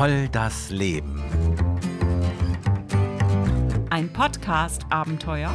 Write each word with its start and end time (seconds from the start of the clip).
Voll 0.00 0.30
das 0.30 0.70
Leben. 0.70 1.22
Ein 3.90 4.10
Podcast-Abenteuer 4.10 5.54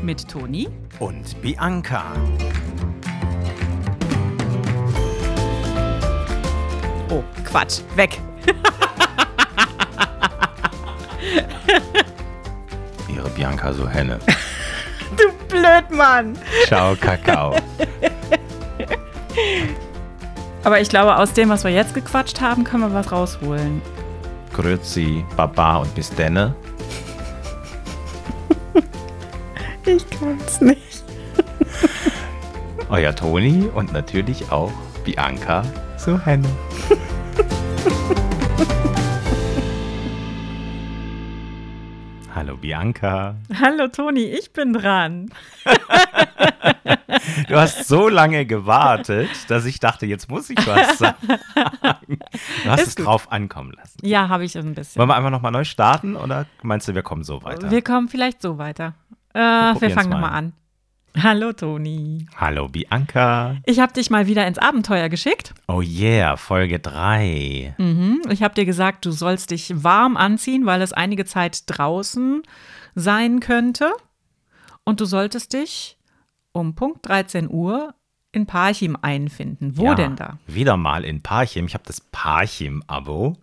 mit 0.00 0.26
Toni 0.26 0.70
Und 0.98 1.42
Bianca. 1.42 2.04
Oh, 7.10 7.22
Quatsch, 7.44 7.82
weg. 7.96 8.18
Ihre 13.14 13.28
Bianca 13.28 13.74
so 13.74 13.86
Henne. 13.86 14.18
Du 15.18 15.30
Blödmann. 15.48 16.38
Ciao, 16.66 16.96
Kakao. 16.96 17.56
Aber 20.64 20.80
ich 20.80 20.88
glaube, 20.88 21.16
aus 21.18 21.32
dem, 21.34 21.50
was 21.50 21.62
wir 21.62 21.70
jetzt 21.70 21.94
gequatscht 21.94 22.40
haben, 22.40 22.64
können 22.64 22.82
wir 22.84 22.94
was 22.94 23.12
rausholen. 23.12 23.82
Grüezi, 24.54 25.22
Baba 25.36 25.76
und 25.76 25.94
bis 25.94 26.10
denne. 26.10 26.54
Ich 29.86 30.06
kann's 30.18 30.62
nicht. 30.62 31.04
Euer 32.88 33.14
Toni 33.14 33.68
und 33.74 33.92
natürlich 33.92 34.50
auch 34.50 34.72
Bianca 35.04 35.62
so 35.98 36.18
Henne. 36.18 36.48
Hallo 42.34 42.56
Bianca. 42.56 43.36
Hallo 43.60 43.88
Toni, 43.88 44.24
ich 44.24 44.54
bin 44.54 44.72
dran. 44.72 45.28
Du 47.48 47.56
hast 47.56 47.86
so 47.88 48.08
lange 48.08 48.46
gewartet, 48.46 49.30
dass 49.48 49.64
ich 49.64 49.80
dachte, 49.80 50.06
jetzt 50.06 50.28
muss 50.30 50.50
ich 50.50 50.58
was 50.66 50.98
sagen. 50.98 51.16
Du 52.64 52.70
hast 52.70 52.80
Ist 52.82 52.88
es 52.88 52.96
gut. 52.96 53.06
drauf 53.06 53.30
ankommen 53.32 53.72
lassen. 53.72 53.98
Ja, 54.02 54.28
habe 54.28 54.44
ich 54.44 54.56
ein 54.56 54.74
bisschen. 54.74 55.00
Wollen 55.00 55.08
wir 55.08 55.16
einfach 55.16 55.30
nochmal 55.30 55.52
neu 55.52 55.64
starten 55.64 56.16
oder 56.16 56.46
meinst 56.62 56.88
du, 56.88 56.94
wir 56.94 57.02
kommen 57.02 57.24
so 57.24 57.42
weiter? 57.42 57.70
Wir 57.70 57.82
kommen 57.82 58.08
vielleicht 58.08 58.40
so 58.42 58.58
weiter. 58.58 58.94
Äh, 59.34 59.38
wir 59.40 59.72
probieren's 59.72 59.94
fangen 59.94 60.10
mal. 60.10 60.20
nochmal 60.20 60.38
an. 60.38 60.52
Hallo 61.22 61.52
Toni. 61.52 62.26
Hallo 62.36 62.66
Bianca. 62.68 63.56
Ich 63.66 63.78
habe 63.78 63.92
dich 63.92 64.10
mal 64.10 64.26
wieder 64.26 64.46
ins 64.48 64.58
Abenteuer 64.58 65.08
geschickt. 65.08 65.54
Oh 65.68 65.80
yeah, 65.80 66.36
Folge 66.36 66.80
3. 66.80 67.76
Mhm. 67.78 68.20
Ich 68.30 68.42
habe 68.42 68.54
dir 68.54 68.64
gesagt, 68.64 69.06
du 69.06 69.12
sollst 69.12 69.52
dich 69.52 69.72
warm 69.84 70.16
anziehen, 70.16 70.66
weil 70.66 70.82
es 70.82 70.92
einige 70.92 71.24
Zeit 71.24 71.62
draußen 71.66 72.42
sein 72.96 73.38
könnte. 73.38 73.92
Und 74.82 75.00
du 75.00 75.04
solltest 75.04 75.52
dich 75.52 75.93
um 76.54 76.74
Punkt 76.74 77.06
13 77.08 77.50
Uhr 77.50 77.94
in 78.32 78.46
Parchim 78.46 78.96
einfinden. 79.00 79.76
Wo 79.76 79.84
ja, 79.84 79.94
denn 79.94 80.16
da? 80.16 80.38
Wieder 80.46 80.76
mal 80.76 81.04
in 81.04 81.20
Parchim. 81.22 81.66
Ich 81.66 81.74
habe 81.74 81.84
das 81.86 82.00
Parchim-Abo. 82.00 83.36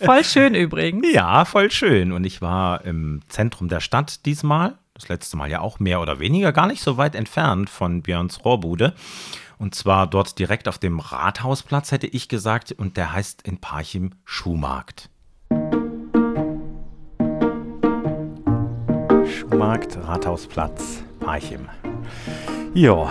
Voll 0.00 0.24
schön 0.24 0.54
übrigens. 0.54 1.06
Ja, 1.12 1.44
voll 1.44 1.70
schön. 1.70 2.12
Und 2.12 2.24
ich 2.24 2.42
war 2.42 2.84
im 2.84 3.20
Zentrum 3.28 3.68
der 3.68 3.80
Stadt 3.80 4.26
diesmal. 4.26 4.76
Das 4.94 5.08
letzte 5.08 5.36
Mal 5.36 5.50
ja 5.50 5.60
auch 5.60 5.78
mehr 5.80 6.00
oder 6.00 6.20
weniger, 6.20 6.52
gar 6.52 6.66
nicht 6.66 6.82
so 6.82 6.96
weit 6.96 7.14
entfernt 7.14 7.68
von 7.68 8.02
Björns 8.02 8.44
Rohrbude. 8.44 8.94
Und 9.58 9.74
zwar 9.74 10.06
dort 10.06 10.38
direkt 10.38 10.68
auf 10.68 10.78
dem 10.78 11.00
Rathausplatz, 11.00 11.92
hätte 11.92 12.06
ich 12.06 12.28
gesagt. 12.28 12.72
Und 12.72 12.96
der 12.96 13.12
heißt 13.12 13.42
in 13.42 13.58
Parchim 13.58 14.12
Schuhmarkt. 14.24 15.10
Schuhmarkt, 19.26 19.96
Rathausplatz, 19.96 21.02
Parchim. 21.20 21.68
Jo, 22.74 23.08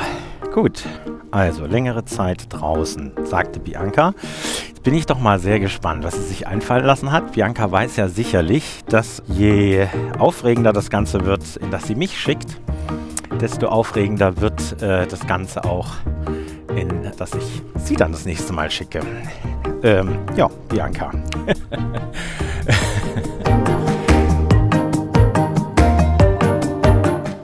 gut. 0.54 0.84
Also 1.32 1.66
längere 1.66 2.04
Zeit 2.04 2.48
draußen, 2.50 3.14
sagte 3.24 3.62
Bianca. 3.62 4.14
Jetzt 4.68 4.84
bin 4.84 4.94
ich 4.94 5.06
doch 5.06 5.20
mal 5.20 5.40
sehr 5.40 5.62
gespannt, 5.62 6.04
was 6.04 6.16
sie 6.16 6.24
sich 6.24 6.48
einfallen 6.48 6.86
lassen 6.86 7.14
hat. 7.14 7.32
Bianca 7.32 7.72
weiß 7.72 7.96
ja 7.96 8.10
sicherlich, 8.10 8.84
dass 8.90 9.24
je 9.28 9.88
aufregender 10.20 10.74
das 10.74 10.90
Ganze 10.90 11.24
wird, 11.24 11.56
in 11.56 11.72
das 11.72 11.88
sie 11.88 11.96
mich 11.96 12.20
schickt, 12.20 12.58
desto 13.40 13.68
aufregender 13.68 14.42
wird 14.42 14.82
äh, 14.82 15.08
das 15.08 15.26
Ganze 15.28 15.64
auch, 15.64 15.94
in 16.76 17.10
das 17.18 17.34
ich 17.34 17.62
sie 17.78 17.96
dann 17.96 18.12
das 18.12 18.26
nächste 18.26 18.52
Mal 18.52 18.70
schicke. 18.70 19.00
Ähm, 19.82 20.20
ja, 20.36 20.50
Bianca. 20.68 21.10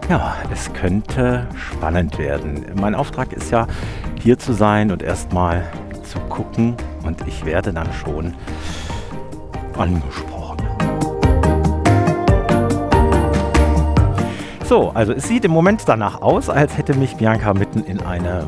Ja, 0.10 0.38
es 0.52 0.74
könnte 0.74 1.46
spannend 1.56 2.18
werden. 2.18 2.66
Mein 2.74 2.96
Auftrag 2.96 3.32
ist 3.32 3.52
ja, 3.52 3.68
hier 4.20 4.40
zu 4.40 4.54
sein 4.54 4.90
und 4.90 5.04
erstmal 5.04 5.64
zu 6.02 6.18
gucken 6.22 6.76
und 7.06 7.28
ich 7.28 7.46
werde 7.46 7.72
dann 7.72 7.94
schon 7.94 8.34
angesprochen. 9.78 10.58
So, 14.66 14.90
also 14.96 15.14
es 15.14 15.28
sieht 15.28 15.46
im 15.46 15.52
Moment 15.52 15.84
danach 15.86 16.24
aus, 16.24 16.50
als 16.50 16.76
hätte 16.76 16.96
mich 16.96 17.18
Bianca 17.18 17.54
mitten 17.54 17.84
in 17.84 18.02
eine 18.02 18.48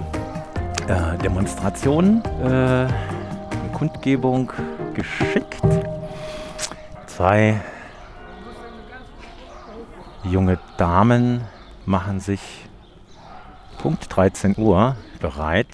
äh, 0.88 1.16
Demonstration, 1.19 2.23
äh, 2.44 2.47
eine 2.47 2.89
Kundgebung 3.71 4.51
geschickt. 4.95 5.61
Zwei 7.05 7.61
junge 10.23 10.59
Damen 10.77 11.41
machen 11.85 12.19
sich 12.19 12.41
Punkt 13.79 14.15
13 14.15 14.55
Uhr 14.57 14.95
bereit, 15.19 15.67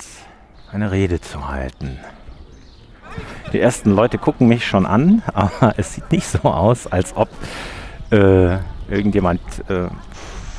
eine 0.72 0.92
Rede 0.92 1.20
zu 1.20 1.48
halten. 1.48 2.00
Die 3.54 3.60
ersten 3.60 3.92
Leute 3.92 4.18
gucken 4.18 4.48
mich 4.48 4.66
schon 4.66 4.86
an, 4.86 5.24
aber 5.34 5.74
es 5.78 5.94
sieht 5.94 6.12
nicht 6.12 6.28
so 6.28 6.40
aus, 6.40 6.88
als 6.88 7.16
ob 7.16 7.30
äh, 8.12 8.58
irgendjemand 8.90 9.42
äh, 9.70 9.90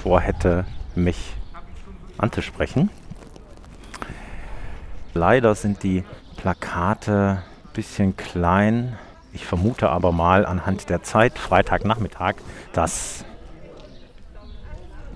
vorhätte, 0.02 0.64
mich 0.94 1.34
anzusprechen. 2.18 2.90
Leider 5.14 5.54
sind 5.54 5.82
die 5.82 6.04
Plakate 6.36 7.42
ein 7.42 7.72
bisschen 7.72 8.16
klein. 8.16 8.98
Ich 9.32 9.46
vermute 9.46 9.88
aber 9.88 10.12
mal 10.12 10.44
anhand 10.44 10.90
der 10.90 11.02
Zeit, 11.02 11.38
Freitagnachmittag, 11.38 12.34
dass 12.72 13.24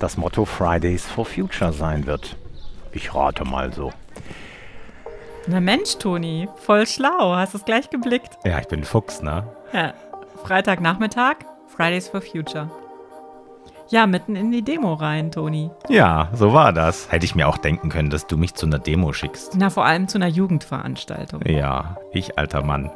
das 0.03 0.17
Motto 0.17 0.45
Fridays 0.45 1.07
for 1.07 1.25
Future 1.25 1.73
sein 1.73 2.07
wird. 2.07 2.37
Ich 2.93 3.15
rate 3.15 3.45
mal 3.45 3.73
so. 3.73 3.93
Na 5.47 5.61
Mensch, 5.61 5.97
Toni, 5.99 6.49
voll 6.57 6.87
schlau. 6.87 7.35
Hast 7.37 7.55
es 7.55 7.65
gleich 7.65 7.91
geblickt. 7.91 8.39
Ja, 8.45 8.59
ich 8.59 8.69
bin 8.69 8.85
Fuchs, 8.85 9.23
ne? 9.23 9.47
Ja. 9.73 9.95
Freitagnachmittag, 10.45 11.37
Fridays 11.69 12.09
for 12.09 12.21
Future. 12.21 12.71
Ja, 13.89 14.07
mitten 14.07 14.37
in 14.37 14.51
die 14.51 14.63
Demo 14.63 14.95
rein, 14.95 15.31
Toni. 15.31 15.71
Ja, 15.89 16.31
so 16.33 16.53
war 16.53 16.73
das. 16.73 17.13
Hätte 17.13 17.25
ich 17.25 17.35
mir 17.35 17.47
auch 17.47 17.59
denken 17.59 17.89
können, 17.89 18.11
dass 18.11 18.27
du 18.27 18.37
mich 18.37 18.55
zu 18.55 18.67
einer 18.67 18.79
Demo 18.79 19.13
schickst. 19.13 19.55
Na, 19.57 19.71
vor 19.71 19.85
allem 19.85 20.09
zu 20.09 20.19
einer 20.19 20.29
Jugendveranstaltung. 20.29 21.43
Ja, 21.47 21.97
ich 22.13 22.39
alter 22.39 22.63
Mann. 22.63 22.91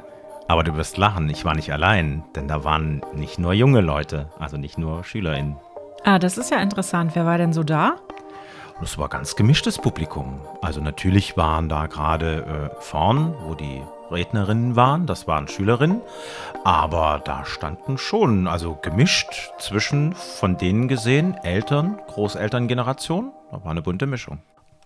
Aber 0.49 0.63
du 0.63 0.77
wirst 0.77 0.97
lachen, 0.97 1.29
ich 1.29 1.45
war 1.45 1.55
nicht 1.55 1.73
allein, 1.73 2.23
denn 2.35 2.49
da 2.49 2.65
waren 2.65 3.03
nicht 3.15 3.39
nur 3.39 3.53
junge 3.53 3.81
Leute, 3.81 4.31
also 4.39 4.57
nicht 4.57 4.79
nur 4.79 5.05
SchülerInnen. 5.05 5.57
Ah, 6.09 6.21
das 6.21 6.39
ist 6.39 6.53
ja 6.53 6.59
interessant. 6.59 7.17
Wer 7.17 7.27
war 7.27 7.37
denn 7.37 7.53
so 7.53 7.65
da? 7.65 7.97
Es 8.81 8.97
war 8.97 9.09
ganz 9.09 9.35
gemischtes 9.35 9.77
Publikum. 9.77 10.41
Also 10.63 10.81
natürlich 10.81 11.37
waren 11.37 11.69
da 11.69 11.89
gerade 11.89 12.71
äh, 12.77 12.81
vorn, 12.81 13.35
wo 13.41 13.57
die 13.57 13.83
Rednerinnen 14.13 14.77
waren, 14.77 15.07
das 15.07 15.27
waren 15.27 15.49
Schülerinnen, 15.49 16.01
aber 16.63 17.21
da 17.25 17.45
standen 17.45 17.99
schon, 17.99 18.47
also 18.47 18.79
gemischt 18.81 19.51
zwischen 19.59 20.13
von 20.13 20.57
denen 20.57 20.87
gesehen, 20.87 21.35
Eltern, 21.43 21.99
Großelterngeneration, 22.07 23.33
da 23.51 23.65
war 23.65 23.73
eine 23.73 23.83
bunte 23.83 24.07
Mischung. 24.07 24.39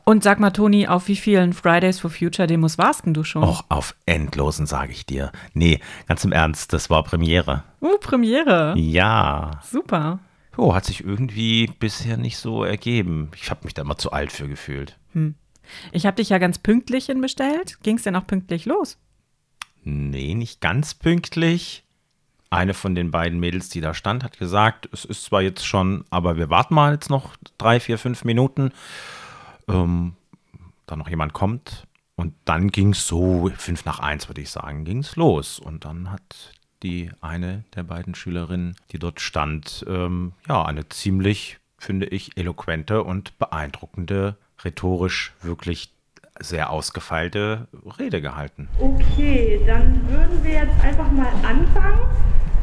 Und 0.04 0.24
sag 0.24 0.40
mal, 0.40 0.52
Toni, 0.52 0.88
auf 0.88 1.06
wie 1.08 1.16
vielen 1.16 1.52
Fridays 1.52 2.00
for 2.00 2.08
Future 2.08 2.48
Demos 2.48 2.78
warst 2.78 3.04
denn 3.04 3.12
du 3.12 3.24
schon? 3.24 3.44
Auch 3.44 3.64
auf 3.68 3.94
endlosen, 4.06 4.64
sage 4.64 4.92
ich 4.92 5.04
dir. 5.04 5.32
Nee, 5.52 5.80
ganz 6.08 6.24
im 6.24 6.32
Ernst, 6.32 6.72
das 6.72 6.88
war 6.88 7.04
Premiere. 7.04 7.62
Uh, 7.82 7.98
Premiere. 7.98 8.72
Ja. 8.78 9.50
Super. 9.70 10.18
Oh, 10.56 10.74
hat 10.74 10.84
sich 10.84 11.04
irgendwie 11.04 11.66
bisher 11.78 12.16
nicht 12.16 12.36
so 12.36 12.64
ergeben. 12.64 13.30
Ich 13.36 13.50
habe 13.50 13.64
mich 13.64 13.74
da 13.74 13.82
immer 13.82 13.98
zu 13.98 14.12
alt 14.12 14.32
für 14.32 14.48
gefühlt. 14.48 14.98
Ich 15.92 16.06
habe 16.06 16.16
dich 16.16 16.30
ja 16.30 16.38
ganz 16.38 16.58
pünktlich 16.58 17.06
hinbestellt. 17.06 17.78
Ging 17.82 17.96
es 17.96 18.02
denn 18.02 18.16
auch 18.16 18.26
pünktlich 18.26 18.66
los? 18.66 18.98
Nee, 19.84 20.34
nicht 20.34 20.60
ganz 20.60 20.94
pünktlich. 20.94 21.84
Eine 22.50 22.74
von 22.74 22.96
den 22.96 23.12
beiden 23.12 23.38
Mädels, 23.38 23.68
die 23.68 23.80
da 23.80 23.94
stand, 23.94 24.24
hat 24.24 24.38
gesagt, 24.38 24.88
es 24.92 25.04
ist 25.04 25.24
zwar 25.24 25.40
jetzt 25.40 25.64
schon, 25.64 26.04
aber 26.10 26.36
wir 26.36 26.50
warten 26.50 26.74
mal 26.74 26.94
jetzt 26.94 27.08
noch 27.08 27.36
drei, 27.58 27.78
vier, 27.78 27.96
fünf 27.96 28.24
Minuten. 28.24 28.72
Ähm, 29.68 30.14
da 30.86 30.96
noch 30.96 31.08
jemand 31.08 31.32
kommt. 31.32 31.86
Und 32.16 32.34
dann 32.44 32.68
ging 32.68 32.90
es 32.90 33.06
so, 33.06 33.50
fünf 33.56 33.84
nach 33.84 34.00
eins 34.00 34.28
würde 34.28 34.40
ich 34.40 34.50
sagen, 34.50 34.84
ging 34.84 34.98
es 34.98 35.16
los. 35.16 35.60
Und 35.60 35.84
dann 35.84 36.10
hat 36.10 36.52
die 36.82 37.10
eine 37.20 37.64
der 37.74 37.82
beiden 37.82 38.14
Schülerinnen, 38.14 38.76
die 38.90 38.98
dort 38.98 39.20
stand, 39.20 39.84
ähm, 39.88 40.32
ja, 40.48 40.64
eine 40.64 40.88
ziemlich, 40.88 41.58
finde 41.78 42.06
ich, 42.06 42.36
eloquente 42.36 43.02
und 43.02 43.38
beeindruckende, 43.38 44.36
rhetorisch 44.64 45.32
wirklich 45.42 45.92
sehr 46.38 46.70
ausgefeilte 46.70 47.68
Rede 47.98 48.20
gehalten. 48.20 48.68
Okay, 48.78 49.60
dann 49.66 50.08
würden 50.08 50.42
wir 50.42 50.52
jetzt 50.52 50.82
einfach 50.82 51.10
mal 51.12 51.28
anfangen. 51.42 52.00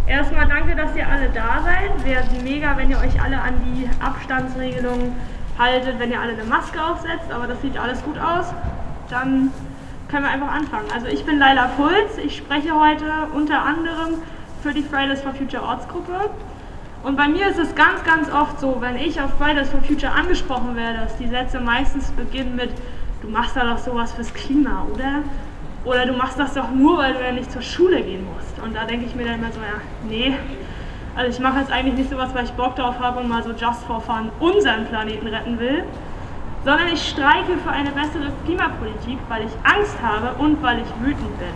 Erstmal 0.07 0.47
danke, 0.47 0.75
dass 0.75 0.95
ihr 0.95 1.07
alle 1.07 1.29
da 1.29 1.61
seid. 1.63 2.05
Wäre 2.05 2.23
mega, 2.43 2.77
wenn 2.77 2.89
ihr 2.89 2.97
euch 2.97 3.21
alle 3.21 3.39
an 3.39 3.53
die 3.65 3.87
Abstandsregelung 4.01 5.15
haltet, 5.57 5.99
wenn 5.99 6.11
ihr 6.11 6.19
alle 6.19 6.33
eine 6.33 6.45
Maske 6.45 6.83
aufsetzt, 6.83 7.29
aber 7.31 7.45
das 7.45 7.61
sieht 7.61 7.77
alles 7.77 8.01
gut 8.03 8.17
aus. 8.17 8.45
Dann 9.09 9.51
können 10.09 10.23
wir 10.23 10.31
einfach 10.31 10.51
anfangen. 10.51 10.87
Also 10.93 11.07
ich 11.07 11.25
bin 11.25 11.39
Laila 11.39 11.67
Puls, 11.75 12.17
ich 12.23 12.37
spreche 12.37 12.73
heute 12.73 13.05
unter 13.33 13.61
anderem 13.61 14.15
für 14.63 14.73
die 14.73 14.83
Fridays 14.83 15.21
for 15.21 15.33
Future 15.33 15.63
Ortsgruppe. 15.63 16.29
Und 17.03 17.15
bei 17.15 17.27
mir 17.27 17.47
ist 17.47 17.59
es 17.59 17.75
ganz, 17.75 18.03
ganz 18.03 18.31
oft 18.31 18.59
so, 18.59 18.77
wenn 18.79 18.95
ich 18.97 19.21
auf 19.21 19.31
Fridays 19.37 19.69
for 19.69 19.81
Future 19.81 20.11
angesprochen 20.11 20.75
werde, 20.75 20.99
dass 20.99 21.17
die 21.17 21.27
Sätze 21.27 21.59
meistens 21.59 22.11
beginnen 22.11 22.55
mit, 22.55 22.71
du 23.21 23.29
machst 23.29 23.55
da 23.55 23.65
doch 23.65 23.77
sowas 23.77 24.13
fürs 24.13 24.33
Klima, 24.33 24.85
oder? 24.93 25.23
Oder 25.85 26.05
du 26.05 26.13
machst 26.13 26.39
das 26.39 26.53
doch 26.53 26.71
nur, 26.71 26.97
weil 26.97 27.13
du 27.13 27.21
ja 27.21 27.31
nicht 27.31 27.51
zur 27.51 27.61
Schule 27.61 28.01
gehen 28.01 28.25
musst. 28.25 28.59
Und 28.63 28.75
da 28.75 28.85
denke 28.85 29.05
ich 29.05 29.15
mir 29.15 29.25
dann 29.25 29.35
immer 29.35 29.51
so, 29.51 29.59
ja, 29.59 29.81
nee. 30.07 30.35
Also 31.15 31.31
ich 31.31 31.39
mache 31.39 31.59
jetzt 31.59 31.71
eigentlich 31.71 31.95
nicht 31.95 32.09
sowas, 32.09 32.33
weil 32.33 32.45
ich 32.45 32.51
Bock 32.51 32.75
drauf 32.75 32.99
habe 32.99 33.19
und 33.19 33.29
mal 33.29 33.41
so 33.43 33.51
just 33.51 33.83
for 33.85 34.01
fun 34.01 34.29
unseren 34.39 34.85
Planeten 34.85 35.27
retten 35.27 35.59
will, 35.59 35.83
sondern 36.67 36.89
ich 36.89 37.07
streike 37.11 37.57
für 37.63 37.69
eine 37.69 37.91
bessere 37.91 38.29
Klimapolitik, 38.43 39.17
weil 39.29 39.45
ich 39.45 39.53
Angst 39.63 39.95
habe 40.03 40.37
und 40.37 40.61
weil 40.61 40.79
ich 40.79 41.01
wütend 41.01 41.39
bin. 41.39 41.47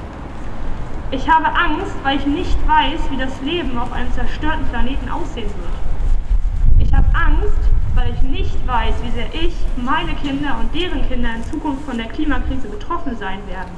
Ich 1.12 1.30
habe 1.30 1.48
Angst, 1.48 1.94
weil 2.04 2.18
ich 2.18 2.26
nicht 2.26 2.58
weiß, 2.66 3.12
wie 3.12 3.18
das 3.18 3.42
Leben 3.42 3.78
auf 3.78 3.92
einem 3.92 4.10
zerstörten 4.14 4.66
Planeten 4.70 5.10
aussehen 5.10 5.50
wird. 5.50 6.88
Ich 6.88 6.94
habe 6.94 7.08
Angst, 7.14 7.60
weil 7.94 8.14
ich 8.14 8.22
nicht 8.22 8.56
weiß, 8.66 8.94
wie 9.04 9.12
sehr 9.12 9.28
ich, 9.34 9.54
meine 9.76 10.14
Kinder 10.14 10.56
und 10.58 10.74
deren 10.74 11.06
Kinder 11.10 11.32
in 11.36 11.44
Zukunft 11.44 11.84
von 11.84 11.98
der 11.98 12.08
Klimakrise 12.08 12.70
betroffen 12.70 13.18
sein 13.18 13.40
werden. 13.50 13.72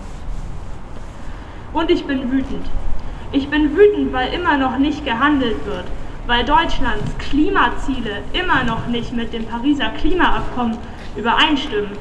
Und 1.74 1.90
ich 1.90 2.06
bin 2.06 2.32
wütend. 2.32 2.68
Ich 3.32 3.50
bin 3.50 3.76
wütend, 3.76 4.14
weil 4.14 4.32
immer 4.34 4.60
noch 4.60 4.78
nicht 4.78 5.04
gehandelt 5.04 5.66
wird, 5.66 5.86
weil 6.28 6.46
Deutschlands 6.46 7.18
Klimaziele 7.18 8.22
immer 8.34 8.64
noch 8.64 8.86
nicht 8.86 9.14
mit 9.14 9.34
dem 9.34 9.48
Pariser 9.48 9.90
Klimaabkommen 9.90 10.78
übereinstimmen. 11.16 11.92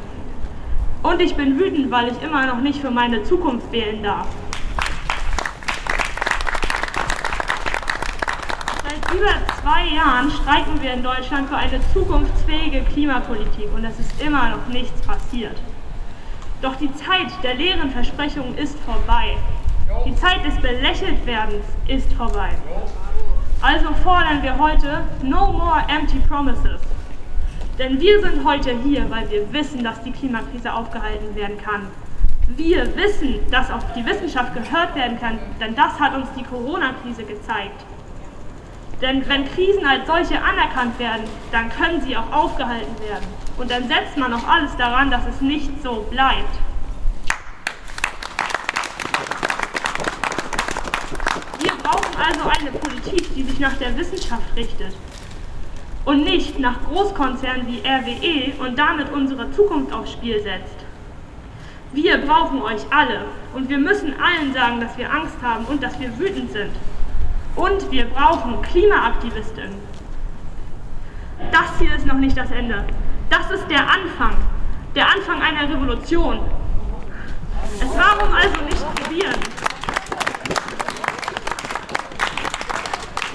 Und 1.02 1.20
ich 1.20 1.34
bin 1.34 1.58
wütend, 1.58 1.90
weil 1.90 2.08
ich 2.08 2.22
immer 2.22 2.46
noch 2.46 2.60
nicht 2.60 2.80
für 2.80 2.90
meine 2.90 3.22
Zukunft 3.24 3.70
wählen 3.72 4.02
darf. 4.02 4.28
Seit 8.84 9.14
über 9.14 9.32
zwei 9.60 9.94
Jahren 9.94 10.30
streiken 10.30 10.80
wir 10.80 10.92
in 10.92 11.02
Deutschland 11.02 11.48
für 11.48 11.56
eine 11.56 11.80
zukunftsfähige 11.92 12.82
Klimapolitik 12.92 13.68
und 13.74 13.84
es 13.84 13.98
ist 13.98 14.20
immer 14.22 14.50
noch 14.50 14.66
nichts 14.68 15.00
passiert. 15.02 15.56
Doch 16.62 16.76
die 16.76 16.94
Zeit 16.94 17.26
der 17.42 17.54
leeren 17.54 17.90
Versprechungen 17.90 18.56
ist 18.56 18.78
vorbei. 18.80 19.36
Die 20.06 20.14
Zeit 20.14 20.44
des 20.44 20.54
Belächeltwerdens 20.56 21.64
ist 21.88 22.12
vorbei. 22.12 22.50
Also 23.60 23.92
fordern 24.02 24.42
wir 24.42 24.56
heute 24.58 25.04
No 25.22 25.52
More 25.52 25.82
Empty 25.88 26.18
Promises. 26.28 26.80
Denn 27.78 27.98
wir 28.00 28.20
sind 28.20 28.44
heute 28.44 28.76
hier, 28.82 29.08
weil 29.10 29.30
wir 29.30 29.50
wissen, 29.52 29.82
dass 29.82 30.02
die 30.02 30.12
Klimakrise 30.12 30.72
aufgehalten 30.72 31.34
werden 31.34 31.56
kann. 31.58 31.88
Wir 32.48 32.94
wissen, 32.96 33.38
dass 33.50 33.70
auf 33.70 33.82
die 33.94 34.04
Wissenschaft 34.04 34.52
gehört 34.52 34.94
werden 34.94 35.18
kann, 35.18 35.38
denn 35.58 35.74
das 35.74 35.98
hat 35.98 36.14
uns 36.14 36.28
die 36.36 36.42
Corona-Krise 36.42 37.24
gezeigt. 37.24 37.84
Denn 39.00 39.26
wenn 39.28 39.46
Krisen 39.46 39.86
als 39.86 40.06
solche 40.06 40.42
anerkannt 40.42 40.98
werden, 40.98 41.24
dann 41.50 41.70
können 41.70 42.00
sie 42.02 42.16
auch 42.16 42.30
aufgehalten 42.30 42.94
werden. 43.00 43.26
Und 43.56 43.70
dann 43.70 43.88
setzt 43.88 44.16
man 44.16 44.32
auch 44.34 44.46
alles 44.46 44.76
daran, 44.76 45.10
dass 45.10 45.26
es 45.26 45.40
nicht 45.40 45.82
so 45.82 46.06
bleibt. 46.10 46.54
brauchen 51.82 52.14
also 52.16 52.48
eine 52.48 52.70
Politik, 52.70 53.34
die 53.34 53.42
sich 53.42 53.58
nach 53.58 53.76
der 53.76 53.96
Wissenschaft 53.96 54.56
richtet 54.56 54.94
und 56.04 56.24
nicht 56.24 56.58
nach 56.58 56.82
Großkonzernen 56.88 57.66
wie 57.66 57.80
RWE 57.80 58.64
und 58.64 58.78
damit 58.78 59.12
unsere 59.12 59.50
Zukunft 59.52 59.92
aufs 59.92 60.12
Spiel 60.12 60.40
setzt. 60.42 60.76
Wir 61.92 62.18
brauchen 62.18 62.62
euch 62.62 62.82
alle 62.90 63.26
und 63.54 63.68
wir 63.68 63.78
müssen 63.78 64.14
allen 64.20 64.52
sagen, 64.54 64.80
dass 64.80 64.96
wir 64.96 65.12
Angst 65.12 65.36
haben 65.42 65.64
und 65.66 65.82
dass 65.82 65.98
wir 66.00 66.18
wütend 66.18 66.50
sind. 66.52 66.70
Und 67.54 67.90
wir 67.90 68.06
brauchen 68.06 68.62
Klimaaktivistinnen. 68.62 69.76
Das 71.50 71.78
hier 71.78 71.94
ist 71.94 72.06
noch 72.06 72.16
nicht 72.16 72.36
das 72.36 72.50
Ende. 72.50 72.84
Das 73.28 73.50
ist 73.50 73.68
der 73.68 73.80
Anfang. 73.80 74.36
Der 74.94 75.06
Anfang 75.06 75.40
einer 75.42 75.68
Revolution. 75.68 76.40
Es 77.80 77.88
warum 77.96 78.32
also 78.32 78.64
nicht 78.64 78.94
probieren? 78.94 79.34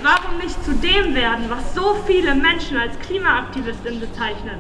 Warum 0.04 0.38
nicht 0.38 0.64
zu 0.64 0.74
dem 0.74 1.16
werden, 1.16 1.50
was 1.50 1.74
so 1.74 1.96
viele 2.06 2.36
Menschen 2.36 2.78
als 2.78 2.98
Klimaaktivistin 3.00 4.00
bezeichnen? 4.00 4.60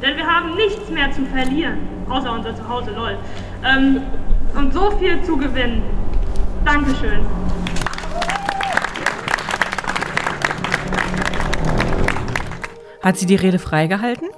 Denn 0.00 0.16
wir 0.16 0.26
haben 0.26 0.54
nichts 0.54 0.88
mehr 0.88 1.10
zu 1.10 1.24
verlieren, 1.26 1.78
außer 2.08 2.32
unser 2.32 2.54
Zuhause, 2.54 2.92
lol. 2.92 3.18
Ähm, 3.64 4.02
und 4.54 4.72
so 4.72 4.92
viel 4.98 5.20
zu 5.24 5.36
gewinnen. 5.36 5.82
Dankeschön. 6.64 7.26
Hat 13.02 13.16
sie 13.16 13.26
die 13.26 13.34
Rede 13.34 13.58
freigehalten? 13.58 14.28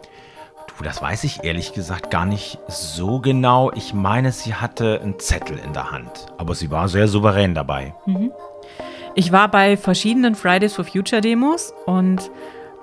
Du, 0.79 0.85
das 0.85 1.03
weiß 1.03 1.25
ich 1.25 1.45
ehrlich 1.45 1.75
gesagt 1.75 2.11
gar 2.11 2.25
nicht 2.25 2.59
so 2.67 3.21
genau. 3.21 3.71
Ich 3.73 3.93
meine, 3.93 4.33
sie 4.33 4.55
hatte 4.55 5.01
einen 5.03 5.19
Zettel 5.19 5.59
in 5.59 5.75
der 5.75 5.91
Hand. 5.93 6.27
Aber 6.39 6.55
sie 6.55 6.71
war 6.71 6.89
sehr 6.89 7.09
souverän 7.09 7.55
dabei. 7.55 7.95
Mhm. 8.07 8.33
Ich 9.17 9.31
war 9.31 9.49
bei 9.49 9.77
verschiedenen 9.77 10.35
Fridays 10.35 10.75
for 10.75 10.85
Future 10.85 11.21
Demos 11.21 11.73
und 11.87 12.31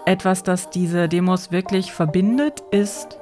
etwas, 0.05 0.43
das 0.43 0.69
diese 0.69 1.09
Demos 1.09 1.51
wirklich 1.51 1.91
verbindet, 1.91 2.63
ist, 2.71 3.19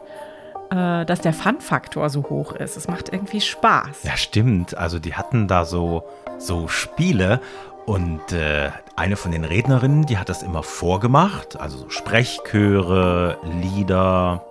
äh, 0.70 1.06
dass 1.06 1.22
der 1.22 1.34
Fun-Faktor 1.34 2.10
so 2.10 2.24
hoch 2.30 2.54
ist. 2.54 2.78
Es 2.78 2.88
macht 2.88 3.12
irgendwie 3.12 3.42
Spaß. 3.42 4.04
Ja, 4.04 4.16
stimmt. 4.16 4.78
Also 4.78 5.00
die 5.00 5.16
hatten 5.16 5.48
da 5.48 5.66
so, 5.66 6.04
so 6.38 6.68
Spiele 6.68 7.42
und 7.88 8.32
äh, 8.32 8.70
eine 8.96 9.16
von 9.16 9.32
den 9.32 9.44
Rednerinnen, 9.44 10.06
die 10.06 10.20
hat 10.20 10.30
das 10.30 10.44
immer 10.44 10.62
vorgemacht. 10.62 11.60
Also 11.60 11.80
so 11.80 11.90
Sprechchöre, 11.90 13.40
Lieder, 13.44 14.46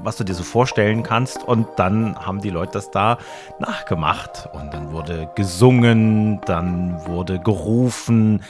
was 0.00 0.16
du 0.16 0.24
dir 0.24 0.34
so 0.34 0.42
vorstellen 0.42 1.02
kannst. 1.02 1.42
Und 1.42 1.66
dann 1.76 2.16
haben 2.16 2.40
die 2.40 2.50
Leute 2.50 2.72
das 2.72 2.90
da 2.90 3.18
nachgemacht. 3.58 4.48
Und 4.52 4.72
dann 4.72 4.92
wurde 4.92 5.30
gesungen, 5.34 6.40
dann 6.42 7.06
wurde 7.06 7.38
gerufen. 7.38 8.42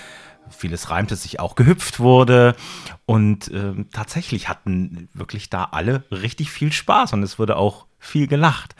Vieles 0.50 0.90
reimte 0.90 1.16
sich 1.16 1.40
auch, 1.40 1.54
gehüpft 1.54 2.00
wurde. 2.00 2.54
Und 3.06 3.48
äh, 3.48 3.74
tatsächlich 3.92 4.48
hatten 4.48 5.08
wirklich 5.14 5.50
da 5.50 5.68
alle 5.70 6.04
richtig 6.10 6.50
viel 6.50 6.72
Spaß 6.72 7.12
und 7.12 7.22
es 7.22 7.38
wurde 7.38 7.56
auch 7.56 7.86
viel 7.98 8.26
gelacht. 8.26 8.74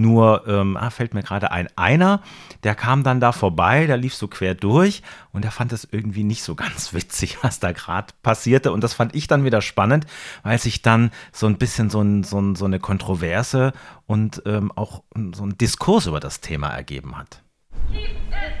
Nur 0.00 0.48
ähm, 0.48 0.78
ah, 0.78 0.88
fällt 0.88 1.12
mir 1.12 1.22
gerade 1.22 1.50
ein, 1.50 1.68
einer, 1.76 2.22
der 2.62 2.74
kam 2.74 3.02
dann 3.02 3.20
da 3.20 3.32
vorbei, 3.32 3.86
der 3.86 3.98
lief 3.98 4.14
so 4.14 4.28
quer 4.28 4.54
durch 4.54 5.02
und 5.32 5.44
der 5.44 5.50
fand 5.50 5.74
es 5.74 5.86
irgendwie 5.90 6.24
nicht 6.24 6.42
so 6.42 6.54
ganz 6.54 6.94
witzig, 6.94 7.38
was 7.42 7.60
da 7.60 7.72
gerade 7.72 8.14
passierte. 8.22 8.72
Und 8.72 8.82
das 8.82 8.94
fand 8.94 9.14
ich 9.14 9.26
dann 9.26 9.44
wieder 9.44 9.60
spannend, 9.60 10.06
weil 10.42 10.58
sich 10.58 10.80
dann 10.80 11.10
so 11.32 11.46
ein 11.46 11.58
bisschen 11.58 11.90
so, 11.90 12.00
ein, 12.00 12.24
so, 12.24 12.40
ein, 12.40 12.56
so 12.56 12.64
eine 12.64 12.80
Kontroverse 12.80 13.74
und 14.06 14.42
ähm, 14.46 14.72
auch 14.74 15.02
so 15.34 15.44
ein 15.44 15.58
Diskurs 15.58 16.06
über 16.06 16.20
das 16.20 16.40
Thema 16.40 16.68
ergeben 16.68 17.18
hat. 17.18 17.42
Keep 17.92 18.32
it 18.32 18.59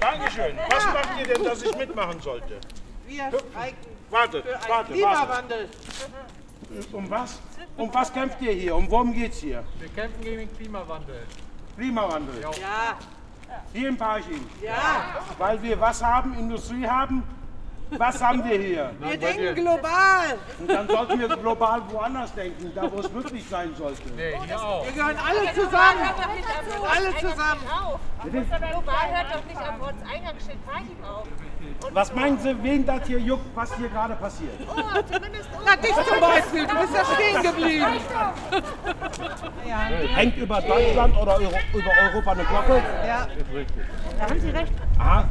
Dankeschön. 0.00 0.56
Was 0.68 0.84
macht 0.86 1.18
ihr 1.18 1.34
denn, 1.34 1.44
dass 1.44 1.62
ich 1.62 1.76
mitmachen 1.76 2.20
sollte? 2.20 2.60
Wir 3.06 3.28
streiken 3.28 3.90
wartet, 4.10 4.44
wartet, 4.68 4.94
Klimawandel. 4.94 5.68
Wartet. 5.68 6.94
Um 6.94 7.10
was? 7.10 7.40
Um 7.76 7.92
was 7.92 8.12
kämpft 8.12 8.40
ihr 8.40 8.52
hier? 8.52 8.76
Um 8.76 8.90
worum 8.90 9.12
geht's 9.12 9.38
hier? 9.38 9.64
Wir 9.78 9.88
kämpfen 9.88 10.22
gegen 10.22 10.38
den 10.38 10.56
Klimawandel. 10.56 11.26
Klimawandel? 11.76 12.40
Ja. 12.42 12.98
Hier 13.72 13.88
in 13.88 13.96
Parchim? 13.96 14.46
Ja. 14.62 15.16
Weil 15.38 15.60
wir 15.62 15.80
was 15.80 16.02
haben? 16.02 16.38
Industrie 16.38 16.86
haben? 16.86 17.22
Was 17.98 18.22
haben 18.22 18.44
wir 18.44 18.58
hier? 18.58 18.90
Wir 19.00 19.16
denken 19.18 19.54
global. 19.54 20.38
Und 20.58 20.70
dann 20.70 20.88
sollten 20.88 21.18
wir 21.18 21.28
global 21.28 21.82
woanders 21.90 22.32
denken, 22.34 22.72
da 22.74 22.90
wo 22.90 23.00
es 23.00 23.12
wirklich 23.12 23.44
sein 23.48 23.74
sollte. 23.76 24.02
Nee, 24.16 24.34
hier 24.46 24.62
auch. 24.62 24.84
Wir 24.84 24.92
gehören 24.92 25.16
alle 25.18 25.54
zusammen. 25.54 26.10
Alle 26.94 27.16
zusammen. 27.16 27.60
Global 28.70 29.08
hört 29.10 29.34
doch 29.34 29.44
nicht 29.44 29.68
am 29.68 29.80
Ortseingangsschild 29.80 30.66
Parchim 30.66 31.04
auf. 31.04 31.26
Was 31.92 32.14
meinen 32.14 32.38
Sie, 32.38 32.62
wen 32.62 32.86
das 32.86 33.06
hier 33.06 33.18
juckt, 33.18 33.44
was 33.54 33.74
hier 33.74 33.88
gerade 33.88 34.14
passiert? 34.14 34.54
Oh, 34.68 35.02
zumindest. 35.12 35.48
Na, 35.64 35.76
dich 35.76 35.94
zum 35.94 36.20
Beispiel. 36.20 36.66
Du 36.66 36.76
bist 36.76 36.94
ja 36.94 37.04
stehen 37.04 37.42
geblieben. 37.42 37.86
Hängt 40.14 40.36
über 40.36 40.60
Deutschland 40.60 41.16
oder 41.16 41.34
Euro, 41.34 41.52
über 41.72 41.90
Europa 42.04 42.32
eine 42.32 42.44
Glocke? 42.44 42.82
Ja. 43.06 43.26
Da 44.18 44.28
haben 44.28 44.40
Sie 44.40 44.50
recht. 44.50 44.72
Aha. 45.00 45.24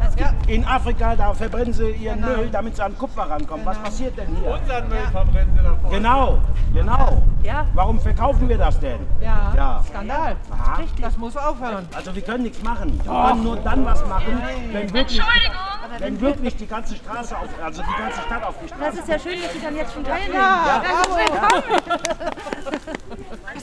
In 0.47 0.65
Afrika, 0.65 1.15
da 1.15 1.33
verbrennen 1.33 1.73
sie 1.73 1.91
ihren 1.91 2.21
Müll, 2.21 2.49
damit 2.51 2.75
sie 2.75 2.83
an 2.83 2.97
Kupfer 2.97 3.29
rankommen. 3.29 3.65
Was 3.65 3.77
passiert 3.77 4.17
denn 4.17 4.35
hier? 4.35 4.51
Unseren 4.51 4.89
Müll 4.89 5.07
verbrennen 5.11 5.55
sie 5.55 5.63
davon. 5.63 5.91
Genau, 5.91 6.38
genau. 6.73 7.23
Ja. 7.43 7.65
Warum 7.73 7.99
verkaufen 7.99 8.49
wir 8.49 8.57
das 8.57 8.79
denn? 8.79 8.99
Ja. 9.21 9.53
Ja. 9.55 9.83
Skandal. 9.88 10.35
Aha. 10.51 10.81
Das 11.01 11.17
muss 11.17 11.38
aufhören. 11.38 11.88
Also 11.95 12.15
wir 12.15 12.21
können 12.21 12.43
nichts 12.43 12.63
machen. 12.63 12.99
Wir 13.03 13.11
können 13.11 13.43
nur 13.43 13.57
dann 13.57 13.85
was 13.85 14.05
machen, 14.07 14.41
wenn 14.71 14.93
wirklich, 14.93 15.21
wenn 15.98 16.22
wirklich 16.22 16.55
die 16.58 16.67
ganze 16.67 16.96
Straße 16.96 17.38
auf, 17.38 17.48
also 17.63 17.81
die 17.81 18.01
ganze 18.01 18.22
Stadt 18.22 18.43
auf 18.43 18.55
die 18.63 18.67
Straße 18.67 18.84
Das 18.86 18.96
ist 19.00 19.08
ja 19.10 19.19
schön, 19.19 19.41
dass 19.41 19.53
Sie 19.53 19.60
dann 19.62 19.75
jetzt 19.75 19.93
schon 19.93 20.03
teilnehmen. 20.03 20.34
Ja, 20.36 20.84
Ganz 20.84 21.08
bravo. 21.08 21.63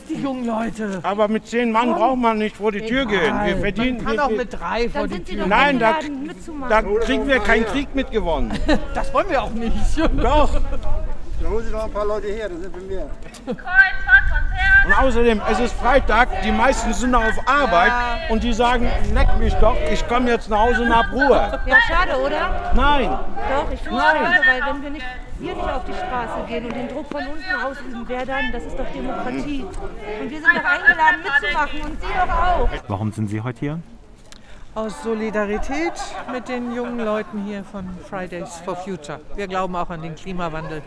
Die 0.08 0.14
jungen 0.22 0.46
Leute. 0.46 1.00
Aber 1.02 1.28
mit 1.28 1.46
zehn 1.46 1.72
Mann 1.72 1.94
braucht 1.94 2.18
man 2.18 2.38
nicht 2.38 2.56
vor 2.56 2.70
die 2.72 2.82
Tür 2.82 3.06
gehen. 3.06 3.44
Wir 3.44 3.56
verdienen. 3.58 4.04
Kann 4.04 4.12
wir- 4.14 4.24
auch 4.24 4.30
mit 4.30 4.52
drei 4.52 4.88
vor 4.88 5.08
die 5.08 5.22
Tür. 5.22 5.46
Nein, 5.46 5.78
da, 5.78 5.96
da 6.68 6.82
kriegen 6.82 7.26
wir 7.26 7.40
keinen 7.40 7.66
Krieg 7.66 7.94
mitgewonnen. 7.94 8.52
Das 8.94 9.12
wollen 9.12 9.28
wir 9.30 9.42
auch 9.42 9.50
nicht. 9.50 9.74
Doch. 10.16 10.60
Dann 11.40 11.50
holen 11.50 11.64
Sie 11.66 11.72
noch 11.72 11.84
ein 11.84 11.92
paar 11.92 12.06
Leute 12.06 12.28
her, 12.28 12.48
dann 12.48 12.62
sind 12.62 12.74
wir 12.76 12.96
mehr. 12.96 13.10
Und 14.86 14.92
außerdem, 14.92 15.42
es 15.50 15.58
ist 15.58 15.74
Freitag, 15.74 16.28
die 16.42 16.52
meisten 16.52 16.94
sind 16.94 17.12
auf 17.12 17.34
Arbeit 17.44 17.90
und 18.30 18.44
die 18.44 18.52
sagen, 18.52 18.88
leck 19.12 19.36
mich 19.38 19.52
doch, 19.54 19.74
ich 19.90 20.06
komme 20.06 20.30
jetzt 20.30 20.48
nach 20.48 20.60
Hause 20.60 20.82
und 20.82 20.96
hab 20.96 21.10
Ruhe. 21.10 21.60
Ja, 21.66 21.76
schade, 21.88 22.16
oder? 22.24 22.72
Nein, 22.76 23.10
Doch, 23.10 23.72
ich 23.72 23.80
finde 23.80 23.98
es 23.98 24.04
schade, 24.04 24.40
weil 24.46 24.74
wenn 24.74 24.82
wir 24.82 24.90
nicht, 24.90 25.06
wir 25.40 25.54
nicht 25.56 25.68
auf 25.68 25.84
die 25.86 25.92
Straße 25.92 26.46
gehen 26.46 26.66
und 26.66 26.76
den 26.76 26.88
Druck 26.88 27.06
von 27.10 27.20
unten 27.26 27.64
ausüben, 27.66 28.04
wer 28.06 28.24
dann? 28.26 28.52
Das 28.52 28.62
ist 28.62 28.78
doch 28.78 28.86
Demokratie. 28.94 29.64
Und 29.64 30.30
wir 30.30 30.38
sind 30.38 30.54
doch 30.54 30.64
eingeladen 30.64 31.16
mitzumachen 31.24 31.80
und 31.82 32.00
Sie 32.00 32.06
doch 32.06 32.32
auch. 32.32 32.68
Warum 32.86 33.12
sind 33.12 33.28
Sie 33.28 33.40
heute 33.40 33.58
hier? 33.58 33.80
Aus 34.76 35.02
Solidarität 35.02 35.94
mit 36.32 36.48
den 36.48 36.72
jungen 36.72 37.04
Leuten 37.04 37.44
hier 37.44 37.64
von 37.64 37.88
Fridays 38.08 38.60
for 38.64 38.76
Future. 38.76 39.20
Wir 39.34 39.48
glauben 39.48 39.74
auch 39.74 39.90
an 39.90 40.02
den 40.02 40.14
Klimawandel. 40.14 40.82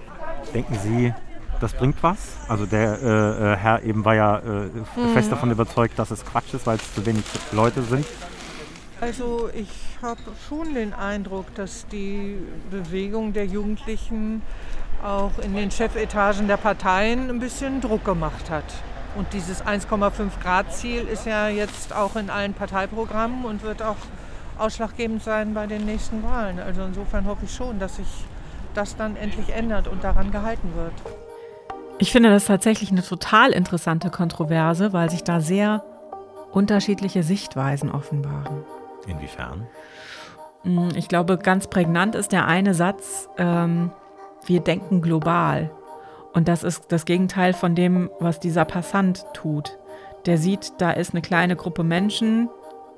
Denken 0.54 0.76
Sie, 0.76 1.14
das 1.60 1.74
bringt 1.74 2.02
was? 2.02 2.18
Also 2.48 2.66
der 2.66 3.00
äh, 3.02 3.54
äh, 3.54 3.56
Herr 3.58 3.84
eben 3.84 4.06
war 4.06 4.16
ja 4.16 4.38
äh, 4.38 4.70
fest 5.14 5.32
davon 5.32 5.52
überzeugt, 5.52 5.98
dass 6.00 6.12
es 6.12 6.26
Quatsch 6.26 6.54
ist, 6.54 6.66
weil 6.66 6.78
es 6.78 6.94
zu 6.94 7.06
wenig 7.06 7.24
Leute 7.52 7.82
sind. 7.84 8.06
Also 9.02 9.50
ich 9.54 9.70
habe 10.02 10.20
schon 10.48 10.74
den 10.74 10.94
Eindruck, 10.94 11.54
dass 11.56 11.88
die 11.88 12.38
Bewegung 12.70 13.32
der 13.32 13.46
Jugendlichen 13.46 14.42
auch 15.04 15.32
in 15.42 15.56
den 15.56 15.72
Chefetagen 15.72 16.48
der 16.48 16.58
Parteien 16.58 17.30
ein 17.30 17.40
bisschen 17.40 17.80
Druck 17.80 18.04
gemacht 18.04 18.50
hat. 18.50 18.66
Und 19.16 19.32
dieses 19.34 19.64
1,5 19.64 20.12
Grad 20.42 20.74
Ziel 20.74 21.08
ist 21.08 21.26
ja 21.26 21.48
jetzt 21.48 21.94
auch 21.94 22.16
in 22.16 22.30
allen 22.30 22.54
Parteiprogrammen 22.54 23.46
und 23.46 23.64
wird 23.64 23.82
auch 23.82 23.98
ausschlaggebend 24.58 25.24
sein 25.24 25.54
bei 25.54 25.66
den 25.66 25.86
nächsten 25.86 26.22
Wahlen. 26.24 26.60
Also 26.60 26.82
insofern 26.84 27.26
hoffe 27.26 27.46
ich 27.46 27.56
schon, 27.56 27.80
dass 27.80 27.96
sich 27.96 28.26
das 28.74 28.96
dann 28.98 29.16
endlich 29.16 29.50
ändert 29.50 29.88
und 29.88 30.04
daran 30.04 30.32
gehalten 30.32 30.74
wird. 30.76 30.94
Ich 32.02 32.12
finde 32.14 32.30
das 32.30 32.46
tatsächlich 32.46 32.92
eine 32.92 33.04
total 33.04 33.52
interessante 33.52 34.10
Kontroverse, 34.10 34.94
weil 34.94 35.10
sich 35.10 35.24
da 35.26 35.42
sehr 35.42 35.84
unterschiedliche 36.52 37.24
Sichtweisen 37.24 37.92
offenbaren. 37.92 38.64
Inwiefern? 39.06 39.68
Mm, 40.64 40.90
Ich 40.96 41.10
glaube, 41.10 41.38
ganz 41.38 41.68
prägnant 41.68 42.16
ist 42.16 42.32
der 42.32 42.48
eine 42.48 42.74
Satz, 42.74 43.28
ähm, 43.38 43.92
wir 44.46 44.62
denken 44.62 45.02
global. 45.02 45.72
Und 46.34 46.48
das 46.48 46.64
ist 46.64 46.92
das 46.92 47.04
Gegenteil 47.06 47.54
von 47.54 47.76
dem, 47.76 48.10
was 48.20 48.40
dieser 48.40 48.64
Passant 48.64 49.26
tut. 49.34 49.78
Der 50.26 50.38
sieht, 50.38 50.74
da 50.78 50.92
ist 50.92 51.14
eine 51.14 51.22
kleine 51.22 51.58
Gruppe 51.58 51.84
Menschen 51.84 52.50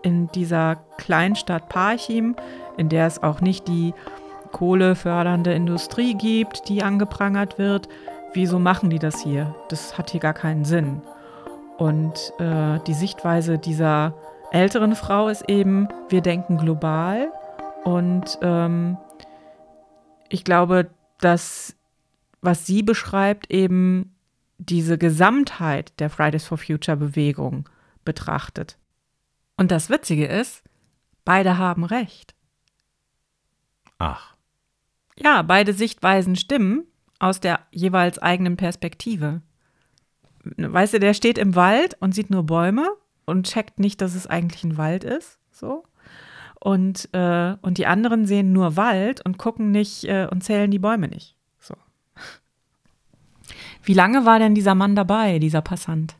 in 0.03 0.27
dieser 0.27 0.77
Kleinstadt 0.97 1.69
Parchim, 1.69 2.35
in 2.77 2.89
der 2.89 3.07
es 3.07 3.23
auch 3.23 3.41
nicht 3.41 3.67
die 3.67 3.93
kohlefördernde 4.51 5.53
Industrie 5.53 6.13
gibt, 6.13 6.69
die 6.69 6.83
angeprangert 6.83 7.57
wird. 7.57 7.87
Wieso 8.33 8.59
machen 8.59 8.89
die 8.89 8.99
das 8.99 9.21
hier? 9.21 9.55
Das 9.69 9.97
hat 9.97 10.11
hier 10.11 10.19
gar 10.21 10.33
keinen 10.33 10.63
Sinn. 10.63 11.01
Und 11.77 12.33
äh, 12.39 12.79
die 12.87 12.93
Sichtweise 12.93 13.57
dieser 13.57 14.13
älteren 14.51 14.95
Frau 14.95 15.27
ist 15.27 15.49
eben, 15.49 15.87
wir 16.09 16.21
denken 16.21 16.57
global. 16.57 17.31
Und 17.83 18.37
ähm, 18.41 18.97
ich 20.29 20.43
glaube, 20.43 20.91
dass 21.19 21.75
was 22.41 22.65
sie 22.65 22.83
beschreibt, 22.83 23.51
eben 23.51 24.15
diese 24.57 24.97
Gesamtheit 24.97 25.99
der 25.99 26.09
Fridays 26.09 26.45
for 26.45 26.57
Future 26.57 26.97
Bewegung 26.97 27.69
betrachtet. 28.03 28.77
Und 29.57 29.71
das 29.71 29.89
Witzige 29.89 30.25
ist, 30.25 30.63
beide 31.23 31.57
haben 31.57 31.83
recht. 31.83 32.33
Ach, 33.99 34.35
Ja, 35.15 35.43
beide 35.43 35.73
Sichtweisen 35.73 36.35
stimmen 36.35 36.87
aus 37.21 37.39
der 37.39 37.59
jeweils 37.69 38.17
eigenen 38.17 38.57
Perspektive. 38.57 39.41
Weißt 40.43 40.95
du, 40.95 40.99
der 40.99 41.13
steht 41.13 41.37
im 41.37 41.55
Wald 41.55 41.95
und 41.99 42.15
sieht 42.15 42.31
nur 42.31 42.43
Bäume 42.43 42.89
und 43.25 43.45
checkt 43.45 43.79
nicht, 43.79 44.01
dass 44.01 44.15
es 44.15 44.25
eigentlich 44.25 44.63
ein 44.63 44.77
Wald 44.77 45.03
ist. 45.03 45.37
So. 45.51 45.83
Und, 46.59 47.09
äh, 47.13 47.55
und 47.61 47.77
die 47.77 47.85
anderen 47.85 48.25
sehen 48.25 48.53
nur 48.53 48.75
Wald 48.75 49.23
und 49.23 49.37
gucken 49.37 49.69
nicht 49.69 50.03
äh, 50.05 50.27
und 50.31 50.43
zählen 50.43 50.71
die 50.71 50.79
Bäume 50.79 51.07
nicht. 51.07 51.35
So. 51.59 51.75
Wie 53.83 53.93
lange 53.93 54.25
war 54.25 54.39
denn 54.39 54.55
dieser 54.55 54.73
Mann 54.73 54.95
dabei, 54.95 55.37
dieser 55.37 55.61
Passant? 55.61 56.15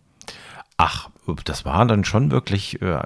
Das 1.35 1.65
war 1.65 1.85
dann 1.85 2.03
schon 2.03 2.31
wirklich 2.31 2.81
äh, 2.81 2.99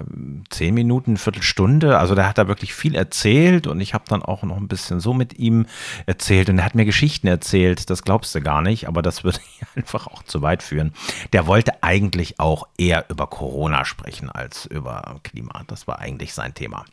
zehn 0.50 0.74
Minuten, 0.74 1.18
Viertelstunde. 1.18 1.98
Also 1.98 2.16
der 2.16 2.28
hat 2.28 2.38
da 2.38 2.48
wirklich 2.48 2.74
viel 2.74 2.96
erzählt 2.96 3.68
und 3.68 3.80
ich 3.82 3.94
habe 3.94 4.06
dann 4.08 4.24
auch 4.24 4.44
noch 4.44 4.58
ein 4.58 4.68
bisschen 4.68 5.00
so 5.00 5.14
mit 5.14 5.38
ihm 5.38 5.66
erzählt 6.06 6.50
und 6.50 6.60
er 6.60 6.66
hat 6.66 6.76
mir 6.76 6.86
Geschichten 6.86 7.28
erzählt. 7.28 7.90
Das 7.90 8.04
glaubst 8.04 8.34
du 8.36 8.42
gar 8.42 8.62
nicht, 8.62 8.88
aber 8.88 9.02
das 9.02 9.24
würde 9.24 9.40
einfach 9.76 10.08
auch 10.08 10.24
zu 10.24 10.42
weit 10.42 10.64
führen. 10.64 10.94
Der 11.34 11.48
wollte 11.48 11.84
eigentlich 11.84 12.40
auch 12.40 12.68
eher 12.78 13.06
über 13.10 13.28
Corona 13.28 13.86
sprechen 13.86 14.30
als 14.30 14.66
über 14.66 15.20
Klima. 15.24 15.64
Das 15.68 15.88
war 15.88 16.00
eigentlich 16.00 16.34
sein 16.34 16.54
Thema. 16.54 16.86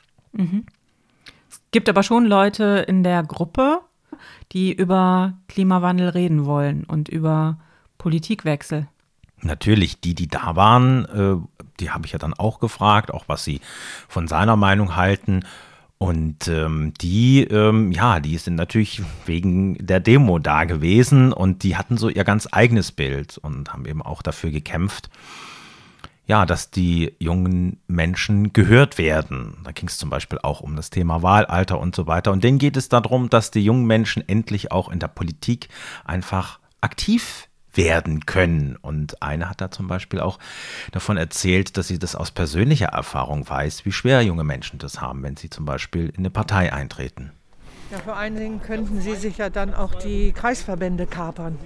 gibt 1.73 1.89
aber 1.89 2.03
schon 2.03 2.27
Leute 2.27 2.85
in 2.87 3.03
der 3.03 3.23
Gruppe, 3.23 3.81
die 4.53 4.73
über 4.73 5.35
Klimawandel 5.49 6.11
reden 6.11 6.45
wollen 6.45 6.85
und 6.85 7.09
über 7.09 7.59
Politikwechsel. 7.99 8.89
Natürlich, 9.43 10.01
die, 10.01 10.15
die 10.15 10.29
da 10.29 10.57
waren, 10.57 11.05
äh, 11.07 11.63
die 11.81 11.91
habe 11.91 12.07
ich 12.07 12.13
ja 12.13 12.19
dann 12.19 12.35
auch 12.35 12.61
gefragt, 12.61 13.13
auch 13.13 13.25
was 13.27 13.45
sie 13.45 13.61
von 14.09 14.29
seiner 14.29 14.57
Meinung 14.57 14.97
halten. 14.97 15.45
Und 15.99 16.49
ähm, 16.49 16.95
die, 17.01 17.45
ähm, 17.45 17.93
ja, 17.93 18.19
die 18.19 18.37
sind 18.37 18.57
natürlich 18.57 19.03
wegen 19.25 19.75
der 19.85 20.01
Demo 20.01 20.39
da 20.39 20.65
gewesen 20.65 21.33
und 21.33 21.63
die 21.63 21.77
hatten 21.77 21.97
so 21.97 22.09
ihr 22.09 22.25
ganz 22.25 22.49
eigenes 22.51 22.91
Bild 22.91 23.39
und 23.39 23.73
haben 23.73 23.87
eben 23.87 24.03
auch 24.03 24.23
dafür 24.23 24.51
gekämpft, 24.51 25.11
ja, 26.27 26.45
dass 26.45 26.71
die 26.71 27.15
jungen 27.21 27.81
Menschen 27.87 28.53
gehört 28.53 28.99
werden. 28.99 29.59
Da 29.65 29.71
ging 29.71 29.89
es 29.89 29.99
zum 29.99 30.11
Beispiel 30.11 30.39
auch 30.43 30.61
um 30.61 30.75
das 30.75 30.91
Thema 30.91 31.23
Wahlalter 31.23 31.79
und 31.79 31.95
so 31.95 32.09
weiter. 32.09 32.33
Und 32.33 32.43
denen 32.43 32.59
geht 32.59 32.77
es 32.77 32.89
darum, 32.89 33.31
dass 33.31 33.53
die 33.53 33.65
jungen 33.65 33.87
Menschen 33.87 34.29
endlich 34.29 34.73
auch 34.73 34.89
in 34.89 34.99
der 34.99 35.09
Politik 35.09 35.69
einfach 36.05 36.59
aktiv 36.81 37.49
werden 37.75 38.27
können. 38.27 38.77
Und 38.77 39.23
eine 39.23 39.49
hat 39.49 39.61
da 39.61 39.71
zum 39.71 39.89
Beispiel 39.89 40.21
auch 40.21 40.39
davon 40.91 41.17
erzählt, 41.17 41.77
dass 41.77 41.89
sie 41.89 41.99
das 41.99 42.15
aus 42.15 42.31
persönlicher 42.31 42.89
Erfahrung 42.89 43.49
weiß, 43.49 43.85
wie 43.85 43.93
schwer 43.93 44.23
junge 44.23 44.45
Menschen 44.45 44.79
das 44.79 45.01
haben, 45.01 45.23
wenn 45.23 45.37
sie 45.37 45.51
zum 45.51 45.65
Beispiel 45.65 46.09
in 46.11 46.19
eine 46.19 46.31
Partei 46.31 46.73
eintreten. 46.73 47.33
Ja, 47.91 47.99
vor 47.99 48.17
allen 48.17 48.37
Dingen 48.37 48.63
könnten 48.63 49.01
sie 49.01 49.17
sich 49.17 49.39
ja 49.39 49.51
dann 49.51 49.75
auch 49.75 49.95
die 49.95 50.33
Kreisverbände 50.33 51.07
kapern. 51.07 51.59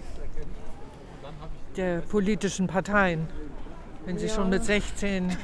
Der 1.77 1.99
politischen 1.99 2.67
Parteien. 2.67 3.29
Wenn 4.05 4.19
sie 4.19 4.29
schon 4.29 4.51
mit 4.51 4.65
16 4.65 5.37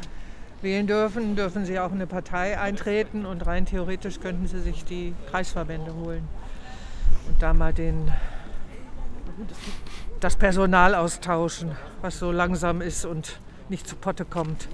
wählen 0.63 0.87
dürfen, 0.87 1.37
dürfen 1.37 1.67
sie 1.67 1.79
auch 1.79 1.89
in 1.89 1.97
eine 1.97 2.07
Partei 2.07 2.59
eintreten 2.59 3.27
und 3.27 3.47
rein 3.47 3.67
theoretisch 3.67 4.21
könnten 4.21 4.47
sie 4.47 4.61
sich 4.61 4.85
die 4.85 5.15
Kreisverbände 5.31 5.95
holen. 5.95 6.29
Und 7.29 7.43
da 7.43 7.53
mal 7.53 7.73
den, 7.73 8.11
das 10.23 10.37
Personal 10.37 10.95
austauschen, 10.95 11.73
was 12.01 12.19
so 12.19 12.31
langsam 12.31 12.81
ist 12.81 13.05
und 13.05 13.41
nicht 13.69 13.89
zu 13.89 13.97
Potte 13.97 14.25
kommt. 14.25 14.69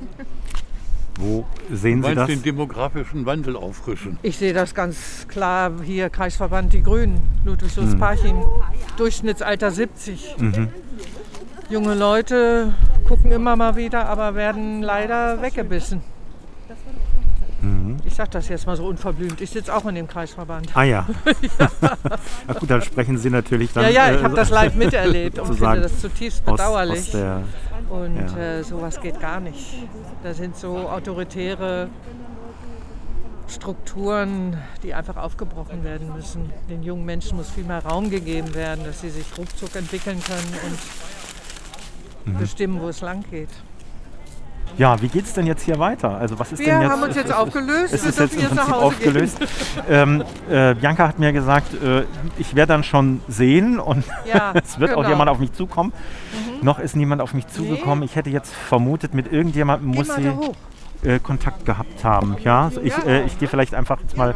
Wo 1.18 1.46
sehen 1.72 2.02
Sie 2.02 2.14
das? 2.14 2.28
den 2.28 2.42
demografischen 2.42 3.26
Wandel 3.26 3.56
auffrischen. 3.56 4.18
Ich 4.22 4.36
sehe 4.36 4.52
das 4.52 4.74
ganz 4.74 5.26
klar 5.26 5.72
hier, 5.82 6.10
Kreisverband 6.10 6.74
Die 6.74 6.82
Grünen, 6.82 7.22
Ludwigslust-Parchim, 7.44 8.36
Durchschnittsalter 8.98 9.70
70. 9.70 10.36
Junge 11.70 11.94
Leute 11.94 12.74
gucken 13.06 13.32
immer 13.32 13.56
mal 13.56 13.74
wieder, 13.74 14.06
aber 14.06 14.34
werden 14.34 14.82
leider 14.82 15.42
weggebissen. 15.42 16.02
Ich 18.18 18.20
sage 18.20 18.30
das 18.32 18.48
jetzt 18.48 18.66
mal 18.66 18.74
so 18.76 18.84
unverblümt. 18.88 19.40
Ich 19.40 19.50
sitze 19.50 19.72
auch 19.72 19.86
in 19.86 19.94
dem 19.94 20.08
Kreisverband. 20.08 20.76
Ah 20.76 20.82
ja. 20.82 21.06
Na 22.48 22.52
gut, 22.54 22.68
dann 22.68 22.82
sprechen 22.82 23.16
Sie 23.16 23.30
natürlich 23.30 23.72
dann. 23.72 23.84
Ja, 23.84 23.90
ja, 23.90 24.10
ich 24.12 24.20
äh, 24.20 24.24
habe 24.24 24.34
das 24.34 24.50
live 24.50 24.74
miterlebt 24.74 25.38
und 25.38 25.54
finde 25.54 25.82
das 25.82 26.00
zutiefst 26.00 26.42
aus, 26.44 26.56
bedauerlich. 26.56 26.98
aus 26.98 27.10
der, 27.12 27.44
Und 27.88 28.16
Ja. 28.16 28.36
äh, 28.58 28.64
sowas 28.64 29.00
geht 29.00 29.20
gar 29.20 29.38
nicht. 29.38 29.72
Da 30.24 30.34
sind 30.34 30.56
so 30.56 30.78
autoritäre 30.88 31.90
Strukturen, 33.46 34.56
die 34.82 34.94
einfach 34.94 35.16
aufgebrochen 35.16 35.84
werden 35.84 36.12
müssen. 36.12 36.50
Den 36.68 36.82
jungen 36.82 37.04
Menschen 37.04 37.36
muss 37.36 37.50
viel 37.52 37.62
mehr 37.62 37.84
Raum 37.84 38.10
gegeben 38.10 38.52
werden, 38.52 38.84
dass 38.84 39.00
sie 39.00 39.10
sich 39.10 39.26
ruckzuck 39.38 39.76
entwickeln 39.76 40.20
können 40.24 40.54
und 42.26 42.34
Mhm. 42.34 42.38
bestimmen, 42.40 42.80
wo 42.82 42.88
es 42.88 43.00
lang 43.00 43.22
geht. 43.30 43.48
Ja, 44.76 45.00
wie 45.02 45.08
geht's 45.08 45.32
denn 45.32 45.46
jetzt 45.46 45.62
hier 45.64 45.78
weiter? 45.78 46.16
Also 46.18 46.38
was 46.38 46.52
ist 46.52 46.58
Wir 46.60 46.66
denn 46.66 46.82
jetzt? 46.82 46.90
haben 46.92 47.02
uns 47.02 47.10
es- 47.10 47.16
jetzt 47.16 47.30
es- 47.30 47.36
aufgelöst. 47.36 47.92
Es 47.94 48.02
Wir 48.02 48.08
ist 48.10 48.18
jetzt 48.18 48.18
dürfen 48.18 48.34
im 48.36 48.40
jetzt 48.42 48.54
nach 48.54 48.64
Prinzip 48.66 48.82
Hause 48.82 48.96
gehen. 48.96 49.08
aufgelöst. 49.08 49.38
ähm, 49.88 50.24
äh, 50.50 50.74
Bianca 50.74 51.08
hat 51.08 51.18
mir 51.18 51.32
gesagt, 51.32 51.74
äh, 51.82 52.04
ich 52.38 52.54
werde 52.54 52.72
dann 52.74 52.84
schon 52.84 53.20
sehen 53.28 53.78
und 53.80 54.04
Ja, 54.24 54.52
es 54.62 54.78
wird 54.78 54.92
auch 54.92 54.98
genau. 54.98 55.08
jemand 55.10 55.30
auf 55.30 55.38
mich 55.38 55.52
zukommen. 55.52 55.92
Noch 56.62 56.78
ist 56.78 56.96
niemand 56.96 57.22
auf 57.22 57.34
mich 57.34 57.46
zugekommen. 57.48 58.04
Ich 58.04 58.16
hätte 58.16 58.30
jetzt 58.30 58.52
vermutet, 58.54 59.14
mit 59.14 59.32
irgendjemandem 59.32 59.92
Geh 59.92 59.98
muss 59.98 60.08
sie 60.14 60.30
äh, 61.08 61.18
Kontakt 61.20 61.64
gehabt 61.64 62.02
haben. 62.04 62.36
Ja, 62.44 62.64
also 62.64 62.80
ich, 62.80 62.92
äh, 63.06 63.24
ich 63.24 63.38
gehe 63.38 63.46
vielleicht 63.48 63.74
einfach 63.74 64.00
jetzt 64.00 64.16
mal, 64.16 64.34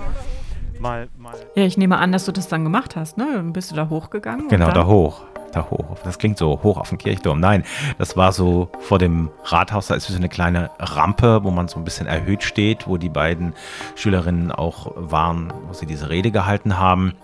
mal, 0.78 1.08
mal 1.18 1.34
Ja, 1.56 1.64
ich 1.64 1.76
nehme 1.76 1.98
an, 1.98 2.12
dass 2.12 2.24
du 2.24 2.32
das 2.32 2.46
dann 2.48 2.62
gemacht 2.62 2.94
hast, 2.96 3.16
ne? 3.18 3.26
Dann 3.34 3.52
bist 3.52 3.70
du 3.72 3.74
da 3.74 3.88
hochgegangen. 3.88 4.42
und 4.42 4.48
Genau, 4.48 4.66
dann, 4.66 4.74
da 4.74 4.86
hoch. 4.86 5.22
Da 5.52 5.68
hoch. 5.70 5.84
Das 6.04 6.18
klingt 6.18 6.38
so 6.38 6.60
hoch 6.62 6.78
auf 6.78 6.88
dem 6.88 6.98
Kirchturm. 6.98 7.38
Nein, 7.38 7.64
das 7.98 8.16
war 8.16 8.32
so 8.32 8.70
vor 8.80 8.98
dem 8.98 9.30
Rathaus. 9.44 9.88
Da 9.88 9.94
ist 9.94 10.06
so 10.06 10.16
eine 10.16 10.30
kleine 10.30 10.70
Rampe, 10.78 11.44
wo 11.44 11.50
man 11.50 11.68
so 11.68 11.78
ein 11.78 11.84
bisschen 11.84 12.06
erhöht 12.06 12.42
steht, 12.42 12.88
wo 12.88 12.96
die 12.96 13.10
beiden 13.10 13.52
Schülerinnen 13.94 14.50
auch 14.50 14.92
waren, 14.96 15.52
wo 15.66 15.74
sie 15.74 15.86
diese 15.86 16.08
Rede 16.08 16.30
gehalten 16.30 16.78
haben. 16.78 17.14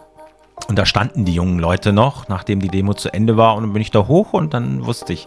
Und 0.66 0.78
da 0.78 0.85
standen 0.85 1.25
die 1.25 1.35
jungen 1.35 1.58
Leute 1.58 1.92
noch, 1.92 2.28
nachdem 2.28 2.61
die 2.61 2.68
Demo 2.68 2.92
zu 2.92 3.12
Ende 3.12 3.37
war. 3.37 3.54
Und 3.56 3.62
dann 3.62 3.73
bin 3.73 3.82
ich 3.82 3.90
da 3.90 4.06
hoch 4.06 4.32
und 4.32 4.52
dann 4.52 4.85
wusste 4.85 5.12
ich, 5.12 5.26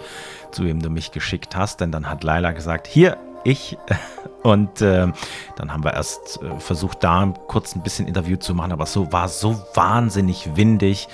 zu 0.52 0.64
wem 0.66 0.82
du 0.82 0.90
mich 0.90 1.12
geschickt 1.12 1.56
hast. 1.56 1.82
Denn 1.82 1.92
dann 1.92 2.10
hat 2.10 2.24
Laila 2.24 2.52
gesagt, 2.52 2.86
hier, 2.86 3.18
ich. 3.44 3.78
Und 4.44 4.82
äh, 4.82 5.08
dann 5.56 5.72
haben 5.72 5.84
wir 5.84 5.94
erst 5.94 6.42
äh, 6.42 6.60
versucht, 6.60 7.04
da 7.04 7.32
kurz 7.48 7.76
ein 7.76 7.84
bisschen 7.84 8.08
Interview 8.08 8.38
zu 8.38 8.56
machen. 8.56 8.72
Aber 8.72 8.86
es 8.86 8.94
so, 8.94 9.12
war 9.12 9.28
so 9.28 9.64
wahnsinnig 9.76 10.56
windig, 10.56 11.08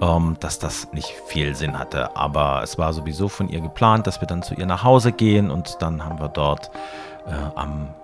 ähm, 0.00 0.36
dass 0.40 0.58
das 0.58 0.92
nicht 0.92 1.14
viel 1.26 1.54
Sinn 1.54 1.78
hatte. 1.78 2.16
Aber 2.16 2.62
es 2.62 2.78
war 2.78 2.92
sowieso 2.92 3.28
von 3.28 3.48
ihr 3.48 3.60
geplant, 3.60 4.08
dass 4.08 4.20
wir 4.20 4.26
dann 4.26 4.42
zu 4.42 4.54
ihr 4.54 4.66
nach 4.66 4.82
Hause 4.82 5.12
gehen. 5.12 5.50
Und 5.50 5.76
dann 5.80 6.04
haben 6.04 6.18
wir 6.18 6.28
dort 6.28 6.72
äh, 7.26 7.32
am 7.54 7.94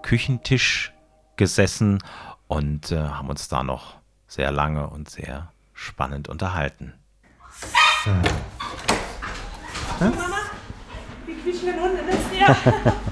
Küchentisch 0.00 0.94
gesessen 1.36 1.98
und 2.48 2.90
äh, 2.90 2.98
haben 3.00 3.28
uns 3.28 3.48
da 3.48 3.62
noch 3.62 3.94
sehr 4.26 4.50
lange 4.50 4.88
und 4.88 5.10
sehr 5.10 5.52
spannend 5.74 6.28
unterhalten. 6.28 6.94
Die 11.26 11.34
quietschenden 11.34 11.80
Hunde, 11.80 12.02
wisst 12.06 12.32
ihr? 12.32 12.56
Da 12.84 12.92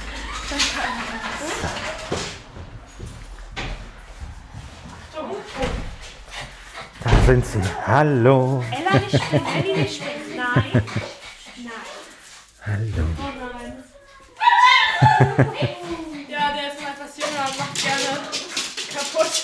sie. 7.27 7.61
Hallo. 7.87 8.63
Ella 8.71 8.99
nicht 8.99 9.23
springen, 9.23 9.47
Elli 9.57 9.73
nicht 9.83 9.97
springen. 9.97 10.37
Nein. 10.37 10.65
Nein. 11.57 11.73
Hallo. 12.67 13.07
Oh 13.19 13.33
nein. 13.41 13.73
ja, 16.29 16.53
der 16.53 16.73
ist 16.73 16.81
noch 16.81 16.91
etwas 16.91 17.17
jünger 17.17 17.45
und 17.49 17.59
macht 17.59 17.77
gerne 17.83 18.13
kaputt. 18.95 19.35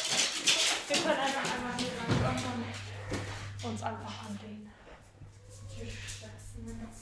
Wir 0.89 0.97
können 0.97 1.21
einfach 1.21 1.47
einmal 1.55 1.75
hier 1.79 1.93
lang 2.23 2.41
und 3.63 3.71
uns 3.71 3.83
einfach 3.83 4.17
setzen 6.21 6.81
uns. 6.81 6.99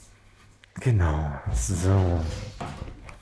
Genau. 0.81 1.31
So. 1.53 2.21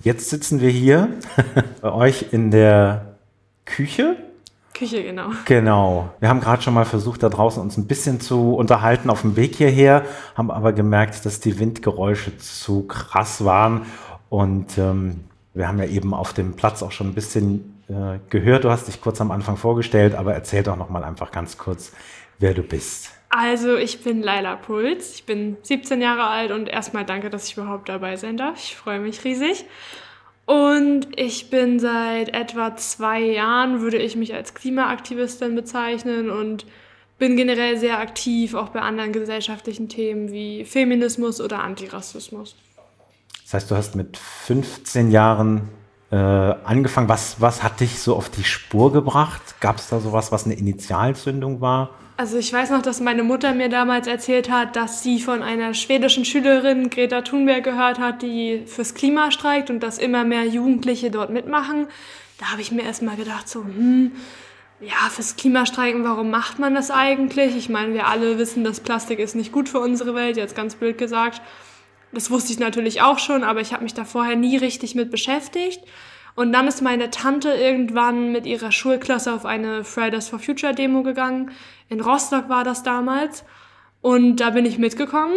Jetzt 0.01 0.29
sitzen 0.29 0.59
wir 0.59 0.69
hier 0.69 1.17
bei 1.81 1.91
euch 1.91 2.33
in 2.33 2.51
der 2.51 3.15
Küche. 3.65 4.17
Küche, 4.73 5.03
genau. 5.03 5.29
Genau. 5.45 6.09
Wir 6.19 6.29
haben 6.29 6.39
gerade 6.39 6.61
schon 6.61 6.73
mal 6.73 6.85
versucht, 6.85 7.23
da 7.23 7.29
draußen 7.29 7.61
uns 7.61 7.77
ein 7.77 7.87
bisschen 7.87 8.19
zu 8.19 8.55
unterhalten 8.55 9.09
auf 9.09 9.21
dem 9.21 9.35
Weg 9.35 9.55
hierher, 9.55 10.03
haben 10.35 10.51
aber 10.51 10.73
gemerkt, 10.73 11.25
dass 11.25 11.39
die 11.39 11.59
Windgeräusche 11.59 12.37
zu 12.37 12.87
krass 12.87 13.45
waren. 13.45 13.85
Und 14.29 14.77
ähm, 14.77 15.25
wir 15.53 15.67
haben 15.67 15.77
ja 15.77 15.85
eben 15.85 16.13
auf 16.13 16.33
dem 16.33 16.55
Platz 16.55 16.81
auch 16.81 16.91
schon 16.91 17.07
ein 17.07 17.13
bisschen 17.13 17.83
äh, 17.87 18.17
gehört. 18.29 18.63
Du 18.63 18.71
hast 18.71 18.87
dich 18.87 19.01
kurz 19.01 19.21
am 19.21 19.31
Anfang 19.31 19.57
vorgestellt, 19.57 20.15
aber 20.15 20.33
erzähl 20.33 20.63
doch 20.63 20.75
noch 20.75 20.89
mal 20.89 21.03
einfach 21.03 21.31
ganz 21.31 21.57
kurz, 21.57 21.93
wer 22.39 22.53
du 22.53 22.63
bist. 22.63 23.11
Also, 23.29 23.77
ich 23.77 24.03
bin 24.03 24.21
Laila 24.21 24.55
Puls. 24.55 25.15
Ich 25.15 25.25
bin 25.25 25.57
17 25.63 26.01
Jahre 26.01 26.25
alt 26.27 26.51
und 26.51 26.69
erstmal 26.69 27.03
danke, 27.03 27.29
dass 27.29 27.47
ich 27.47 27.57
überhaupt 27.57 27.89
dabei 27.89 28.15
sein 28.15 28.37
darf. 28.37 28.57
Ich 28.57 28.75
freue 28.75 28.99
mich 28.99 29.23
riesig. 29.23 29.65
Und 30.45 31.07
ich 31.15 31.49
bin 31.49 31.79
seit 31.79 32.33
etwa 32.33 32.75
zwei 32.75 33.21
Jahren, 33.21 33.81
würde 33.81 33.97
ich 33.97 34.15
mich 34.15 34.33
als 34.33 34.53
Klimaaktivistin 34.53 35.55
bezeichnen 35.55 36.29
und 36.29 36.65
bin 37.17 37.37
generell 37.37 37.77
sehr 37.77 37.99
aktiv, 37.99 38.53
auch 38.53 38.69
bei 38.69 38.81
anderen 38.81 39.13
gesellschaftlichen 39.13 39.87
Themen 39.87 40.31
wie 40.31 40.65
Feminismus 40.65 41.39
oder 41.39 41.63
Antirassismus. 41.63 42.55
Das 43.43 43.53
heißt, 43.53 43.71
du 43.71 43.75
hast 43.75 43.95
mit 43.95 44.17
15 44.17 45.11
Jahren 45.11 45.69
äh, 46.11 46.15
angefangen. 46.15 47.07
Was, 47.07 47.39
was 47.39 47.63
hat 47.63 47.79
dich 47.79 47.99
so 47.99 48.15
auf 48.15 48.29
die 48.29 48.43
Spur 48.43 48.91
gebracht? 48.91 49.41
Gab 49.61 49.77
es 49.77 49.89
da 49.89 49.99
sowas, 49.99 50.31
was 50.31 50.45
eine 50.45 50.55
Initialzündung 50.55 51.61
war? 51.61 51.91
Also 52.15 52.37
ich 52.37 52.53
weiß 52.53 52.69
noch, 52.69 52.83
dass 52.83 52.99
meine 52.99 53.23
Mutter 53.23 53.53
mir 53.53 53.69
damals 53.69 54.05
erzählt 54.05 54.49
hat, 54.49 54.75
dass 54.75 55.01
sie 55.01 55.19
von 55.19 55.41
einer 55.41 55.73
schwedischen 55.73 56.25
Schülerin, 56.25 56.91
Greta 56.91 57.21
Thunberg, 57.21 57.63
gehört 57.63 57.97
hat, 57.97 58.21
die 58.21 58.63
fürs 58.67 58.93
Klima 58.93 59.31
streikt 59.31 59.71
und 59.71 59.81
dass 59.81 59.97
immer 59.97 60.23
mehr 60.23 60.45
Jugendliche 60.45 61.09
dort 61.09 61.31
mitmachen. 61.31 61.87
Da 62.39 62.51
habe 62.51 62.61
ich 62.61 62.71
mir 62.71 62.83
erstmal 62.83 63.15
gedacht, 63.15 63.49
so, 63.49 63.63
hm, 63.63 64.11
ja, 64.79 65.09
fürs 65.09 65.37
Klimastreiken, 65.37 66.03
warum 66.03 66.29
macht 66.29 66.59
man 66.59 66.75
das 66.75 66.91
eigentlich? 66.91 67.55
Ich 67.55 67.69
meine, 67.69 67.95
wir 67.95 68.07
alle 68.07 68.37
wissen, 68.37 68.63
dass 68.63 68.79
Plastik 68.79 69.17
ist 69.17 69.35
nicht 69.35 69.51
gut 69.51 69.67
für 69.67 69.79
unsere 69.79 70.13
Welt, 70.13 70.37
jetzt 70.37 70.55
ganz 70.55 70.75
blöd 70.75 70.99
gesagt. 70.99 71.41
Das 72.11 72.29
wusste 72.29 72.53
ich 72.53 72.59
natürlich 72.59 73.01
auch 73.01 73.17
schon, 73.17 73.43
aber 73.43 73.61
ich 73.61 73.73
habe 73.73 73.83
mich 73.83 73.95
da 73.95 74.05
vorher 74.05 74.35
nie 74.35 74.57
richtig 74.57 74.93
mit 74.93 75.09
beschäftigt. 75.09 75.79
Und 76.35 76.51
dann 76.51 76.67
ist 76.67 76.81
meine 76.81 77.11
Tante 77.11 77.49
irgendwann 77.49 78.31
mit 78.31 78.45
ihrer 78.45 78.71
Schulklasse 78.71 79.33
auf 79.33 79.45
eine 79.45 79.83
Fridays 79.83 80.29
for 80.29 80.39
Future 80.39 80.73
Demo 80.73 81.03
gegangen. 81.03 81.51
In 81.89 81.99
Rostock 81.99 82.49
war 82.49 82.63
das 82.63 82.83
damals. 82.83 83.45
Und 84.01 84.37
da 84.37 84.49
bin 84.49 84.65
ich 84.65 84.79
mitgekommen. 84.79 85.35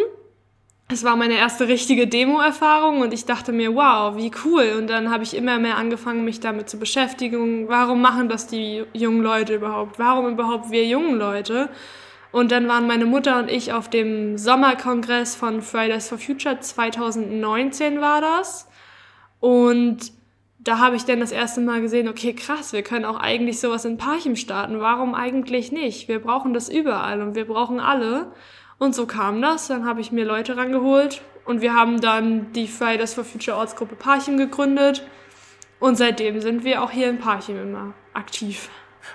Es 0.88 1.02
war 1.02 1.16
meine 1.16 1.34
erste 1.34 1.66
richtige 1.66 2.06
Demo-Erfahrung 2.06 3.00
und 3.00 3.12
ich 3.12 3.24
dachte 3.24 3.50
mir, 3.52 3.74
wow, 3.74 4.16
wie 4.16 4.30
cool. 4.44 4.76
Und 4.78 4.86
dann 4.88 5.10
habe 5.10 5.24
ich 5.24 5.36
immer 5.36 5.58
mehr 5.58 5.76
angefangen, 5.76 6.24
mich 6.24 6.38
damit 6.38 6.70
zu 6.70 6.78
beschäftigen. 6.78 7.68
Warum 7.68 8.00
machen 8.00 8.28
das 8.28 8.46
die 8.46 8.84
jungen 8.92 9.20
Leute 9.20 9.56
überhaupt? 9.56 9.98
Warum 9.98 10.28
überhaupt 10.28 10.70
wir 10.70 10.86
jungen 10.86 11.16
Leute? 11.16 11.70
Und 12.30 12.52
dann 12.52 12.68
waren 12.68 12.86
meine 12.86 13.04
Mutter 13.04 13.38
und 13.40 13.50
ich 13.50 13.72
auf 13.72 13.90
dem 13.90 14.38
Sommerkongress 14.38 15.34
von 15.34 15.60
Fridays 15.60 16.08
for 16.08 16.18
Future 16.18 16.60
2019 16.60 18.00
war 18.00 18.20
das. 18.20 18.68
Und 19.40 20.12
da 20.66 20.80
habe 20.80 20.96
ich 20.96 21.04
dann 21.04 21.20
das 21.20 21.30
erste 21.30 21.60
Mal 21.60 21.80
gesehen, 21.80 22.08
okay, 22.08 22.34
krass, 22.34 22.72
wir 22.72 22.82
können 22.82 23.04
auch 23.04 23.20
eigentlich 23.20 23.60
sowas 23.60 23.84
in 23.84 23.98
Parchim 23.98 24.34
starten. 24.34 24.80
Warum 24.80 25.14
eigentlich 25.14 25.70
nicht? 25.70 26.08
Wir 26.08 26.18
brauchen 26.18 26.52
das 26.52 26.68
überall 26.68 27.22
und 27.22 27.36
wir 27.36 27.46
brauchen 27.46 27.78
alle. 27.78 28.32
Und 28.78 28.92
so 28.92 29.06
kam 29.06 29.40
das. 29.40 29.68
Dann 29.68 29.86
habe 29.86 30.00
ich 30.00 30.10
mir 30.10 30.24
Leute 30.24 30.56
rangeholt 30.56 31.22
und 31.44 31.60
wir 31.60 31.72
haben 31.72 32.00
dann 32.00 32.52
die 32.52 32.66
Fridays 32.66 33.14
for 33.14 33.22
Future 33.22 33.56
Ortsgruppe 33.56 33.94
Parchim 33.94 34.38
gegründet. 34.38 35.06
Und 35.78 35.96
seitdem 35.96 36.40
sind 36.40 36.64
wir 36.64 36.82
auch 36.82 36.90
hier 36.90 37.10
in 37.10 37.20
Parchim 37.20 37.62
immer 37.62 37.94
aktiv. 38.12 38.68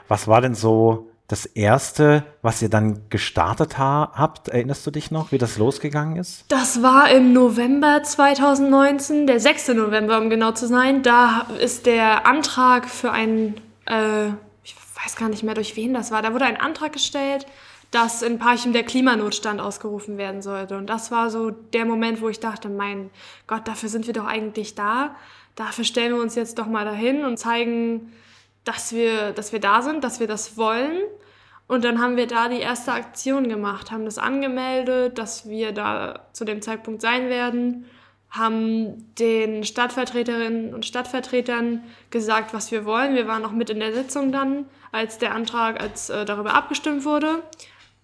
Was 0.07 0.29
war 0.29 0.39
denn 0.39 0.55
so 0.55 1.10
das 1.31 1.45
Erste, 1.45 2.25
was 2.41 2.61
ihr 2.61 2.69
dann 2.69 3.09
gestartet 3.09 3.77
ha 3.77 4.11
habt? 4.13 4.49
Erinnerst 4.49 4.85
du 4.85 4.91
dich 4.91 5.11
noch, 5.11 5.31
wie 5.31 5.37
das 5.37 5.57
losgegangen 5.57 6.17
ist? 6.17 6.43
Das 6.49 6.83
war 6.83 7.09
im 7.09 7.31
November 7.31 8.03
2019, 8.03 9.27
der 9.27 9.39
6. 9.39 9.69
November, 9.69 10.19
um 10.19 10.29
genau 10.29 10.51
zu 10.51 10.67
sein. 10.67 11.03
Da 11.03 11.47
ist 11.59 11.85
der 11.85 12.27
Antrag 12.27 12.89
für 12.89 13.11
ein, 13.11 13.55
äh, 13.85 14.27
ich 14.63 14.75
weiß 15.01 15.15
gar 15.15 15.29
nicht 15.29 15.43
mehr, 15.43 15.53
durch 15.53 15.77
wen 15.77 15.93
das 15.93 16.11
war. 16.11 16.21
Da 16.21 16.33
wurde 16.33 16.45
ein 16.45 16.59
Antrag 16.59 16.91
gestellt, 16.91 17.45
dass 17.91 18.21
in 18.21 18.37
Parchim 18.37 18.73
der 18.73 18.83
Klimanotstand 18.83 19.61
ausgerufen 19.61 20.17
werden 20.17 20.41
sollte. 20.41 20.77
Und 20.77 20.87
das 20.87 21.11
war 21.11 21.29
so 21.29 21.51
der 21.51 21.85
Moment, 21.85 22.21
wo 22.21 22.27
ich 22.27 22.41
dachte, 22.41 22.67
mein 22.67 23.09
Gott, 23.47 23.67
dafür 23.67 23.87
sind 23.87 24.05
wir 24.05 24.13
doch 24.13 24.25
eigentlich 24.25 24.75
da. 24.75 25.15
Dafür 25.55 25.85
stellen 25.85 26.13
wir 26.15 26.21
uns 26.21 26.35
jetzt 26.35 26.59
doch 26.59 26.67
mal 26.67 26.85
dahin 26.85 27.23
und 27.23 27.37
zeigen, 27.37 28.11
dass 28.63 28.93
wir, 28.93 29.31
dass 29.31 29.51
wir 29.51 29.59
da 29.59 29.81
sind, 29.81 30.03
dass 30.03 30.19
wir 30.19 30.27
das 30.27 30.57
wollen. 30.57 31.01
Und 31.67 31.85
dann 31.85 32.01
haben 32.01 32.17
wir 32.17 32.27
da 32.27 32.49
die 32.49 32.59
erste 32.59 32.91
Aktion 32.91 33.47
gemacht, 33.47 33.91
haben 33.91 34.05
das 34.05 34.17
angemeldet, 34.17 35.17
dass 35.17 35.47
wir 35.47 35.71
da 35.71 36.27
zu 36.33 36.43
dem 36.43 36.61
Zeitpunkt 36.61 37.01
sein 37.01 37.29
werden, 37.29 37.85
haben 38.29 39.13
den 39.15 39.63
Stadtvertreterinnen 39.63 40.73
und 40.73 40.85
Stadtvertretern 40.85 41.83
gesagt, 42.09 42.53
was 42.53 42.71
wir 42.71 42.85
wollen. 42.85 43.15
Wir 43.15 43.27
waren 43.27 43.41
noch 43.41 43.51
mit 43.51 43.69
in 43.69 43.79
der 43.79 43.93
Sitzung 43.93 44.31
dann, 44.31 44.65
als 44.91 45.17
der 45.17 45.33
Antrag, 45.33 45.81
als 45.81 46.09
äh, 46.09 46.25
darüber 46.25 46.53
abgestimmt 46.53 47.05
wurde 47.05 47.41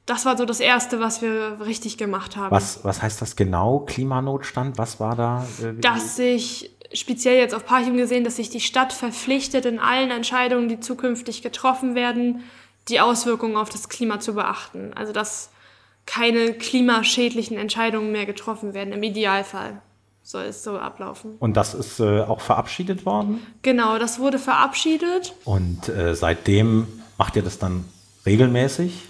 das 0.08 0.26
war 0.26 0.38
so 0.38 0.46
das 0.46 0.60
Erste, 0.60 1.00
was 1.00 1.22
wir 1.22 1.60
richtig 1.64 1.98
gemacht 1.98 2.36
haben. 2.38 2.50
Was, 2.50 2.84
was 2.84 3.02
heißt 3.02 3.22
das 3.22 3.36
genau, 3.36 3.80
Klimanotstand? 3.80 4.78
Was 4.78 5.00
war 5.00 5.16
da? 5.16 5.46
Äh, 5.62 5.80
dass 5.80 6.16
sich, 6.16 6.72
speziell 6.94 7.38
jetzt 7.38 7.54
auf 7.54 7.66
Parchim 7.66 7.98
gesehen, 7.98 8.24
dass 8.24 8.38
sich 8.38 8.50
die 8.50 8.62
Stadt 8.62 8.94
verpflichtet, 8.94 9.66
in 9.66 9.80
allen 9.80 10.10
Entscheidungen, 10.10 10.70
die 10.70 10.80
zukünftig 10.80 11.44
getroffen 11.44 11.94
werden, 11.94 12.44
die 12.88 13.02
Auswirkungen 13.02 13.58
auf 13.58 13.70
das 13.70 13.90
Klima 13.90 14.20
zu 14.20 14.34
beachten. 14.34 14.94
Also 14.96 15.12
dass 15.12 15.50
keine 16.06 16.54
klimaschädlichen 16.54 17.58
Entscheidungen 17.58 18.14
mehr 18.14 18.26
getroffen 18.26 18.74
werden, 18.74 18.94
im 18.94 19.04
Idealfall 19.04 19.82
soll 20.24 20.46
es 20.46 20.64
so 20.64 20.78
ablaufen. 20.78 21.36
Und 21.40 21.58
das 21.58 21.74
ist 21.74 22.00
äh, 22.00 22.22
auch 22.22 22.40
verabschiedet 22.40 23.06
worden? 23.06 23.46
Genau, 23.62 24.00
das 24.00 24.20
wurde 24.20 24.40
verabschiedet. 24.40 25.34
Und 25.44 25.90
äh, 25.90 26.16
seitdem 26.16 26.88
macht 27.18 27.36
ihr 27.36 27.44
das 27.44 27.60
dann 27.60 27.86
regelmäßig? 28.26 29.04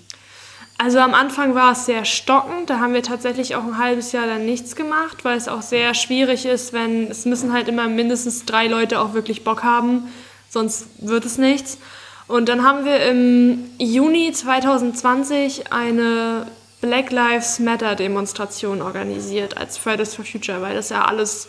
Also 0.79 0.99
am 0.99 1.15
Anfang 1.15 1.55
war 1.55 1.71
es 1.71 1.85
sehr 1.85 2.05
stockend. 2.05 2.69
Da 2.69 2.79
haben 2.79 2.93
wir 2.93 3.01
tatsächlich 3.01 3.55
auch 3.55 3.63
ein 3.63 3.77
halbes 3.79 4.11
Jahr 4.11 4.27
dann 4.27 4.45
nichts 4.45 4.75
gemacht, 4.75 5.25
weil 5.25 5.35
es 5.35 5.47
auch 5.47 5.63
sehr 5.63 5.93
schwierig 5.95 6.45
ist, 6.45 6.71
wenn 6.71 7.09
es 7.09 7.25
müssen 7.25 7.51
halt 7.51 7.67
immer 7.67 7.87
mindestens 7.87 8.45
drei 8.45 8.67
Leute 8.67 8.99
auch 8.99 9.13
wirklich 9.13 9.43
Bock 9.43 9.63
haben, 9.63 10.11
sonst 10.49 10.87
wird 10.99 11.25
es 11.25 11.39
nichts. 11.39 11.79
Und 12.27 12.47
dann 12.47 12.63
haben 12.63 12.85
wir 12.85 12.99
im 13.07 13.71
Juni 13.79 14.31
2020 14.31 15.71
eine 15.71 16.45
Black 16.81 17.11
Lives 17.11 17.59
Matter 17.59 17.95
Demonstration 17.95 18.81
organisiert 18.83 19.57
als 19.57 19.79
Fridays 19.79 20.13
for 20.13 20.25
Future, 20.25 20.61
weil 20.61 20.75
das 20.75 20.89
ja 20.89 21.05
alles, 21.05 21.47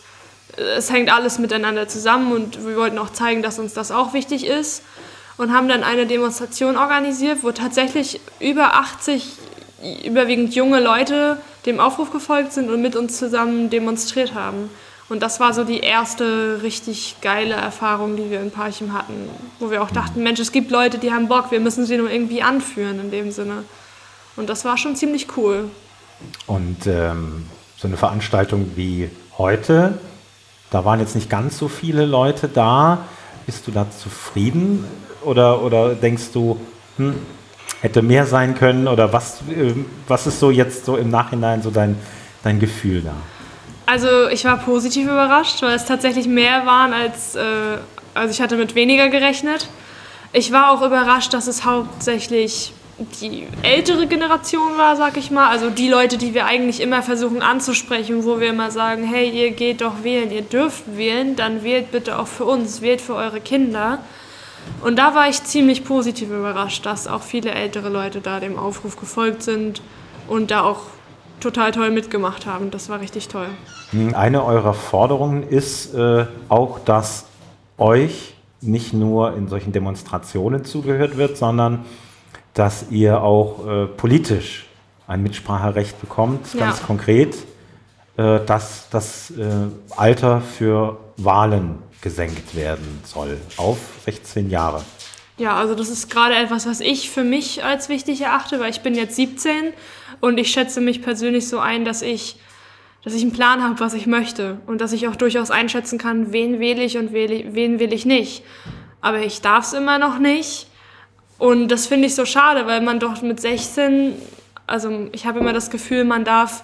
es 0.57 0.89
hängt 0.91 1.13
alles 1.13 1.37
miteinander 1.37 1.87
zusammen 1.87 2.31
und 2.31 2.65
wir 2.65 2.77
wollten 2.77 2.97
auch 2.97 3.11
zeigen, 3.11 3.43
dass 3.43 3.59
uns 3.59 3.75
das 3.75 3.91
auch 3.91 4.13
wichtig 4.13 4.47
ist 4.47 4.81
und 5.39 5.53
haben 5.53 5.69
dann 5.69 5.83
eine 5.83 6.05
Demonstration 6.05 6.75
organisiert, 6.75 7.39
wo 7.43 7.51
tatsächlich 7.51 8.19
über 8.39 8.75
80 8.75 9.25
überwiegend 10.03 10.53
junge 10.53 10.81
Leute 10.81 11.37
dem 11.65 11.79
Aufruf 11.79 12.11
gefolgt 12.11 12.51
sind 12.51 12.69
und 12.69 12.81
mit 12.81 12.97
uns 12.97 13.17
zusammen 13.17 13.69
demonstriert 13.69 14.35
haben. 14.35 14.69
Und 15.07 15.23
das 15.23 15.39
war 15.39 15.53
so 15.53 15.63
die 15.63 15.79
erste 15.79 16.59
richtig 16.61 17.15
geile 17.21 17.55
Erfahrung, 17.55 18.17
die 18.17 18.29
wir 18.29 18.41
in 18.41 18.51
Parchim 18.51 18.91
hatten, 18.91 19.29
wo 19.59 19.71
wir 19.71 19.81
auch 19.81 19.91
dachten, 19.91 20.21
Mensch, 20.21 20.41
es 20.41 20.51
gibt 20.51 20.71
Leute, 20.71 20.97
die 20.97 21.13
haben 21.13 21.29
Bock, 21.29 21.51
wir 21.51 21.61
müssen 21.61 21.85
sie 21.85 21.95
nur 21.95 22.11
irgendwie 22.11 22.43
anführen 22.43 22.99
in 22.99 23.09
dem 23.09 23.31
Sinne. 23.31 23.63
Und 24.35 24.49
das 24.49 24.65
war 24.65 24.77
schon 24.77 24.97
ziemlich 24.97 25.37
cool. 25.37 25.69
Und 26.47 26.85
ähm, 26.85 27.45
so 27.77 27.87
eine 27.87 27.95
Veranstaltung 27.95 28.73
wie 28.75 29.09
heute, 29.37 29.97
da 30.69 30.83
waren 30.83 30.99
jetzt 30.99 31.15
nicht 31.15 31.29
ganz 31.29 31.57
so 31.57 31.69
viele 31.69 32.05
Leute 32.05 32.49
da. 32.49 33.05
Bist 33.49 33.65
du 33.65 33.71
da 33.71 33.87
zufrieden 33.89 34.85
oder, 35.23 35.63
oder 35.63 35.95
denkst 35.95 36.33
du, 36.33 36.59
hm, 36.97 37.15
hätte 37.81 38.03
mehr 38.03 38.27
sein 38.27 38.53
können? 38.53 38.87
Oder 38.87 39.11
was, 39.11 39.39
äh, 39.49 39.73
was 40.07 40.27
ist 40.27 40.39
so 40.39 40.51
jetzt 40.51 40.85
so 40.85 40.97
im 40.97 41.09
Nachhinein 41.09 41.63
so 41.63 41.71
dein, 41.71 41.97
dein 42.43 42.59
Gefühl 42.59 43.01
da? 43.01 43.15
Also 43.87 44.27
ich 44.27 44.45
war 44.45 44.57
positiv 44.57 45.07
überrascht, 45.07 45.63
weil 45.63 45.75
es 45.75 45.85
tatsächlich 45.85 46.27
mehr 46.27 46.67
waren 46.67 46.93
als, 46.93 47.33
äh, 47.33 47.41
also 48.13 48.29
ich 48.31 48.39
hatte 48.39 48.55
mit 48.55 48.75
weniger 48.75 49.09
gerechnet. 49.09 49.67
Ich 50.31 50.51
war 50.51 50.69
auch 50.69 50.83
überrascht, 50.83 51.33
dass 51.33 51.47
es 51.47 51.65
hauptsächlich 51.65 52.73
die 53.21 53.47
ältere 53.63 54.07
Generation 54.07 54.77
war, 54.77 54.95
sag 54.95 55.17
ich 55.17 55.31
mal. 55.31 55.49
Also 55.49 55.69
die 55.69 55.89
Leute, 55.89 56.17
die 56.17 56.33
wir 56.33 56.45
eigentlich 56.45 56.81
immer 56.81 57.01
versuchen 57.01 57.41
anzusprechen, 57.41 58.25
wo 58.25 58.39
wir 58.39 58.49
immer 58.49 58.71
sagen, 58.71 59.03
hey, 59.03 59.29
ihr 59.29 59.51
geht 59.51 59.81
doch 59.81 60.03
wählen, 60.03 60.31
ihr 60.31 60.41
dürft 60.41 60.97
wählen, 60.97 61.35
dann 61.35 61.63
wählt 61.63 61.91
bitte 61.91 62.19
auch 62.19 62.27
für 62.27 62.45
uns, 62.45 62.81
wählt 62.81 63.01
für 63.01 63.15
eure 63.15 63.39
Kinder. 63.39 63.99
Und 64.83 64.97
da 64.97 65.15
war 65.15 65.29
ich 65.29 65.43
ziemlich 65.43 65.83
positiv 65.83 66.29
überrascht, 66.29 66.85
dass 66.85 67.07
auch 67.07 67.21
viele 67.21 67.51
ältere 67.51 67.89
Leute 67.89 68.21
da 68.21 68.39
dem 68.39 68.57
Aufruf 68.57 68.97
gefolgt 68.97 69.43
sind 69.43 69.81
und 70.27 70.51
da 70.51 70.63
auch 70.63 70.81
total 71.39 71.71
toll 71.71 71.89
mitgemacht 71.91 72.45
haben. 72.45 72.69
Das 72.71 72.89
war 72.89 72.99
richtig 72.99 73.29
toll. 73.29 73.47
Hm, 73.91 74.13
eine 74.13 74.43
eurer 74.43 74.73
Forderungen 74.73 75.43
ist 75.43 75.93
äh, 75.95 76.25
auch, 76.49 76.79
dass 76.79 77.25
euch 77.77 78.35
nicht 78.61 78.93
nur 78.93 79.35
in 79.35 79.47
solchen 79.47 79.71
Demonstrationen 79.71 80.65
zugehört 80.65 81.17
wird, 81.17 81.37
sondern 81.37 81.85
dass 82.53 82.85
ihr 82.89 83.21
auch 83.21 83.67
äh, 83.67 83.85
politisch 83.85 84.65
ein 85.07 85.23
Mitspracherecht 85.23 85.99
bekommt, 85.99 86.45
ganz 86.57 86.79
ja. 86.79 86.85
konkret, 86.85 87.35
äh, 88.17 88.39
dass 88.45 88.89
das 88.89 89.31
äh, 89.31 89.67
Alter 89.95 90.41
für 90.41 90.97
Wahlen 91.17 91.79
gesenkt 92.01 92.55
werden 92.55 93.01
soll 93.03 93.37
auf 93.57 93.77
16 94.05 94.49
Jahre. 94.49 94.83
Ja, 95.37 95.55
also 95.55 95.73
das 95.73 95.89
ist 95.89 96.11
gerade 96.11 96.35
etwas, 96.35 96.67
was 96.67 96.79
ich 96.81 97.09
für 97.09 97.23
mich 97.23 97.63
als 97.63 97.89
wichtig 97.89 98.21
erachte, 98.21 98.59
weil 98.59 98.71
ich 98.71 98.81
bin 98.81 98.93
jetzt 98.93 99.15
17 99.15 99.73
und 100.19 100.37
ich 100.37 100.51
schätze 100.51 100.81
mich 100.81 101.01
persönlich 101.01 101.47
so 101.47 101.59
ein, 101.59 101.85
dass 101.85 102.01
ich, 102.01 102.37
dass 103.03 103.13
ich 103.13 103.21
einen 103.21 103.31
Plan 103.31 103.63
habe, 103.63 103.79
was 103.79 103.93
ich 103.93 104.05
möchte 104.05 104.59
und 104.67 104.81
dass 104.81 104.91
ich 104.91 105.07
auch 105.07 105.15
durchaus 105.15 105.49
einschätzen 105.49 105.97
kann, 105.97 106.33
wen 106.33 106.59
wähle 106.59 106.83
ich 106.83 106.97
und 106.97 107.13
wen 107.13 107.79
wähle 107.79 107.95
ich 107.95 108.05
nicht. 108.05 108.43
Aber 109.01 109.21
ich 109.21 109.39
darf 109.41 109.65
es 109.65 109.73
immer 109.73 109.97
noch 109.97 110.19
nicht 110.19 110.67
und 111.39 111.69
das 111.69 111.87
finde 111.87 112.07
ich 112.07 112.15
so 112.15 112.25
schade, 112.25 112.67
weil 112.67 112.81
man 112.81 112.99
doch 112.99 113.21
mit 113.21 113.39
16, 113.39 114.13
also 114.67 115.09
ich 115.11 115.25
habe 115.25 115.39
immer 115.39 115.53
das 115.53 115.71
Gefühl, 115.71 116.03
man 116.03 116.23
darf 116.23 116.63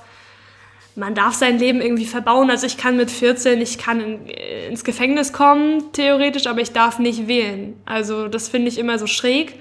man 0.95 1.13
darf 1.13 1.33
sein 1.33 1.59
Leben 1.59 1.81
irgendwie 1.81 2.05
verbauen. 2.05 2.49
Also 2.49 2.65
ich 2.65 2.77
kann 2.77 2.95
mit 2.97 3.11
14, 3.11 3.61
ich 3.61 3.77
kann 3.77 3.99
in, 3.99 4.27
ins 4.69 4.83
Gefängnis 4.83 5.33
kommen, 5.33 5.91
theoretisch, 5.91 6.47
aber 6.47 6.61
ich 6.61 6.71
darf 6.71 6.99
nicht 6.99 7.27
wählen. 7.27 7.79
Also 7.85 8.27
das 8.27 8.47
finde 8.47 8.69
ich 8.69 8.77
immer 8.77 8.97
so 8.97 9.05
schräg. 9.05 9.59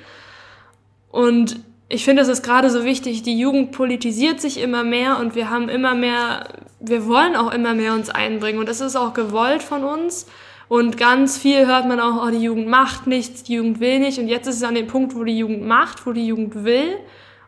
Und 1.11 1.61
ich 1.88 2.05
finde, 2.05 2.22
es 2.22 2.29
ist 2.29 2.42
gerade 2.42 2.70
so 2.70 2.85
wichtig, 2.85 3.22
die 3.22 3.38
Jugend 3.38 3.72
politisiert 3.72 4.40
sich 4.40 4.61
immer 4.61 4.85
mehr 4.85 5.18
und 5.18 5.35
wir 5.35 5.50
haben 5.50 5.68
immer 5.68 5.94
mehr, 5.94 6.48
wir 6.81 7.07
wollen 7.07 7.37
auch 7.37 7.53
immer 7.53 7.74
mehr 7.74 7.94
uns 7.94 8.11
einbringen 8.11 8.59
und 8.59 8.68
das 8.68 8.81
ist 8.81 8.96
auch 8.96 9.12
gewollt 9.12 9.62
von 9.62 9.85
uns. 9.85 10.27
Und 10.68 10.96
ganz 10.96 11.38
viel 11.38 11.66
hört 11.66 11.87
man 11.87 12.00
auch, 12.00 12.27
oh, 12.27 12.31
die 12.31 12.42
Jugend 12.42 12.68
macht 12.68 13.07
nichts, 13.07 13.42
die 13.42 13.55
Jugend 13.55 13.81
will 13.81 13.98
nicht. 13.98 14.18
Und 14.18 14.29
jetzt 14.29 14.46
ist 14.46 14.57
es 14.57 14.62
an 14.62 14.74
dem 14.74 14.87
Punkt, 14.87 15.14
wo 15.14 15.24
die 15.24 15.38
Jugend 15.38 15.66
macht, 15.66 16.07
wo 16.07 16.12
die 16.12 16.27
Jugend 16.27 16.64
will 16.64 16.96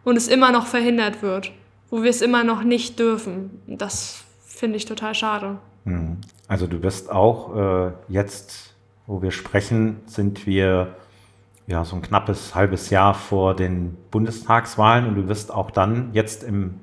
und 0.04 0.16
es 0.16 0.28
immer 0.28 0.52
noch 0.52 0.66
verhindert 0.66 1.22
wird 1.22 1.52
wo 1.90 2.02
wir 2.02 2.10
es 2.10 2.22
immer 2.22 2.44
noch 2.44 2.62
nicht 2.62 2.98
dürfen. 2.98 3.62
Das 3.66 4.24
finde 4.44 4.76
ich 4.76 4.84
total 4.84 5.14
schade. 5.14 5.58
Hm. 5.84 6.18
Also 6.48 6.66
du 6.66 6.78
bist 6.78 7.10
auch 7.10 7.56
äh, 7.56 7.92
jetzt, 8.08 8.74
wo 9.06 9.22
wir 9.22 9.30
sprechen, 9.30 10.00
sind 10.06 10.46
wir 10.46 10.96
ja 11.66 11.84
so 11.84 11.96
ein 11.96 12.02
knappes 12.02 12.54
halbes 12.54 12.90
Jahr 12.90 13.14
vor 13.14 13.54
den 13.54 13.96
Bundestagswahlen 14.10 15.06
und 15.06 15.14
du 15.16 15.28
wirst 15.28 15.52
auch 15.52 15.70
dann 15.70 16.10
jetzt 16.12 16.44
im, 16.44 16.80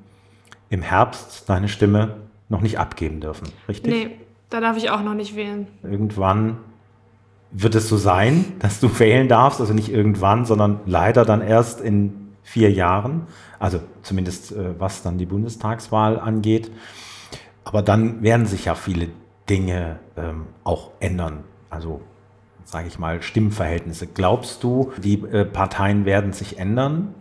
im 0.70 0.82
Herbst 0.82 1.50
deine 1.50 1.70
Stimme 1.70 2.18
noch 2.50 2.62
nicht 2.62 2.78
abgeben 2.78 3.22
dürfen, 3.22 3.48
richtig? 3.68 3.94
Nee, 3.94 4.18
da 4.54 4.62
darf 4.62 4.78
ich 4.78 4.92
auch 4.92 5.02
noch 5.02 5.16
nicht 5.16 5.36
wählen. 5.36 5.68
Irgendwann 5.82 6.58
wird 7.52 7.74
es 7.74 7.90
so 7.90 7.98
sein, 7.98 8.46
dass 8.60 8.80
du 8.80 9.00
wählen 9.00 9.28
darfst, 9.28 9.60
also 9.60 9.74
nicht 9.74 9.92
irgendwann, 9.92 10.46
sondern 10.46 10.80
leider 10.86 11.26
dann 11.26 11.42
erst 11.42 11.82
in 11.82 12.30
vier 12.44 12.72
Jahren, 12.72 13.28
also 13.60 13.80
zumindest 14.04 14.52
äh, 14.52 14.80
was 14.80 15.02
dann 15.02 15.18
die 15.18 15.26
Bundestagswahl 15.26 16.20
angeht. 16.20 16.72
Aber 17.64 17.82
dann 17.82 18.22
werden 18.22 18.46
sich 18.46 18.66
ja 18.66 18.76
viele 18.76 19.08
Dinge 19.50 20.00
ähm, 20.18 20.46
auch 20.64 20.92
ändern. 21.00 21.44
Also 21.70 22.02
sage 22.64 22.88
ich 22.88 23.00
mal, 23.00 23.22
Stimmverhältnisse. 23.22 24.08
Glaubst 24.08 24.64
du, 24.64 24.92
die 25.02 25.22
äh, 25.22 25.46
Parteien 25.46 26.06
werden 26.06 26.32
sich 26.34 26.60
ändern? 26.60 27.16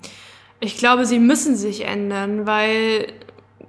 Ich 0.61 0.77
glaube, 0.77 1.07
sie 1.07 1.19
müssen 1.19 1.57
sich 1.57 1.87
ändern, 1.87 2.47
weil 2.47 3.07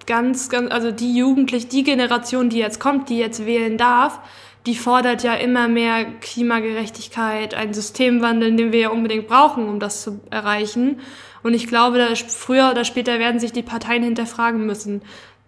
ganz, 0.08 0.50
ganz, 0.50 0.72
also 0.72 0.92
die 0.92 1.16
Jugendliche, 1.16 1.68
die 1.68 1.84
Generation, 1.84 2.50
die 2.50 2.60
jetzt 2.60 2.80
kommt, 2.80 3.10
die 3.10 3.18
jetzt 3.18 3.46
wählen 3.46 3.78
darf, 3.78 4.20
die 4.66 4.76
fordert 4.76 5.24
ja 5.24 5.34
immer 5.34 5.68
mehr 5.68 6.06
Klimagerechtigkeit, 6.22 7.54
einen 7.54 7.74
Systemwandel, 7.74 8.56
den 8.56 8.72
wir 8.72 8.80
ja 8.80 8.90
unbedingt 8.90 9.28
brauchen, 9.28 9.68
um 9.68 9.80
das 9.80 10.02
zu 10.04 10.22
erreichen. 10.30 11.02
Und 11.44 11.54
ich 11.54 11.68
glaube, 11.68 11.98
da 11.98 12.16
früher 12.16 12.72
oder 12.72 12.86
später 12.86 13.20
werden 13.20 13.40
sich 13.40 13.52
die 13.52 13.64
Parteien 13.64 14.04
hinterfragen 14.04 14.66
müssen. 14.66 15.02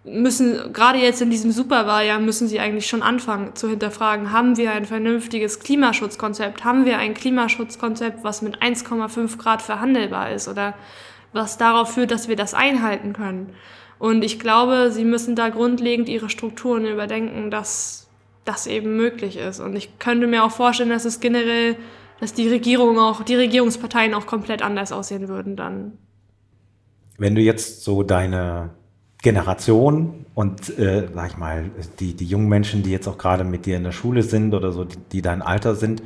Müssen, 0.04 0.72
gerade 0.72 0.98
jetzt 0.98 1.22
in 1.22 1.30
diesem 1.30 1.50
Superwahljahr 1.50 2.20
müssen 2.20 2.46
sie 2.46 2.60
eigentlich 2.60 2.86
schon 2.86 3.02
anfangen 3.02 3.56
zu 3.56 3.68
hinterfragen, 3.68 4.30
haben 4.30 4.56
wir 4.56 4.70
ein 4.72 4.84
vernünftiges 4.84 5.60
Klimaschutzkonzept? 5.60 6.62
Haben 6.62 6.84
wir 6.84 6.98
ein 6.98 7.14
Klimaschutzkonzept, 7.14 8.22
was 8.22 8.42
mit 8.42 8.62
1,5 8.62 9.38
Grad 9.38 9.62
verhandelbar 9.62 10.30
ist? 10.30 10.46
Oder 10.46 10.74
was 11.32 11.58
darauf 11.58 11.94
führt, 11.94 12.10
dass 12.10 12.28
wir 12.28 12.36
das 12.36 12.54
einhalten 12.54 13.12
können. 13.12 13.54
Und 13.98 14.24
ich 14.24 14.38
glaube, 14.38 14.90
sie 14.92 15.04
müssen 15.04 15.36
da 15.36 15.48
grundlegend 15.48 16.08
ihre 16.08 16.28
Strukturen 16.28 16.86
überdenken, 16.86 17.50
dass 17.50 18.08
das 18.44 18.66
eben 18.66 18.96
möglich 18.96 19.36
ist. 19.36 19.60
Und 19.60 19.74
ich 19.76 19.98
könnte 19.98 20.26
mir 20.26 20.44
auch 20.44 20.50
vorstellen, 20.50 20.90
dass 20.90 21.04
es 21.04 21.20
generell, 21.20 21.76
dass 22.20 22.34
die 22.34 22.48
Regierung 22.48 22.98
auch, 22.98 23.22
die 23.22 23.34
Regierungsparteien 23.34 24.14
auch 24.14 24.26
komplett 24.26 24.62
anders 24.62 24.92
aussehen 24.92 25.28
würden 25.28 25.56
dann. 25.56 25.92
Wenn 27.18 27.34
du 27.34 27.40
jetzt 27.40 27.82
so 27.82 28.02
deine 28.02 28.70
Generation 29.22 30.26
und, 30.34 30.78
äh, 30.78 31.08
sag 31.14 31.30
ich 31.30 31.36
mal, 31.38 31.70
die, 31.98 32.14
die 32.14 32.26
jungen 32.26 32.48
Menschen, 32.48 32.82
die 32.82 32.90
jetzt 32.90 33.08
auch 33.08 33.18
gerade 33.18 33.42
mit 33.42 33.66
dir 33.66 33.76
in 33.76 33.84
der 33.84 33.92
Schule 33.92 34.22
sind 34.22 34.54
oder 34.54 34.72
so, 34.72 34.84
die, 34.84 34.98
die 35.12 35.22
dein 35.22 35.40
Alter 35.40 35.74
sind, 35.74 36.02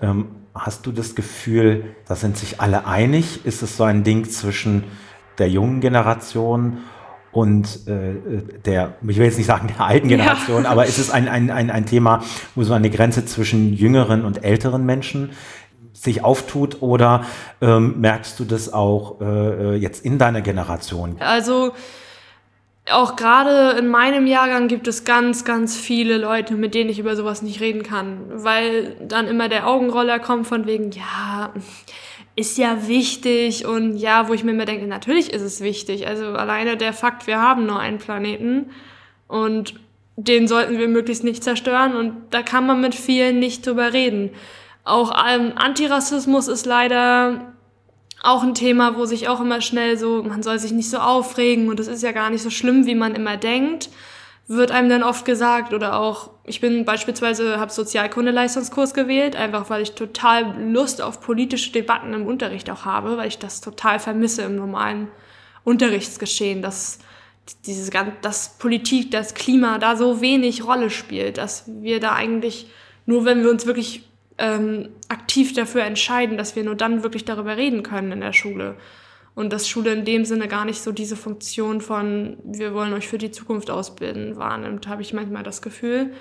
ähm, 0.00 0.26
hast 0.54 0.86
du 0.86 0.92
das 0.92 1.14
Gefühl, 1.14 1.94
da 2.06 2.16
sind 2.16 2.36
sich 2.36 2.60
alle 2.60 2.86
einig? 2.86 3.46
Ist 3.46 3.62
es 3.62 3.76
so 3.76 3.84
ein 3.84 4.02
Ding 4.02 4.28
zwischen 4.28 4.84
der 5.38 5.48
jungen 5.48 5.80
Generation 5.80 6.72
und 6.72 6.80
äh, 7.86 8.14
der, 8.64 8.94
ich 9.06 9.16
will 9.16 9.24
jetzt 9.24 9.38
nicht 9.38 9.46
sagen 9.46 9.68
der 9.68 9.84
alten 9.84 10.08
Generation, 10.08 10.64
ja. 10.64 10.70
aber 10.70 10.86
ist 10.86 10.98
es 10.98 11.10
ein, 11.10 11.28
ein, 11.28 11.50
ein, 11.50 11.70
ein 11.70 11.86
Thema, 11.86 12.22
wo 12.54 12.62
so 12.64 12.72
eine 12.72 12.90
Grenze 12.90 13.24
zwischen 13.24 13.72
jüngeren 13.72 14.24
und 14.24 14.44
älteren 14.44 14.84
Menschen 14.84 15.30
sich 15.92 16.24
auftut 16.24 16.80
oder 16.80 17.24
ähm, 17.60 18.00
merkst 18.00 18.40
du 18.40 18.44
das 18.44 18.72
auch 18.72 19.20
äh, 19.20 19.76
jetzt 19.76 20.04
in 20.04 20.18
deiner 20.18 20.40
Generation? 20.40 21.16
Also 21.20 21.72
auch 22.90 23.16
gerade 23.16 23.78
in 23.78 23.88
meinem 23.88 24.26
Jahrgang 24.26 24.66
gibt 24.66 24.88
es 24.88 25.04
ganz, 25.04 25.44
ganz 25.44 25.76
viele 25.76 26.16
Leute, 26.16 26.54
mit 26.54 26.74
denen 26.74 26.90
ich 26.90 26.98
über 26.98 27.14
sowas 27.16 27.42
nicht 27.42 27.60
reden 27.60 27.82
kann, 27.82 28.20
weil 28.32 28.96
dann 29.00 29.28
immer 29.28 29.48
der 29.48 29.66
Augenroller 29.66 30.18
kommt 30.18 30.46
von 30.46 30.66
wegen, 30.66 30.90
ja, 30.90 31.52
ist 32.36 32.58
ja 32.58 32.86
wichtig 32.86 33.66
und 33.66 33.96
ja, 33.96 34.28
wo 34.28 34.34
ich 34.34 34.44
mir 34.44 34.52
immer 34.52 34.64
denke, 34.64 34.86
natürlich 34.86 35.32
ist 35.32 35.42
es 35.42 35.60
wichtig. 35.60 36.06
Also 36.06 36.26
alleine 36.26 36.76
der 36.76 36.92
Fakt, 36.92 37.26
wir 37.26 37.40
haben 37.40 37.66
nur 37.66 37.78
einen 37.78 37.98
Planeten 37.98 38.70
und 39.28 39.74
den 40.16 40.48
sollten 40.48 40.78
wir 40.78 40.88
möglichst 40.88 41.24
nicht 41.24 41.42
zerstören 41.42 41.96
und 41.96 42.14
da 42.30 42.42
kann 42.42 42.66
man 42.66 42.80
mit 42.80 42.94
vielen 42.94 43.38
nicht 43.38 43.66
drüber 43.66 43.92
reden. 43.92 44.30
Auch 44.84 45.12
ähm, 45.28 45.52
Antirassismus 45.56 46.48
ist 46.48 46.66
leider 46.66 47.52
auch 48.22 48.42
ein 48.42 48.54
Thema, 48.54 48.96
wo 48.96 49.06
sich 49.06 49.28
auch 49.28 49.40
immer 49.40 49.60
schnell 49.60 49.96
so, 49.98 50.22
man 50.22 50.42
soll 50.42 50.58
sich 50.58 50.72
nicht 50.72 50.90
so 50.90 50.98
aufregen 50.98 51.68
und 51.68 51.80
es 51.80 51.88
ist 51.88 52.02
ja 52.02 52.12
gar 52.12 52.30
nicht 52.30 52.42
so 52.42 52.50
schlimm, 52.50 52.86
wie 52.86 52.94
man 52.94 53.14
immer 53.14 53.36
denkt, 53.36 53.88
wird 54.50 54.72
einem 54.72 54.88
dann 54.88 55.04
oft 55.04 55.24
gesagt 55.24 55.72
oder 55.72 55.94
auch, 55.94 56.30
ich 56.42 56.60
bin 56.60 56.84
beispielsweise, 56.84 57.60
habe 57.60 57.70
Sozialkunde-Leistungskurs 57.70 58.94
gewählt, 58.94 59.36
einfach 59.36 59.70
weil 59.70 59.80
ich 59.80 59.92
total 59.92 60.60
Lust 60.60 61.00
auf 61.00 61.20
politische 61.20 61.70
Debatten 61.70 62.12
im 62.14 62.26
Unterricht 62.26 62.68
auch 62.68 62.84
habe, 62.84 63.16
weil 63.16 63.28
ich 63.28 63.38
das 63.38 63.60
total 63.60 64.00
vermisse 64.00 64.42
im 64.42 64.56
normalen 64.56 65.06
Unterrichtsgeschehen, 65.62 66.62
dass 66.62 66.98
dieses 67.64 67.92
ganze, 67.92 68.14
dass 68.22 68.58
Politik, 68.58 69.12
das 69.12 69.34
Klima 69.34 69.78
da 69.78 69.94
so 69.94 70.20
wenig 70.20 70.66
Rolle 70.66 70.90
spielt, 70.90 71.38
dass 71.38 71.62
wir 71.68 72.00
da 72.00 72.14
eigentlich 72.14 72.66
nur, 73.06 73.24
wenn 73.24 73.44
wir 73.44 73.50
uns 73.50 73.66
wirklich 73.66 74.02
ähm, 74.38 74.88
aktiv 75.08 75.54
dafür 75.54 75.84
entscheiden, 75.84 76.36
dass 76.36 76.56
wir 76.56 76.64
nur 76.64 76.74
dann 76.74 77.04
wirklich 77.04 77.24
darüber 77.24 77.56
reden 77.56 77.84
können 77.84 78.10
in 78.10 78.20
der 78.20 78.32
Schule. 78.32 78.74
Und 79.40 79.54
dass 79.54 79.66
Schule 79.66 79.94
in 79.94 80.04
dem 80.04 80.26
Sinne 80.26 80.48
gar 80.48 80.66
nicht 80.66 80.82
so 80.82 80.92
diese 80.92 81.16
Funktion 81.16 81.80
von, 81.80 82.36
wir 82.44 82.74
wollen 82.74 82.92
euch 82.92 83.08
für 83.08 83.16
die 83.16 83.30
Zukunft 83.30 83.70
ausbilden, 83.70 84.36
wahrnimmt, 84.36 84.86
habe 84.86 85.00
ich 85.00 85.14
manchmal 85.14 85.42
das 85.42 85.62
Gefühl. 85.62 86.12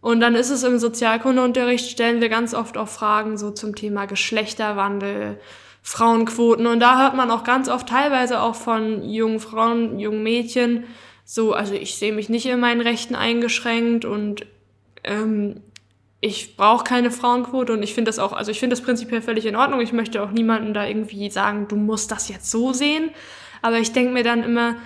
Und 0.00 0.20
dann 0.20 0.36
ist 0.36 0.50
es 0.50 0.62
im 0.62 0.78
Sozialkundeunterricht, 0.78 1.90
stellen 1.90 2.20
wir 2.20 2.28
ganz 2.28 2.54
oft 2.54 2.78
auch 2.78 2.86
Fragen 2.86 3.38
so 3.38 3.50
zum 3.50 3.74
Thema 3.74 4.06
Geschlechterwandel, 4.06 5.40
Frauenquoten. 5.82 6.68
Und 6.68 6.78
da 6.78 7.02
hört 7.02 7.16
man 7.16 7.32
auch 7.32 7.42
ganz 7.42 7.68
oft 7.68 7.88
teilweise 7.88 8.40
auch 8.40 8.54
von 8.54 9.02
jungen 9.02 9.40
Frauen, 9.40 9.98
jungen 9.98 10.22
Mädchen, 10.22 10.84
so, 11.24 11.52
also 11.52 11.74
ich 11.74 11.96
sehe 11.96 12.12
mich 12.12 12.28
nicht 12.28 12.46
in 12.46 12.60
meinen 12.60 12.82
Rechten 12.82 13.16
eingeschränkt 13.16 14.04
und 14.04 14.46
ähm, 15.02 15.60
ich 16.20 16.56
brauche 16.56 16.84
keine 16.84 17.10
Frauenquote 17.10 17.72
und 17.72 17.82
ich 17.82 17.94
finde 17.94 18.10
das 18.10 18.18
auch, 18.18 18.32
also 18.32 18.50
ich 18.50 18.60
finde 18.60 18.76
das 18.76 18.84
prinzipiell 18.84 19.22
völlig 19.22 19.46
in 19.46 19.56
Ordnung. 19.56 19.80
Ich 19.80 19.92
möchte 19.92 20.22
auch 20.22 20.30
niemanden 20.30 20.74
da 20.74 20.86
irgendwie 20.86 21.30
sagen, 21.30 21.66
du 21.66 21.76
musst 21.76 22.10
das 22.10 22.28
jetzt 22.28 22.50
so 22.50 22.72
sehen. 22.72 23.10
Aber 23.62 23.78
ich 23.78 23.92
denke 23.92 24.12
mir 24.12 24.22
dann 24.22 24.42
immer, 24.42 24.76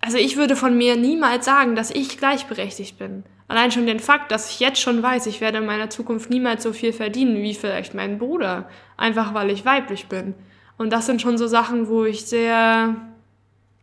also 0.00 0.16
ich 0.16 0.36
würde 0.36 0.54
von 0.54 0.76
mir 0.76 0.96
niemals 0.96 1.44
sagen, 1.44 1.74
dass 1.74 1.90
ich 1.90 2.18
gleichberechtigt 2.18 2.98
bin. 2.98 3.24
Allein 3.48 3.72
schon 3.72 3.86
den 3.86 4.00
Fakt, 4.00 4.30
dass 4.30 4.50
ich 4.50 4.60
jetzt 4.60 4.80
schon 4.80 5.02
weiß, 5.02 5.26
ich 5.26 5.40
werde 5.40 5.58
in 5.58 5.66
meiner 5.66 5.90
Zukunft 5.90 6.30
niemals 6.30 6.62
so 6.62 6.72
viel 6.72 6.92
verdienen 6.92 7.42
wie 7.42 7.54
vielleicht 7.54 7.94
mein 7.94 8.18
Bruder, 8.18 8.68
einfach 8.96 9.34
weil 9.34 9.50
ich 9.50 9.64
weiblich 9.64 10.06
bin. 10.06 10.34
Und 10.78 10.92
das 10.92 11.06
sind 11.06 11.20
schon 11.20 11.36
so 11.36 11.46
Sachen, 11.46 11.88
wo 11.88 12.04
ich 12.04 12.26
sehr, 12.26 12.96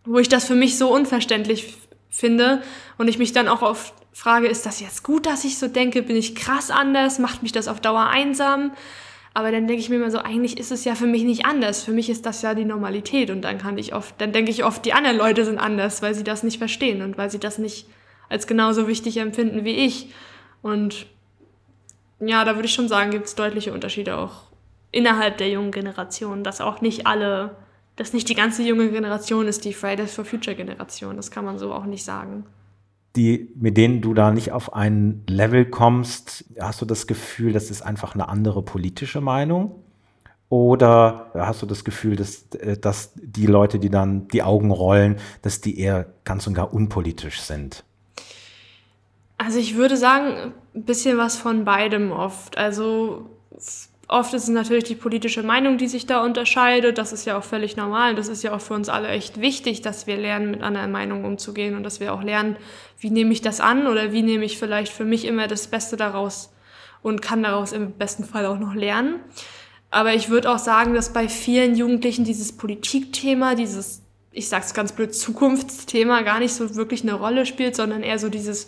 wo 0.05 0.19
ich 0.19 0.29
das 0.29 0.45
für 0.45 0.55
mich 0.55 0.77
so 0.77 0.93
unverständlich 0.93 1.77
finde 2.09 2.61
und 2.97 3.07
ich 3.07 3.17
mich 3.17 3.33
dann 3.33 3.47
auch 3.47 3.61
oft 3.61 3.93
frage, 4.13 4.47
ist 4.47 4.65
das 4.65 4.79
jetzt 4.79 5.03
gut, 5.03 5.25
dass 5.25 5.43
ich 5.45 5.57
so 5.57 5.67
denke? 5.67 6.01
Bin 6.01 6.15
ich 6.15 6.35
krass 6.35 6.69
anders? 6.69 7.19
Macht 7.19 7.43
mich 7.43 7.51
das 7.51 7.67
auf 7.67 7.79
Dauer 7.79 8.07
einsam? 8.07 8.71
Aber 9.33 9.51
dann 9.51 9.67
denke 9.67 9.81
ich 9.81 9.89
mir 9.89 9.95
immer 9.95 10.11
so, 10.11 10.19
eigentlich 10.19 10.59
ist 10.59 10.71
es 10.71 10.83
ja 10.83 10.95
für 10.95 11.07
mich 11.07 11.23
nicht 11.23 11.45
anders. 11.45 11.83
Für 11.83 11.91
mich 11.91 12.09
ist 12.09 12.25
das 12.25 12.41
ja 12.41 12.53
die 12.53 12.65
Normalität 12.65 13.29
und 13.29 13.41
dann 13.41 13.57
kann 13.57 13.77
ich 13.77 13.95
oft, 13.95 14.19
dann 14.19 14.33
denke 14.33 14.51
ich 14.51 14.65
oft, 14.65 14.83
die 14.85 14.93
anderen 14.93 15.17
Leute 15.17 15.45
sind 15.45 15.57
anders, 15.57 16.01
weil 16.01 16.13
sie 16.13 16.25
das 16.25 16.43
nicht 16.43 16.57
verstehen 16.57 17.01
und 17.01 17.17
weil 17.17 17.31
sie 17.31 17.39
das 17.39 17.57
nicht 17.57 17.87
als 18.27 18.45
genauso 18.45 18.87
wichtig 18.87 19.17
empfinden 19.17 19.63
wie 19.63 19.85
ich. 19.85 20.13
Und 20.61 21.05
ja, 22.19 22.43
da 22.43 22.55
würde 22.55 22.67
ich 22.67 22.73
schon 22.73 22.89
sagen, 22.89 23.11
gibt 23.11 23.27
es 23.27 23.35
deutliche 23.35 23.73
Unterschiede 23.73 24.17
auch 24.17 24.51
innerhalb 24.91 25.37
der 25.37 25.49
jungen 25.49 25.71
Generation, 25.71 26.43
dass 26.43 26.59
auch 26.59 26.81
nicht 26.81 27.07
alle, 27.07 27.55
dass 27.95 28.11
nicht 28.11 28.27
die 28.27 28.35
ganze 28.35 28.63
junge 28.63 28.89
Generation 28.89 29.47
ist 29.47 29.63
die 29.63 29.73
Fridays 29.73 30.13
for 30.13 30.25
Future 30.25 30.57
Generation. 30.57 31.15
Das 31.15 31.31
kann 31.31 31.45
man 31.45 31.57
so 31.57 31.73
auch 31.73 31.85
nicht 31.85 32.03
sagen 32.03 32.45
die, 33.15 33.49
mit 33.55 33.77
denen 33.77 34.01
du 34.01 34.13
da 34.13 34.31
nicht 34.31 34.51
auf 34.51 34.73
ein 34.73 35.23
Level 35.27 35.65
kommst, 35.65 36.45
hast 36.59 36.81
du 36.81 36.85
das 36.85 37.07
Gefühl, 37.07 37.51
das 37.51 37.69
ist 37.69 37.81
einfach 37.81 38.15
eine 38.15 38.29
andere 38.29 38.61
politische 38.61 39.21
Meinung? 39.21 39.75
Oder 40.49 41.31
hast 41.33 41.61
du 41.61 41.65
das 41.65 41.85
Gefühl, 41.85 42.17
dass, 42.17 42.47
äh, 42.55 42.77
dass 42.77 43.13
die 43.15 43.45
Leute, 43.45 43.79
die 43.79 43.89
dann 43.89 44.27
die 44.27 44.43
Augen 44.43 44.71
rollen, 44.71 45.17
dass 45.41 45.61
die 45.61 45.79
eher 45.79 46.07
ganz 46.25 46.45
und 46.45 46.53
gar 46.53 46.73
unpolitisch 46.73 47.41
sind? 47.41 47.85
Also 49.37 49.59
ich 49.59 49.75
würde 49.75 49.97
sagen, 49.97 50.53
ein 50.75 50.83
bisschen 50.83 51.17
was 51.17 51.37
von 51.37 51.63
beidem 51.63 52.11
oft. 52.11 52.57
Also 52.57 53.29
Oft 54.11 54.33
ist 54.33 54.43
es 54.43 54.49
natürlich 54.49 54.83
die 54.83 54.95
politische 54.95 55.41
Meinung, 55.41 55.77
die 55.77 55.87
sich 55.87 56.05
da 56.05 56.21
unterscheidet. 56.21 56.97
Das 56.97 57.13
ist 57.13 57.23
ja 57.25 57.37
auch 57.37 57.45
völlig 57.45 57.77
normal. 57.77 58.13
Das 58.13 58.27
ist 58.27 58.43
ja 58.43 58.53
auch 58.53 58.59
für 58.59 58.73
uns 58.73 58.89
alle 58.89 59.07
echt 59.07 59.39
wichtig, 59.39 59.83
dass 59.83 60.05
wir 60.05 60.17
lernen, 60.17 60.51
mit 60.51 60.63
anderen 60.63 60.91
Meinungen 60.91 61.23
umzugehen 61.23 61.77
und 61.77 61.83
dass 61.83 62.01
wir 62.01 62.13
auch 62.13 62.21
lernen, 62.21 62.57
wie 62.99 63.09
nehme 63.09 63.31
ich 63.31 63.41
das 63.41 63.61
an 63.61 63.87
oder 63.87 64.11
wie 64.11 64.21
nehme 64.21 64.43
ich 64.43 64.59
vielleicht 64.59 64.91
für 64.91 65.05
mich 65.05 65.23
immer 65.23 65.47
das 65.47 65.67
Beste 65.67 65.95
daraus 65.95 66.51
und 67.01 67.21
kann 67.21 67.41
daraus 67.41 67.71
im 67.71 67.93
besten 67.93 68.25
Fall 68.25 68.45
auch 68.47 68.59
noch 68.59 68.73
lernen. 68.73 69.21
Aber 69.91 70.13
ich 70.13 70.27
würde 70.27 70.51
auch 70.51 70.59
sagen, 70.59 70.93
dass 70.93 71.13
bei 71.13 71.29
vielen 71.29 71.77
Jugendlichen 71.77 72.25
dieses 72.25 72.51
Politikthema, 72.51 73.55
dieses, 73.55 74.01
ich 74.33 74.49
sag's 74.49 74.73
ganz 74.73 74.91
blöd, 74.91 75.15
Zukunftsthema 75.15 76.23
gar 76.23 76.39
nicht 76.39 76.53
so 76.53 76.75
wirklich 76.75 77.03
eine 77.03 77.13
Rolle 77.13 77.45
spielt, 77.45 77.77
sondern 77.77 78.03
eher 78.03 78.19
so 78.19 78.27
dieses 78.27 78.67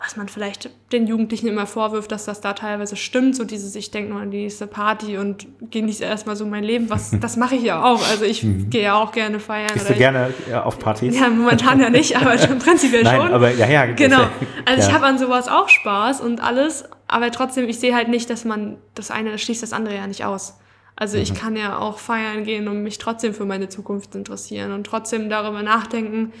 was 0.00 0.16
man 0.16 0.28
vielleicht 0.28 0.70
den 0.92 1.06
Jugendlichen 1.06 1.48
immer 1.48 1.66
vorwirft, 1.66 2.12
dass 2.12 2.24
das 2.24 2.40
da 2.40 2.52
teilweise 2.52 2.94
stimmt, 2.94 3.34
so 3.34 3.44
dieses, 3.44 3.74
ich 3.74 3.90
denke 3.90 4.12
nur 4.12 4.20
an 4.20 4.30
die 4.30 4.42
nächste 4.42 4.66
Party 4.66 5.18
und 5.18 5.46
genieße 5.70 6.04
erstmal 6.04 6.36
so 6.36 6.46
mein 6.46 6.62
Leben, 6.62 6.88
was, 6.88 7.10
das 7.20 7.36
mache 7.36 7.56
ich 7.56 7.62
ja 7.62 7.82
auch, 7.82 8.06
also 8.08 8.24
ich 8.24 8.44
mhm. 8.44 8.70
gehe 8.70 8.82
ja 8.82 8.94
auch 8.94 9.12
gerne 9.12 9.40
feiern. 9.40 9.70
Gehst 9.72 9.88
du 9.88 9.92
ich, 9.92 9.98
gerne 9.98 10.32
auf 10.64 10.78
Partys? 10.78 11.18
Ja, 11.18 11.28
momentan 11.28 11.80
ja 11.80 11.90
nicht, 11.90 12.16
aber 12.16 12.36
prinzipiell 12.58 13.02
Nein, 13.02 13.20
schon. 13.20 13.32
aber 13.32 13.50
ja, 13.50 13.68
ja. 13.68 13.86
Genau, 13.86 14.22
also 14.64 14.82
ja. 14.82 14.88
ich 14.88 14.94
habe 14.94 15.06
an 15.06 15.18
sowas 15.18 15.48
auch 15.48 15.68
Spaß 15.68 16.20
und 16.20 16.42
alles, 16.42 16.84
aber 17.08 17.30
trotzdem, 17.32 17.68
ich 17.68 17.80
sehe 17.80 17.94
halt 17.94 18.08
nicht, 18.08 18.30
dass 18.30 18.44
man, 18.44 18.78
das 18.94 19.10
eine 19.10 19.36
schließt 19.36 19.62
das 19.62 19.72
andere 19.72 19.96
ja 19.96 20.06
nicht 20.06 20.24
aus. 20.24 20.58
Also 20.94 21.16
ich 21.16 21.32
mhm. 21.32 21.36
kann 21.36 21.56
ja 21.56 21.78
auch 21.78 21.98
feiern 21.98 22.44
gehen 22.44 22.66
und 22.68 22.82
mich 22.82 22.98
trotzdem 22.98 23.32
für 23.32 23.44
meine 23.44 23.68
Zukunft 23.68 24.14
interessieren 24.14 24.72
und 24.72 24.84
trotzdem 24.84 25.30
darüber 25.30 25.62
nachdenken, 25.62 26.32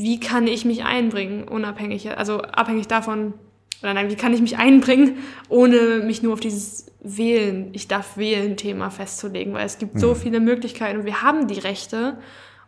wie 0.00 0.20
kann 0.20 0.46
ich 0.46 0.64
mich 0.64 0.84
einbringen, 0.84 1.48
unabhängig, 1.48 2.16
also 2.16 2.40
abhängig 2.40 2.86
davon, 2.86 3.34
oder 3.82 3.94
nein, 3.94 4.10
wie 4.10 4.14
kann 4.14 4.32
ich 4.32 4.40
mich 4.40 4.56
einbringen, 4.56 5.16
ohne 5.48 6.04
mich 6.04 6.22
nur 6.22 6.34
auf 6.34 6.40
dieses 6.40 6.92
Wählen, 7.00 7.70
ich 7.72 7.88
darf 7.88 8.16
wählen 8.16 8.56
Thema 8.56 8.90
festzulegen, 8.90 9.54
weil 9.54 9.66
es 9.66 9.78
gibt 9.78 9.96
mhm. 9.96 9.98
so 9.98 10.14
viele 10.14 10.38
Möglichkeiten 10.38 11.00
und 11.00 11.04
wir 11.04 11.22
haben 11.22 11.48
die 11.48 11.58
Rechte 11.58 12.16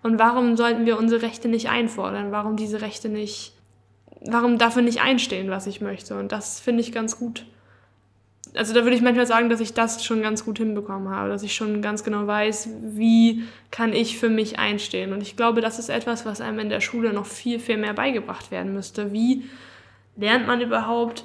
und 0.02 0.18
warum 0.18 0.56
sollten 0.56 0.86
wir 0.86 0.98
unsere 0.98 1.22
Rechte 1.22 1.46
nicht 1.46 1.68
einfordern? 1.68 2.32
Warum 2.32 2.56
diese 2.56 2.80
Rechte 2.80 3.08
nicht, 3.08 3.52
warum 4.26 4.58
dafür 4.58 4.82
nicht 4.82 5.00
einstehen, 5.00 5.50
was 5.50 5.68
ich 5.68 5.80
möchte? 5.80 6.18
Und 6.18 6.32
das 6.32 6.58
finde 6.58 6.80
ich 6.80 6.90
ganz 6.90 7.16
gut 7.16 7.46
also 8.54 8.74
da 8.74 8.82
würde 8.82 8.96
ich 8.96 9.02
manchmal 9.02 9.26
sagen, 9.26 9.48
dass 9.48 9.60
ich 9.60 9.74
das 9.74 10.04
schon 10.04 10.22
ganz 10.22 10.44
gut 10.44 10.58
hinbekommen 10.58 11.08
habe, 11.08 11.28
dass 11.28 11.42
ich 11.42 11.54
schon 11.54 11.82
ganz 11.82 12.04
genau 12.04 12.26
weiß, 12.26 12.68
wie 12.82 13.44
kann 13.70 13.92
ich 13.92 14.18
für 14.18 14.28
mich 14.28 14.58
einstehen. 14.58 15.12
Und 15.12 15.22
ich 15.22 15.36
glaube, 15.36 15.60
das 15.60 15.78
ist 15.78 15.88
etwas, 15.88 16.26
was 16.26 16.40
einem 16.40 16.58
in 16.58 16.68
der 16.68 16.80
Schule 16.80 17.12
noch 17.12 17.26
viel, 17.26 17.60
viel 17.60 17.76
mehr 17.76 17.94
beigebracht 17.94 18.50
werden 18.50 18.72
müsste. 18.74 19.12
Wie 19.12 19.44
lernt 20.16 20.46
man 20.46 20.60
überhaupt, 20.60 21.24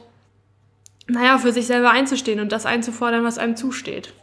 naja, 1.08 1.38
für 1.38 1.52
sich 1.52 1.68
selber 1.68 1.92
einzustehen 1.92 2.40
und 2.40 2.52
das 2.52 2.66
einzufordern, 2.66 3.24
was 3.24 3.38
einem 3.38 3.56
zusteht. 3.56 4.14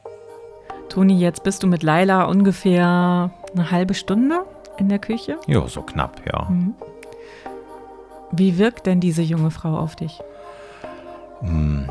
Toni, 0.89 1.19
jetzt 1.19 1.43
bist 1.43 1.63
du 1.63 1.67
mit 1.67 1.83
Laila 1.83 2.25
ungefähr 2.25 3.33
Eine 3.55 3.71
halbe 3.71 3.95
Stunde 3.95 4.45
in 4.79 4.89
der 4.89 4.99
Küche? 4.99 5.39
Ja, 5.47 5.67
so 5.69 5.83
knapp, 5.83 6.23
ja. 6.27 6.49
Mhm. 6.51 6.75
Wie 8.31 8.59
wirkt 8.59 8.87
denn 8.87 9.01
diese 9.01 9.23
junge 9.23 9.51
Frau 9.51 9.77
auf 9.77 9.95
dich? 9.97 10.21
Hm, 11.41 11.89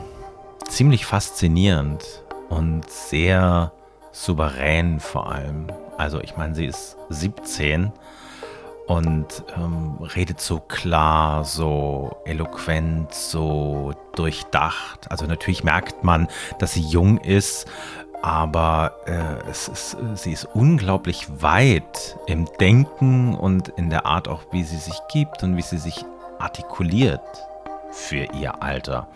ziemlich 0.72 1.06
faszinierend 1.06 2.24
und 2.50 2.90
sehr 2.90 3.74
souverän 4.14 5.02
vor 5.02 5.30
allem. 5.30 5.68
Also 5.98 6.22
ich 6.22 6.38
meine, 6.38 6.56
sie 6.56 6.66
ist 6.66 6.98
17 7.10 7.92
und 8.88 9.44
ähm, 9.58 9.98
redet 10.16 10.40
so 10.40 10.60
klar, 10.60 11.44
so 11.44 12.16
eloquent, 12.26 13.14
so 13.14 13.94
durchdacht. 14.16 15.12
Also 15.12 15.26
natürlich 15.26 15.66
merkt 15.66 16.06
man, 16.06 16.30
dass 16.60 16.74
sie 16.74 16.82
jung 16.82 17.18
ist, 17.18 17.68
aber 18.22 18.96
äh, 19.06 19.50
es 19.50 19.68
ist, 19.68 19.98
sie 20.16 20.32
ist 20.32 20.46
unglaublich 20.46 21.28
weit 21.42 22.18
im 22.28 22.48
Denken 22.62 23.36
und 23.36 23.68
in 23.68 23.90
der 23.90 24.06
Art 24.06 24.30
auch, 24.30 24.44
wie 24.52 24.64
sie 24.64 24.78
sich 24.78 25.00
gibt 25.12 25.44
und 25.44 25.58
wie 25.58 25.64
sie 25.64 25.78
sich 25.78 26.06
artikuliert 26.40 27.22
für 27.92 28.24
ihr 28.34 28.64
Alter. 28.64 29.10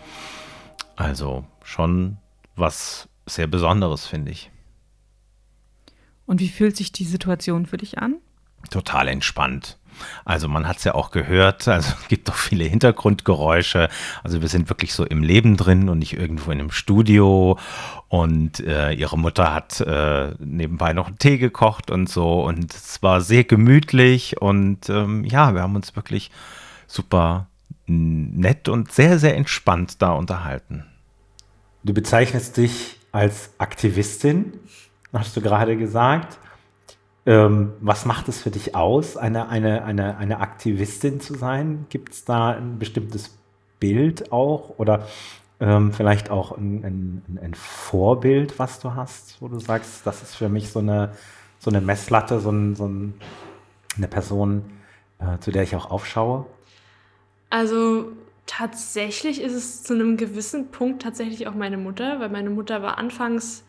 Also 0.96 1.44
schon 1.62 2.16
was 2.56 3.08
sehr 3.26 3.46
Besonderes, 3.46 4.06
finde 4.06 4.32
ich. 4.32 4.50
Und 6.24 6.40
wie 6.40 6.48
fühlt 6.48 6.76
sich 6.76 6.90
die 6.90 7.04
Situation 7.04 7.66
für 7.66 7.76
dich 7.76 7.98
an? 7.98 8.16
Total 8.70 9.06
entspannt. 9.08 9.78
Also 10.24 10.48
man 10.48 10.66
hat 10.66 10.78
es 10.78 10.84
ja 10.84 10.94
auch 10.94 11.10
gehört, 11.10 11.68
also 11.68 11.94
es 12.00 12.08
gibt 12.08 12.28
doch 12.28 12.34
viele 12.34 12.64
Hintergrundgeräusche. 12.64 13.88
Also 14.22 14.40
wir 14.40 14.48
sind 14.48 14.68
wirklich 14.68 14.92
so 14.92 15.04
im 15.04 15.22
Leben 15.22 15.56
drin 15.56 15.88
und 15.88 15.98
nicht 15.98 16.14
irgendwo 16.14 16.50
in 16.50 16.60
einem 16.60 16.70
Studio. 16.70 17.58
Und 18.08 18.60
äh, 18.60 18.92
ihre 18.92 19.18
Mutter 19.18 19.54
hat 19.54 19.80
äh, 19.80 20.34
nebenbei 20.38 20.92
noch 20.92 21.06
einen 21.06 21.18
Tee 21.18 21.38
gekocht 21.38 21.90
und 21.90 22.08
so. 22.08 22.44
Und 22.44 22.74
es 22.74 23.02
war 23.02 23.20
sehr 23.20 23.44
gemütlich 23.44 24.40
und 24.40 24.88
ähm, 24.88 25.24
ja, 25.24 25.54
wir 25.54 25.62
haben 25.62 25.76
uns 25.76 25.96
wirklich 25.96 26.30
super 26.86 27.48
nett 27.86 28.68
und 28.68 28.92
sehr, 28.92 29.18
sehr 29.18 29.36
entspannt 29.36 30.02
da 30.02 30.12
unterhalten. 30.12 30.84
Du 31.84 31.94
bezeichnest 31.94 32.56
dich 32.56 32.98
als 33.12 33.50
Aktivistin, 33.58 34.54
hast 35.12 35.36
du 35.36 35.40
gerade 35.40 35.76
gesagt. 35.76 36.38
Ähm, 37.24 37.72
was 37.80 38.04
macht 38.04 38.28
es 38.28 38.40
für 38.40 38.50
dich 38.50 38.76
aus, 38.76 39.16
eine, 39.16 39.48
eine, 39.48 39.84
eine, 39.84 40.16
eine 40.16 40.40
Aktivistin 40.40 41.20
zu 41.20 41.34
sein? 41.34 41.86
Gibt 41.88 42.12
es 42.12 42.24
da 42.24 42.50
ein 42.50 42.78
bestimmtes 42.78 43.36
Bild 43.80 44.30
auch 44.32 44.78
oder 44.78 45.06
ähm, 45.58 45.92
vielleicht 45.92 46.30
auch 46.30 46.56
ein, 46.56 46.84
ein, 46.84 47.38
ein, 47.42 47.54
Vorbild, 47.54 48.58
was 48.58 48.78
du 48.78 48.94
hast, 48.94 49.40
wo 49.40 49.48
du 49.48 49.58
sagst, 49.58 50.06
das 50.06 50.22
ist 50.22 50.34
für 50.34 50.48
mich 50.48 50.70
so 50.70 50.80
eine, 50.80 51.12
so 51.58 51.70
eine 51.70 51.80
Messlatte, 51.80 52.40
so, 52.40 52.50
ein, 52.50 52.76
so 52.76 52.86
ein, 52.86 53.14
eine 53.96 54.06
Person, 54.06 54.64
äh, 55.18 55.38
zu 55.38 55.50
der 55.50 55.62
ich 55.62 55.74
auch 55.74 55.90
aufschaue? 55.90 56.46
Also 57.50 58.12
tatsächlich 58.46 59.40
ist 59.40 59.52
es 59.52 59.82
zu 59.82 59.94
einem 59.94 60.16
gewissen 60.16 60.70
Punkt 60.70 61.02
tatsächlich 61.02 61.46
auch 61.48 61.54
meine 61.54 61.78
Mutter, 61.78 62.20
weil 62.20 62.28
meine 62.28 62.50
Mutter 62.50 62.82
war 62.82 62.98
anfangs 62.98 63.64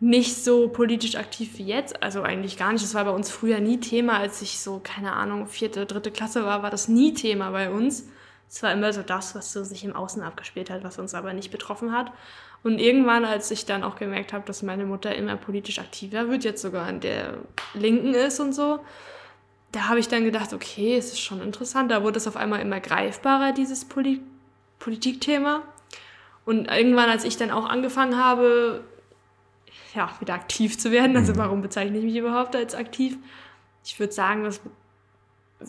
nicht 0.00 0.36
so 0.44 0.68
politisch 0.68 1.16
aktiv 1.16 1.58
wie 1.58 1.64
jetzt, 1.64 2.02
also 2.02 2.22
eigentlich 2.22 2.56
gar 2.56 2.72
nicht. 2.72 2.84
Das 2.84 2.94
war 2.94 3.04
bei 3.04 3.10
uns 3.10 3.30
früher 3.30 3.60
nie 3.60 3.80
Thema, 3.80 4.18
als 4.18 4.42
ich 4.42 4.60
so, 4.60 4.80
keine 4.82 5.14
Ahnung, 5.14 5.46
vierte, 5.48 5.86
dritte 5.86 6.12
Klasse 6.12 6.44
war, 6.44 6.62
war 6.62 6.70
das 6.70 6.88
nie 6.88 7.14
Thema 7.14 7.50
bei 7.50 7.70
uns. 7.70 8.08
Es 8.48 8.62
war 8.62 8.72
immer 8.72 8.92
so 8.92 9.02
das, 9.02 9.34
was 9.34 9.52
so 9.52 9.64
sich 9.64 9.84
im 9.84 9.94
Außen 9.96 10.22
abgespielt 10.22 10.70
hat, 10.70 10.84
was 10.84 10.98
uns 10.98 11.14
aber 11.14 11.32
nicht 11.32 11.50
betroffen 11.50 11.92
hat. 11.92 12.12
Und 12.62 12.78
irgendwann, 12.78 13.24
als 13.24 13.50
ich 13.50 13.66
dann 13.66 13.82
auch 13.82 13.96
gemerkt 13.96 14.32
habe, 14.32 14.44
dass 14.46 14.62
meine 14.62 14.84
Mutter 14.84 15.14
immer 15.14 15.36
politisch 15.36 15.78
aktiver 15.78 16.28
wird, 16.28 16.44
jetzt 16.44 16.62
sogar 16.62 16.86
an 16.86 17.00
der 17.00 17.34
Linken 17.74 18.14
ist 18.14 18.40
und 18.40 18.52
so, 18.52 18.80
da 19.72 19.88
habe 19.88 20.00
ich 20.00 20.08
dann 20.08 20.24
gedacht, 20.24 20.52
okay, 20.52 20.96
es 20.96 21.12
ist 21.12 21.20
schon 21.20 21.42
interessant. 21.42 21.90
Da 21.90 22.02
wurde 22.02 22.16
es 22.16 22.26
auf 22.26 22.36
einmal 22.36 22.60
immer 22.60 22.80
greifbarer, 22.80 23.52
dieses 23.52 23.84
Poli 23.84 24.20
Politikthema. 24.78 25.62
Und 26.44 26.70
irgendwann, 26.70 27.10
als 27.10 27.24
ich 27.24 27.36
dann 27.36 27.50
auch 27.50 27.68
angefangen 27.68 28.16
habe, 28.16 28.84
ja, 29.94 30.10
wieder 30.20 30.34
aktiv 30.34 30.78
zu 30.78 30.90
werden, 30.90 31.16
also 31.16 31.32
mhm. 31.32 31.38
warum 31.38 31.60
bezeichne 31.60 31.98
ich 31.98 32.04
mich 32.04 32.16
überhaupt 32.16 32.56
als 32.56 32.74
aktiv? 32.74 33.16
Ich 33.84 33.98
würde 33.98 34.12
sagen, 34.12 34.44
dass 34.44 34.60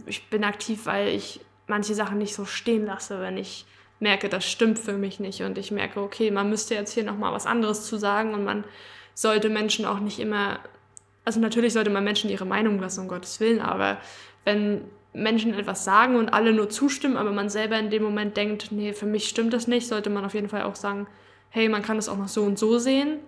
ich 0.06 0.30
bin 0.30 0.44
aktiv, 0.44 0.86
weil 0.86 1.10
ich 1.10 1.42
manche 1.68 1.96
Sachen 1.96 2.18
nicht 2.18 2.36
so 2.36 2.46
stehen 2.46 2.86
lasse, 2.86 3.20
wenn 3.20 3.38
ich 3.38 3.66
merke, 4.00 4.30
das 4.30 4.50
stimmt 4.50 4.80
für 4.80 4.94
mich 4.94 5.20
nicht 5.20 5.42
und 5.42 5.58
ich 5.58 5.72
merke, 5.72 6.00
okay, 6.02 6.32
man 6.32 6.50
müsste 6.50 6.76
jetzt 6.76 6.94
hier 6.94 7.04
nochmal 7.04 7.34
was 7.34 7.46
anderes 7.46 7.86
zu 7.86 7.98
sagen 7.98 8.34
und 8.34 8.44
man 8.46 8.64
sollte 9.14 9.50
Menschen 9.50 9.86
auch 9.86 10.00
nicht 10.00 10.20
immer 10.20 10.60
also 11.26 11.40
natürlich 11.40 11.74
sollte 11.74 11.90
man 11.90 12.04
Menschen 12.04 12.30
ihre 12.30 12.46
Meinung 12.46 12.80
lassen, 12.80 13.02
um 13.02 13.08
Gottes 13.08 13.40
Willen, 13.40 13.62
aber 13.62 13.98
wenn 14.46 14.82
Menschen 15.14 15.54
etwas 15.54 15.84
sagen 15.84 16.16
und 16.16 16.30
alle 16.30 16.54
nur 16.54 16.70
zustimmen, 16.70 17.18
aber 17.18 17.32
man 17.32 17.50
selber 17.50 17.78
in 17.80 17.90
dem 17.90 18.04
Moment 18.04 18.38
denkt, 18.38 18.72
nee, 18.72 18.94
für 18.94 19.06
mich 19.06 19.28
stimmt 19.28 19.54
das 19.54 19.68
nicht, 19.68 19.88
sollte 19.88 20.10
man 20.10 20.26
auf 20.26 20.34
jeden 20.34 20.50
Fall 20.50 20.64
auch 20.64 20.76
sagen, 20.76 21.08
hey, 21.50 21.68
man 21.68 21.82
kann 21.82 21.98
das 21.98 22.10
auch 22.10 22.18
noch 22.18 22.28
so 22.28 22.44
und 22.44 22.60
so 22.60 22.78
sehen. 22.78 23.20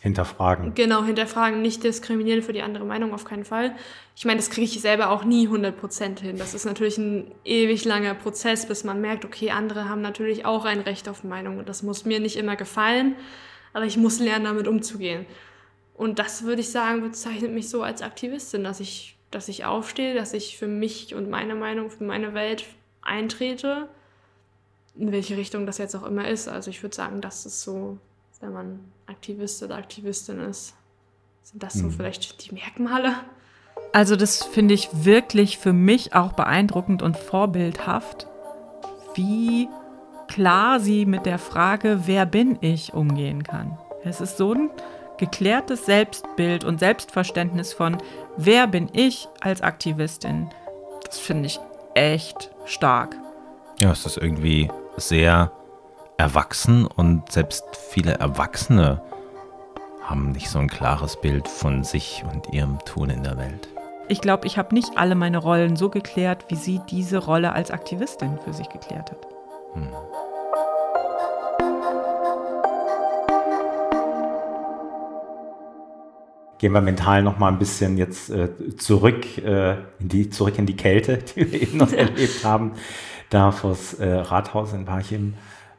Hinterfragen. 0.00 0.72
Genau, 0.74 1.04
hinterfragen, 1.04 1.60
nicht 1.60 1.84
diskriminieren 1.84 2.42
für 2.42 2.54
die 2.54 2.62
andere 2.62 2.86
Meinung, 2.86 3.12
auf 3.12 3.26
keinen 3.26 3.44
Fall. 3.44 3.76
Ich 4.16 4.24
meine, 4.24 4.38
das 4.38 4.48
kriege 4.48 4.64
ich 4.64 4.80
selber 4.80 5.10
auch 5.10 5.24
nie 5.24 5.46
100% 5.46 6.20
hin. 6.20 6.38
Das 6.38 6.54
ist 6.54 6.64
natürlich 6.64 6.96
ein 6.96 7.30
ewig 7.44 7.84
langer 7.84 8.14
Prozess, 8.14 8.66
bis 8.66 8.82
man 8.82 9.02
merkt, 9.02 9.26
okay, 9.26 9.50
andere 9.50 9.90
haben 9.90 10.00
natürlich 10.00 10.46
auch 10.46 10.64
ein 10.64 10.80
Recht 10.80 11.06
auf 11.06 11.22
Meinung 11.22 11.58
und 11.58 11.68
das 11.68 11.82
muss 11.82 12.06
mir 12.06 12.18
nicht 12.18 12.36
immer 12.36 12.56
gefallen, 12.56 13.14
aber 13.74 13.84
ich 13.84 13.98
muss 13.98 14.20
lernen, 14.20 14.46
damit 14.46 14.68
umzugehen. 14.68 15.26
Und 16.00 16.18
das 16.18 16.44
würde 16.44 16.62
ich 16.62 16.70
sagen, 16.70 17.02
bezeichnet 17.02 17.52
mich 17.52 17.68
so 17.68 17.82
als 17.82 18.00
Aktivistin, 18.00 18.64
dass 18.64 18.80
ich, 18.80 19.18
dass 19.30 19.48
ich 19.48 19.66
aufstehe, 19.66 20.14
dass 20.14 20.32
ich 20.32 20.56
für 20.56 20.66
mich 20.66 21.14
und 21.14 21.28
meine 21.28 21.54
Meinung, 21.54 21.90
für 21.90 22.04
meine 22.04 22.32
Welt 22.32 22.64
eintrete, 23.02 23.86
in 24.96 25.12
welche 25.12 25.36
Richtung 25.36 25.66
das 25.66 25.76
jetzt 25.76 25.94
auch 25.94 26.04
immer 26.04 26.26
ist. 26.26 26.48
Also 26.48 26.70
ich 26.70 26.82
würde 26.82 26.96
sagen, 26.96 27.20
das 27.20 27.44
ist 27.44 27.60
so, 27.60 27.98
wenn 28.40 28.50
man 28.50 28.80
Aktivist 29.08 29.62
oder 29.62 29.76
Aktivistin 29.76 30.40
ist, 30.40 30.72
sind 31.42 31.62
das 31.62 31.74
so 31.74 31.84
mhm. 31.84 31.90
vielleicht 31.90 32.46
die 32.46 32.54
Merkmale. 32.54 33.16
Also 33.92 34.16
das 34.16 34.42
finde 34.42 34.72
ich 34.72 34.88
wirklich 35.04 35.58
für 35.58 35.74
mich 35.74 36.14
auch 36.14 36.32
beeindruckend 36.32 37.02
und 37.02 37.18
vorbildhaft, 37.18 38.26
wie 39.16 39.68
klar 40.28 40.80
sie 40.80 41.04
mit 41.04 41.26
der 41.26 41.38
Frage, 41.38 42.04
wer 42.06 42.24
bin 42.24 42.56
ich, 42.62 42.94
umgehen 42.94 43.42
kann. 43.42 43.76
Es 44.02 44.22
ist 44.22 44.38
so 44.38 44.54
ein 44.54 44.70
geklärtes 45.20 45.84
Selbstbild 45.84 46.64
und 46.64 46.80
Selbstverständnis 46.80 47.74
von, 47.74 47.98
wer 48.38 48.66
bin 48.66 48.88
ich 48.92 49.28
als 49.40 49.60
Aktivistin, 49.60 50.48
das 51.04 51.18
finde 51.18 51.46
ich 51.46 51.60
echt 51.94 52.50
stark. 52.64 53.14
Ja, 53.80 53.92
es 53.92 54.06
ist 54.06 54.16
irgendwie 54.16 54.70
sehr 54.96 55.52
erwachsen 56.16 56.86
und 56.86 57.30
selbst 57.30 57.64
viele 57.90 58.14
Erwachsene 58.14 59.02
haben 60.02 60.32
nicht 60.32 60.48
so 60.48 60.58
ein 60.58 60.68
klares 60.68 61.20
Bild 61.20 61.46
von 61.46 61.84
sich 61.84 62.24
und 62.32 62.52
ihrem 62.52 62.78
Tun 62.86 63.10
in 63.10 63.22
der 63.22 63.36
Welt. 63.36 63.68
Ich 64.08 64.22
glaube, 64.22 64.46
ich 64.46 64.58
habe 64.58 64.74
nicht 64.74 64.96
alle 64.96 65.14
meine 65.14 65.38
Rollen 65.38 65.76
so 65.76 65.90
geklärt, 65.90 66.46
wie 66.48 66.56
sie 66.56 66.80
diese 66.90 67.18
Rolle 67.18 67.52
als 67.52 67.70
Aktivistin 67.70 68.38
für 68.42 68.54
sich 68.54 68.68
geklärt 68.70 69.10
hat. 69.10 69.26
Hm. 69.74 69.88
Gehen 76.60 76.72
wir 76.74 76.82
mental 76.82 77.22
noch 77.22 77.38
mal 77.38 77.48
ein 77.48 77.58
bisschen 77.58 77.96
jetzt 77.96 78.28
äh, 78.28 78.50
zurück, 78.76 79.38
äh, 79.38 79.72
in 79.98 80.08
die, 80.08 80.28
zurück 80.28 80.58
in 80.58 80.66
die 80.66 80.76
Kälte, 80.76 81.16
die 81.34 81.50
wir 81.50 81.62
eben 81.62 81.78
noch 81.78 81.92
erlebt 81.92 82.44
haben, 82.44 82.72
da 83.30 83.50
vors 83.50 83.94
äh, 83.94 84.06
Rathaus 84.06 84.74
in 84.74 84.84
Parchim. 84.84 85.34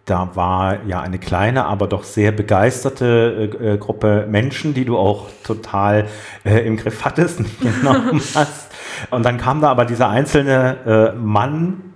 Da 0.05 0.35
war 0.35 0.83
ja 0.87 0.99
eine 0.99 1.19
kleine, 1.19 1.65
aber 1.65 1.85
doch 1.85 2.03
sehr 2.03 2.31
begeisterte 2.31 3.51
äh, 3.61 3.73
äh, 3.73 3.77
Gruppe 3.77 4.25
Menschen, 4.27 4.73
die 4.73 4.83
du 4.83 4.97
auch 4.97 5.29
total 5.43 6.07
äh, 6.43 6.65
im 6.65 6.77
Griff 6.77 7.05
hattest, 7.05 7.41
genommen 7.61 8.19
hast. 8.35 8.71
Und 9.11 9.23
dann 9.23 9.37
kam 9.37 9.61
da 9.61 9.69
aber 9.69 9.85
dieser 9.85 10.09
einzelne 10.09 11.13
Mann 11.17 11.93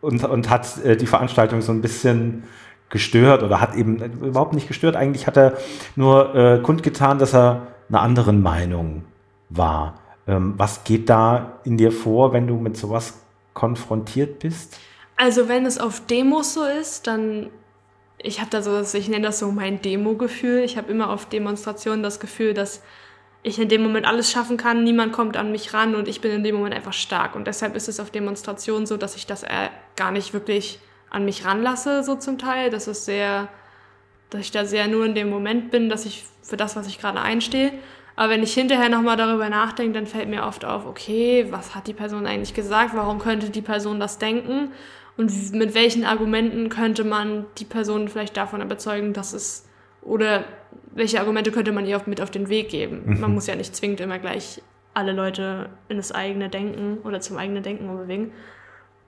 und, 0.00 0.24
und 0.24 0.50
hat 0.50 0.66
die 0.84 1.06
Veranstaltung 1.06 1.62
so 1.62 1.72
ein 1.72 1.80
bisschen 1.80 2.42
gestört 2.90 3.42
oder 3.42 3.60
hat 3.60 3.74
eben 3.74 4.02
überhaupt 4.20 4.52
nicht 4.52 4.68
gestört. 4.68 4.96
Eigentlich 4.96 5.26
hat 5.26 5.38
er 5.38 5.54
nur 5.96 6.60
kundgetan, 6.62 7.18
dass 7.18 7.32
er 7.32 7.71
einer 7.92 8.02
anderen 8.02 8.42
Meinung 8.42 9.04
war. 9.48 10.00
Ähm, 10.26 10.54
was 10.56 10.84
geht 10.84 11.08
da 11.10 11.58
in 11.64 11.76
dir 11.76 11.92
vor, 11.92 12.32
wenn 12.32 12.46
du 12.46 12.56
mit 12.56 12.76
sowas 12.76 13.20
konfrontiert 13.54 14.38
bist? 14.38 14.78
Also 15.16 15.48
wenn 15.48 15.66
es 15.66 15.78
auf 15.78 16.06
Demos 16.06 16.54
so 16.54 16.64
ist, 16.64 17.06
dann 17.06 17.50
ich 18.24 18.40
habe 18.40 18.50
da 18.50 18.62
so, 18.62 18.80
ich 18.96 19.08
nenne 19.08 19.26
das 19.26 19.40
so 19.40 19.50
mein 19.50 19.82
Demo-Gefühl. 19.82 20.60
Ich 20.60 20.76
habe 20.76 20.90
immer 20.90 21.10
auf 21.10 21.26
Demonstrationen 21.26 22.02
das 22.02 22.20
Gefühl, 22.20 22.54
dass 22.54 22.82
ich 23.42 23.58
in 23.58 23.68
dem 23.68 23.82
Moment 23.82 24.06
alles 24.06 24.30
schaffen 24.30 24.56
kann, 24.56 24.84
niemand 24.84 25.12
kommt 25.12 25.36
an 25.36 25.50
mich 25.50 25.74
ran 25.74 25.96
und 25.96 26.06
ich 26.06 26.20
bin 26.20 26.30
in 26.30 26.44
dem 26.44 26.54
Moment 26.54 26.74
einfach 26.74 26.92
stark. 26.92 27.34
Und 27.34 27.48
deshalb 27.48 27.74
ist 27.74 27.88
es 27.88 27.98
auf 27.98 28.10
Demonstrationen 28.10 28.86
so, 28.86 28.96
dass 28.96 29.16
ich 29.16 29.26
das 29.26 29.42
äh, 29.42 29.68
gar 29.96 30.12
nicht 30.12 30.32
wirklich 30.32 30.78
an 31.10 31.24
mich 31.24 31.44
ranlasse, 31.44 32.04
so 32.04 32.14
zum 32.14 32.38
Teil. 32.38 32.70
Das 32.70 32.86
ist 32.86 33.04
sehr, 33.04 33.48
dass 34.30 34.42
ich 34.42 34.52
da 34.52 34.64
sehr 34.64 34.86
nur 34.86 35.04
in 35.04 35.16
dem 35.16 35.28
Moment 35.28 35.72
bin, 35.72 35.88
dass 35.88 36.06
ich 36.06 36.24
für 36.42 36.56
das, 36.56 36.76
was 36.76 36.86
ich 36.86 36.98
gerade 36.98 37.20
einstehe. 37.20 37.72
Aber 38.14 38.30
wenn 38.30 38.42
ich 38.42 38.52
hinterher 38.52 38.88
nochmal 38.88 39.16
darüber 39.16 39.48
nachdenke, 39.48 39.94
dann 39.94 40.06
fällt 40.06 40.28
mir 40.28 40.44
oft 40.44 40.64
auf, 40.64 40.86
okay, 40.86 41.46
was 41.50 41.74
hat 41.74 41.86
die 41.86 41.94
Person 41.94 42.26
eigentlich 42.26 42.54
gesagt? 42.54 42.94
Warum 42.94 43.18
könnte 43.18 43.50
die 43.50 43.62
Person 43.62 44.00
das 44.00 44.18
denken? 44.18 44.72
Und 45.16 45.52
mit 45.52 45.74
welchen 45.74 46.04
Argumenten 46.04 46.68
könnte 46.68 47.04
man 47.04 47.46
die 47.58 47.64
Person 47.64 48.08
vielleicht 48.08 48.36
davon 48.36 48.60
überzeugen, 48.60 49.12
dass 49.12 49.32
es, 49.32 49.66
oder 50.02 50.44
welche 50.94 51.20
Argumente 51.20 51.52
könnte 51.52 51.72
man 51.72 51.86
ihr 51.86 52.00
mit 52.06 52.20
auf 52.20 52.30
den 52.30 52.48
Weg 52.48 52.68
geben? 52.68 53.02
Mhm. 53.04 53.20
Man 53.20 53.34
muss 53.34 53.46
ja 53.46 53.54
nicht 53.54 53.74
zwingend 53.74 54.00
immer 54.00 54.18
gleich 54.18 54.62
alle 54.94 55.12
Leute 55.12 55.70
in 55.88 55.96
das 55.96 56.12
eigene 56.12 56.48
Denken 56.48 56.98
oder 57.04 57.20
zum 57.20 57.38
eigenen 57.38 57.62
Denken 57.62 57.96
bewegen. 57.96 58.32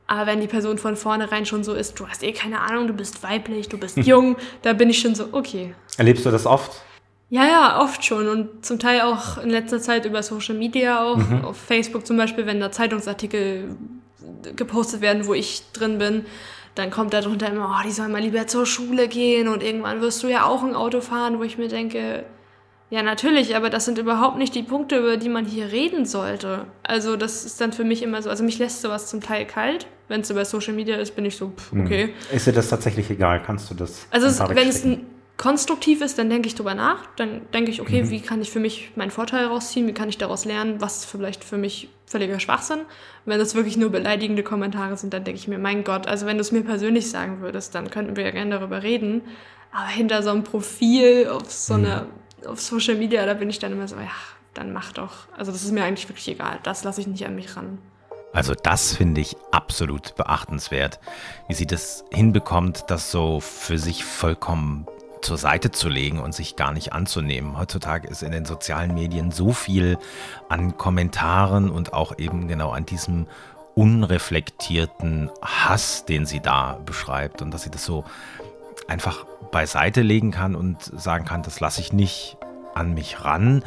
Aber 0.07 0.27
wenn 0.27 0.41
die 0.41 0.47
Person 0.47 0.77
von 0.77 0.97
vornherein 0.97 1.47
schon 1.47 1.65
so 1.65 1.73
ist, 1.75 1.99
du 1.99 2.07
hast 2.09 2.23
eh 2.23 2.33
keine 2.33 2.61
Ahnung, 2.61 2.87
du 2.87 2.93
bist 2.93 3.23
weiblich, 3.23 3.69
du 3.69 3.79
bist 3.79 3.97
jung, 3.99 4.37
da 4.63 4.73
bin 4.73 4.91
ich 4.91 4.99
schon 4.99 5.15
so, 5.15 5.29
okay. 5.33 5.75
Erlebst 5.97 6.27
du 6.27 6.31
das 6.31 6.47
oft? 6.47 6.83
Ja, 7.35 7.47
ja, 7.47 7.83
oft 7.83 8.05
schon. 8.05 8.29
Und 8.29 8.65
zum 8.65 8.79
Teil 8.79 9.01
auch 9.01 9.39
in 9.39 9.51
letzter 9.51 9.81
Zeit 9.81 10.05
über 10.05 10.23
Social 10.23 10.55
Media 10.55 11.03
auch. 11.03 11.17
Mhm. 11.17 11.45
Auf 11.45 11.57
Facebook 11.57 12.07
zum 12.07 12.17
Beispiel, 12.17 12.47
wenn 12.47 12.61
da 12.61 12.71
Zeitungsartikel 12.71 13.75
gepostet 14.55 15.01
werden, 15.01 15.27
wo 15.27 15.35
ich 15.35 15.65
drin 15.73 15.99
bin, 15.99 16.27
dann 16.77 16.93
kommt 16.93 17.13
da 17.13 17.21
drunter 17.23 17.49
immer, 17.49 17.77
oh, 17.77 17.83
die 17.85 17.91
sollen 17.91 18.13
mal 18.13 18.23
lieber 18.23 18.47
zur 18.47 18.67
Schule 18.67 19.09
gehen 19.09 19.49
und 19.49 19.65
irgendwann 19.65 20.01
wirst 20.01 20.23
du 20.23 20.29
ja 20.29 20.45
auch 20.45 20.63
ein 20.63 20.77
Auto 20.77 21.01
fahren, 21.01 21.41
wo 21.41 21.43
ich 21.43 21.59
mir 21.59 21.67
denke, 21.67 22.25
ja, 22.91 23.03
natürlich, 23.03 23.57
aber 23.57 23.69
das 23.69 23.85
sind 23.85 23.99
überhaupt 23.99 24.39
nicht 24.39 24.55
die 24.55 24.63
Punkte, 24.63 24.99
über 24.99 25.17
die 25.17 25.29
man 25.29 25.45
hier 25.45 25.73
reden 25.73 26.07
sollte. 26.07 26.67
Also, 26.85 27.17
das 27.17 27.45
ist 27.45 27.61
dann 27.61 27.73
für 27.73 27.83
mich 27.83 28.05
immer 28.05 28.23
so, 28.23 28.31
also 28.31 28.45
mich 28.45 28.61
lässt 28.61 28.81
sowas 28.81 29.09
zum 29.09 29.21
Teil 29.21 29.45
kalt. 29.45 29.89
Wenn 30.07 30.21
es 30.21 30.31
über 30.31 30.45
Social 30.45 30.75
Media 30.75 30.99
ist, 30.99 31.17
bin 31.17 31.25
ich 31.25 31.35
so, 31.35 31.49
pff, 31.49 31.73
hm. 31.73 31.85
okay. 31.85 32.15
Ist 32.31 32.47
dir 32.47 32.53
das 32.53 32.69
tatsächlich 32.69 33.11
egal? 33.11 33.43
Kannst 33.43 33.69
du 33.71 33.75
das? 33.75 34.07
Also, 34.13 34.29
es, 34.29 34.39
wenn 34.39 34.69
es 34.69 34.85
ein 34.85 35.05
konstruktiv 35.37 36.01
ist, 36.01 36.19
dann 36.19 36.31
denke 36.31 36.49
ich 36.49 36.55
drüber 36.55 36.75
nach. 36.75 37.07
Dann 37.17 37.43
denke 37.53 37.71
ich, 37.71 37.81
okay, 37.81 38.03
mhm. 38.03 38.11
wie 38.11 38.21
kann 38.21 38.41
ich 38.41 38.51
für 38.51 38.61
mich 38.61 38.93
meinen 38.95 39.11
Vorteil 39.11 39.47
rausziehen? 39.47 39.87
Wie 39.87 39.93
kann 39.93 40.09
ich 40.09 40.19
daraus 40.19 40.45
lernen? 40.45 40.81
Was 40.81 41.05
vielleicht 41.05 41.45
für 41.45 41.59
mich 41.59 41.89
völliger 42.07 42.39
Schwachsinn? 42.39 42.81
Wenn 43.25 43.39
das 43.39 43.55
wirklich 43.55 43.77
nur 43.77 43.91
beleidigende 43.91 44.43
Kommentare 44.43 44.97
sind, 44.97 45.13
dann 45.13 45.25
denke 45.25 45.41
ich 45.41 45.49
mir, 45.49 45.59
mein 45.59 45.85
Gott, 45.85 46.07
also 46.07 46.27
wenn 46.27 46.37
du 46.37 46.43
es 46.43 46.53
mir 46.53 46.63
persönlich 46.63 47.11
sagen 47.11 47.41
würdest, 47.41 47.75
dann 47.75 47.91
könnten 47.91 48.17
wir 48.17 48.25
ja 48.25 48.31
gerne 48.31 48.59
darüber 48.59 48.83
reden. 48.83 49.23
Aber 49.73 49.89
hinter 49.89 50.23
so 50.23 50.31
einem 50.31 50.45
Profil 50.45 51.29
auf 51.29 51.51
so 51.51 51.75
mhm. 51.75 51.85
eine, 51.85 52.07
auf 52.47 52.61
Social 52.61 52.95
Media, 52.95 53.27
da 53.27 53.35
bin 53.35 53.51
ich 53.51 53.59
dann 53.59 53.73
immer 53.73 53.89
so, 53.89 53.97
ja, 53.97 54.13
dann 54.55 54.73
mach 54.73 54.93
doch. 54.93 55.27
Also 55.37 55.51
das 55.51 55.65
ist 55.65 55.73
mir 55.73 55.83
eigentlich 55.83 56.09
wirklich 56.09 56.29
egal. 56.29 56.61
Das 56.63 56.85
lasse 56.85 57.01
ich 57.01 57.09
nicht 57.09 57.27
an 57.27 57.35
mich 57.35 57.57
ran. 57.57 57.79
Also 58.33 58.55
das 58.55 58.97
finde 58.97 59.21
ich 59.21 59.37
absolut 59.53 60.17
beachtenswert, 60.17 60.99
wie 61.49 61.55
sie 61.55 61.67
das 61.67 62.05
hinbekommt, 62.13 62.85
das 62.89 63.13
so 63.13 63.39
für 63.41 63.79
sich 63.79 64.05
vollkommen 64.05 64.87
zur 65.25 65.39
Seite 65.39 65.71
zu 65.71 65.89
legen 65.89 66.21
und 66.21 66.35
sich 66.35 66.55
gar 66.57 66.73
nicht 66.73 66.93
anzunehmen. 66.93 67.59
Heutzutage 67.59 68.09
ist 68.09 68.23
in 68.23 68.33
den 68.33 68.45
sozialen 68.45 68.95
Medien 68.95 69.31
so 69.31 69.53
viel 69.53 69.99
an 70.49 70.77
Kommentaren 70.77 71.71
und 71.71 71.93
auch 71.93 72.19
eben 72.19 72.47
genau 72.47 72.71
an 72.71 72.87
diesem 72.87 73.27
unreflektierten 73.75 75.31
Hass, 75.43 76.05
den 76.05 76.27
sie 76.27 76.41
da 76.41 76.79
beschreibt 76.85 77.43
und 77.43 77.53
dass 77.53 77.63
sie 77.63 77.71
das 77.71 77.85
so 77.85 78.05
einfach 78.87 79.25
beiseite 79.51 80.03
legen 80.03 80.31
kann 80.31 80.55
und 80.55 80.83
sagen 80.83 81.25
kann, 81.25 81.43
das 81.43 81.59
lasse 81.59 81.81
ich 81.81 81.93
nicht 81.93 82.37
an 82.75 82.95
mich 82.95 83.25
ran 83.25 83.65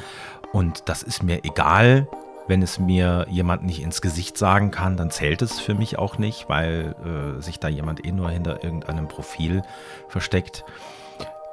und 0.54 0.84
das 0.90 1.04
ist 1.04 1.24
mir 1.24 1.44
egal. 1.44 2.08
Wenn 2.50 2.62
es 2.62 2.80
mir 2.80 3.26
jemand 3.30 3.64
nicht 3.64 3.82
ins 3.82 4.02
Gesicht 4.02 4.38
sagen 4.38 4.72
kann, 4.72 4.96
dann 4.96 5.12
zählt 5.12 5.42
es 5.42 5.60
für 5.60 5.74
mich 5.74 6.00
auch 6.00 6.18
nicht, 6.18 6.48
weil 6.48 6.96
äh, 7.04 7.42
sich 7.42 7.60
da 7.60 7.68
jemand 7.68 8.06
eh 8.06 8.14
nur 8.14 8.30
hinter 8.30 8.64
irgendeinem 8.64 9.10
Profil 9.10 9.64
versteckt 10.08 10.64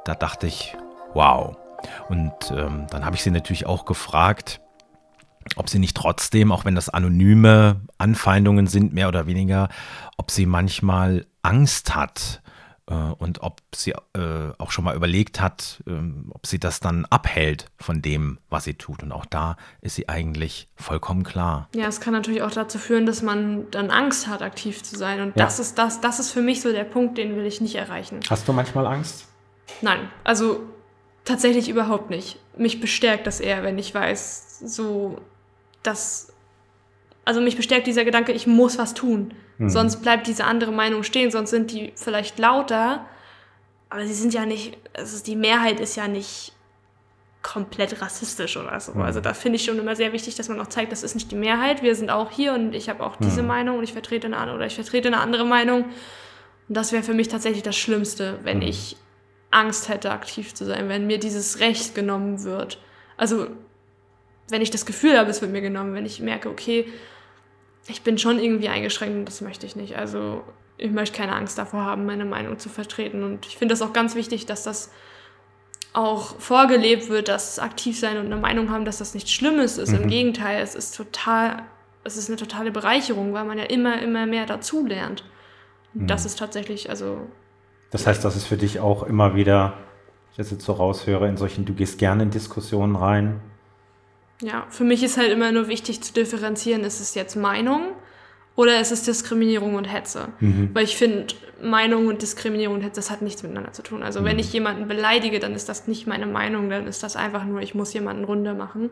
da 0.04 0.14
dachte 0.14 0.46
ich, 0.46 0.76
wow. 1.14 1.56
Und 2.08 2.32
ähm, 2.50 2.86
dann 2.90 3.04
habe 3.04 3.16
ich 3.16 3.22
sie 3.22 3.30
natürlich 3.30 3.66
auch 3.66 3.84
gefragt, 3.84 4.60
ob 5.56 5.68
sie 5.68 5.78
nicht 5.78 5.96
trotzdem, 5.96 6.52
auch 6.52 6.64
wenn 6.64 6.74
das 6.74 6.88
anonyme 6.88 7.80
Anfeindungen 7.98 8.66
sind, 8.66 8.94
mehr 8.94 9.08
oder 9.08 9.26
weniger, 9.26 9.68
ob 10.16 10.30
sie 10.30 10.46
manchmal 10.46 11.26
Angst 11.42 11.94
hat 11.94 12.42
äh, 12.88 12.94
und 12.94 13.42
ob 13.42 13.60
sie 13.74 13.92
äh, 14.14 14.52
auch 14.58 14.70
schon 14.70 14.84
mal 14.84 14.96
überlegt 14.96 15.40
hat, 15.40 15.82
äh, 15.86 15.92
ob 16.30 16.46
sie 16.46 16.58
das 16.58 16.80
dann 16.80 17.04
abhält 17.06 17.66
von 17.78 18.02
dem, 18.02 18.38
was 18.48 18.64
sie 18.64 18.74
tut. 18.74 19.02
Und 19.02 19.12
auch 19.12 19.26
da 19.26 19.56
ist 19.80 19.96
sie 19.96 20.08
eigentlich 20.08 20.68
vollkommen 20.76 21.24
klar. 21.24 21.68
Ja, 21.74 21.86
es 21.86 22.00
kann 22.00 22.12
natürlich 22.14 22.42
auch 22.42 22.50
dazu 22.50 22.78
führen, 22.78 23.06
dass 23.06 23.22
man 23.22 23.70
dann 23.70 23.90
Angst 23.90 24.26
hat, 24.26 24.42
aktiv 24.42 24.82
zu 24.82 24.96
sein. 24.96 25.20
Und 25.20 25.36
ja. 25.36 25.44
das 25.44 25.58
ist 25.58 25.78
das, 25.78 26.00
das 26.00 26.18
ist 26.18 26.30
für 26.30 26.42
mich 26.42 26.62
so 26.62 26.72
der 26.72 26.84
Punkt, 26.84 27.18
den 27.18 27.36
will 27.36 27.44
ich 27.44 27.60
nicht 27.60 27.74
erreichen. 27.74 28.20
Hast 28.28 28.48
du 28.48 28.52
manchmal 28.52 28.86
Angst? 28.86 29.28
Nein, 29.80 30.10
also 30.24 30.60
tatsächlich 31.24 31.68
überhaupt 31.68 32.10
nicht. 32.10 32.38
Mich 32.56 32.80
bestärkt 32.80 33.26
das 33.26 33.40
eher, 33.40 33.62
wenn 33.62 33.78
ich 33.78 33.94
weiß, 33.94 34.60
so, 34.64 35.18
dass. 35.82 36.32
Also 37.26 37.40
mich 37.40 37.56
bestärkt 37.56 37.86
dieser 37.86 38.04
Gedanke, 38.04 38.32
ich 38.32 38.46
muss 38.46 38.76
was 38.76 38.92
tun. 38.92 39.32
Mhm. 39.56 39.70
Sonst 39.70 40.02
bleibt 40.02 40.26
diese 40.26 40.44
andere 40.44 40.72
Meinung 40.72 41.04
stehen, 41.04 41.30
sonst 41.30 41.50
sind 41.50 41.70
die 41.70 41.92
vielleicht 41.96 42.38
lauter, 42.38 43.06
aber 43.88 44.06
sie 44.06 44.12
sind 44.12 44.34
ja 44.34 44.44
nicht, 44.44 44.76
also 44.92 45.24
die 45.24 45.36
Mehrheit 45.36 45.80
ist 45.80 45.96
ja 45.96 46.06
nicht 46.06 46.52
komplett 47.42 48.02
rassistisch 48.02 48.56
oder 48.56 48.78
so. 48.80 48.92
Mhm. 48.92 49.02
Also 49.02 49.20
da 49.20 49.32
finde 49.34 49.56
ich 49.56 49.64
schon 49.64 49.78
immer 49.78 49.94
sehr 49.94 50.12
wichtig, 50.12 50.34
dass 50.34 50.48
man 50.48 50.60
auch 50.60 50.66
zeigt, 50.66 50.92
das 50.92 51.02
ist 51.02 51.14
nicht 51.14 51.30
die 51.30 51.36
Mehrheit. 51.36 51.82
Wir 51.82 51.94
sind 51.94 52.10
auch 52.10 52.30
hier 52.30 52.54
und 52.54 52.74
ich 52.74 52.88
habe 52.88 53.04
auch 53.04 53.16
diese 53.16 53.42
mhm. 53.42 53.48
Meinung 53.48 53.78
und 53.78 53.84
ich 53.84 53.92
vertrete 53.92 54.26
eine 54.26 54.36
andere 54.36 54.56
oder 54.56 54.66
ich 54.66 54.74
vertrete 54.74 55.08
eine 55.08 55.20
andere 55.20 55.44
Meinung. 55.44 55.84
Und 56.68 56.76
das 56.76 56.92
wäre 56.92 57.02
für 57.02 57.14
mich 57.14 57.28
tatsächlich 57.28 57.62
das 57.62 57.76
Schlimmste, 57.76 58.38
wenn 58.42 58.58
mhm. 58.58 58.64
ich 58.64 58.96
Angst 59.54 59.88
hätte, 59.88 60.10
aktiv 60.10 60.54
zu 60.54 60.64
sein, 60.64 60.88
wenn 60.88 61.06
mir 61.06 61.18
dieses 61.18 61.60
Recht 61.60 61.94
genommen 61.94 62.42
wird. 62.42 62.80
Also, 63.16 63.46
wenn 64.48 64.62
ich 64.62 64.70
das 64.70 64.84
Gefühl 64.84 65.18
habe, 65.18 65.30
es 65.30 65.40
wird 65.40 65.52
mir 65.52 65.60
genommen, 65.60 65.94
wenn 65.94 66.06
ich 66.06 66.20
merke, 66.20 66.50
okay, 66.50 66.86
ich 67.86 68.02
bin 68.02 68.18
schon 68.18 68.38
irgendwie 68.38 68.68
eingeschränkt 68.68 69.16
und 69.16 69.24
das 69.26 69.40
möchte 69.40 69.66
ich 69.66 69.76
nicht. 69.76 69.96
Also, 69.96 70.42
ich 70.76 70.90
möchte 70.90 71.16
keine 71.16 71.34
Angst 71.34 71.56
davor 71.56 71.84
haben, 71.84 72.04
meine 72.04 72.24
Meinung 72.24 72.58
zu 72.58 72.68
vertreten. 72.68 73.22
Und 73.22 73.46
ich 73.46 73.56
finde 73.56 73.72
das 73.72 73.82
auch 73.82 73.92
ganz 73.92 74.14
wichtig, 74.14 74.46
dass 74.46 74.64
das 74.64 74.90
auch 75.92 76.40
vorgelebt 76.40 77.08
wird, 77.08 77.28
dass 77.28 77.60
aktiv 77.60 77.98
sein 77.98 78.18
und 78.18 78.26
eine 78.26 78.36
Meinung 78.36 78.70
haben, 78.70 78.84
dass 78.84 78.98
das 78.98 79.14
nichts 79.14 79.30
Schlimmes 79.30 79.78
ist. 79.78 79.90
Mhm. 79.90 80.02
Im 80.02 80.08
Gegenteil, 80.08 80.60
es 80.60 80.74
ist 80.74 80.96
total, 80.96 81.62
es 82.02 82.16
ist 82.16 82.28
eine 82.28 82.36
totale 82.36 82.72
Bereicherung, 82.72 83.32
weil 83.32 83.44
man 83.44 83.58
ja 83.58 83.64
immer, 83.64 84.02
immer 84.02 84.26
mehr 84.26 84.46
dazu 84.46 84.84
lernt. 84.84 85.24
Mhm. 85.92 86.08
Das 86.08 86.26
ist 86.26 86.38
tatsächlich, 86.38 86.90
also 86.90 87.28
das 87.94 88.08
heißt, 88.08 88.24
das 88.24 88.34
ist 88.34 88.46
für 88.46 88.56
dich 88.56 88.80
auch 88.80 89.04
immer 89.04 89.36
wieder, 89.36 89.74
ich 90.32 90.36
das 90.36 90.50
jetzt 90.50 90.64
so 90.64 90.72
raushöre, 90.72 91.28
in 91.28 91.36
solchen, 91.36 91.64
du 91.64 91.74
gehst 91.74 91.96
gerne 91.96 92.24
in 92.24 92.30
Diskussionen 92.30 92.96
rein. 92.96 93.40
Ja, 94.42 94.66
für 94.68 94.82
mich 94.82 95.04
ist 95.04 95.16
halt 95.16 95.30
immer 95.30 95.52
nur 95.52 95.68
wichtig 95.68 96.02
zu 96.02 96.12
differenzieren, 96.12 96.82
ist 96.82 96.98
es 96.98 97.14
jetzt 97.14 97.36
Meinung 97.36 97.92
oder 98.56 98.80
ist 98.80 98.90
es 98.90 99.04
Diskriminierung 99.04 99.76
und 99.76 99.84
Hetze? 99.84 100.30
Mhm. 100.40 100.70
Weil 100.74 100.82
ich 100.82 100.96
finde, 100.96 101.36
Meinung 101.62 102.08
und 102.08 102.20
Diskriminierung 102.20 102.74
und 102.74 102.82
Hetze, 102.82 102.96
das 102.96 103.12
hat 103.12 103.22
nichts 103.22 103.44
miteinander 103.44 103.72
zu 103.72 103.82
tun. 103.82 104.02
Also 104.02 104.22
mhm. 104.22 104.24
wenn 104.24 104.38
ich 104.40 104.52
jemanden 104.52 104.88
beleidige, 104.88 105.38
dann 105.38 105.54
ist 105.54 105.68
das 105.68 105.86
nicht 105.86 106.08
meine 106.08 106.26
Meinung, 106.26 106.70
dann 106.70 106.88
ist 106.88 107.04
das 107.04 107.14
einfach 107.14 107.44
nur, 107.44 107.60
ich 107.60 107.76
muss 107.76 107.92
jemanden 107.92 108.24
runter 108.24 108.54
machen. 108.54 108.90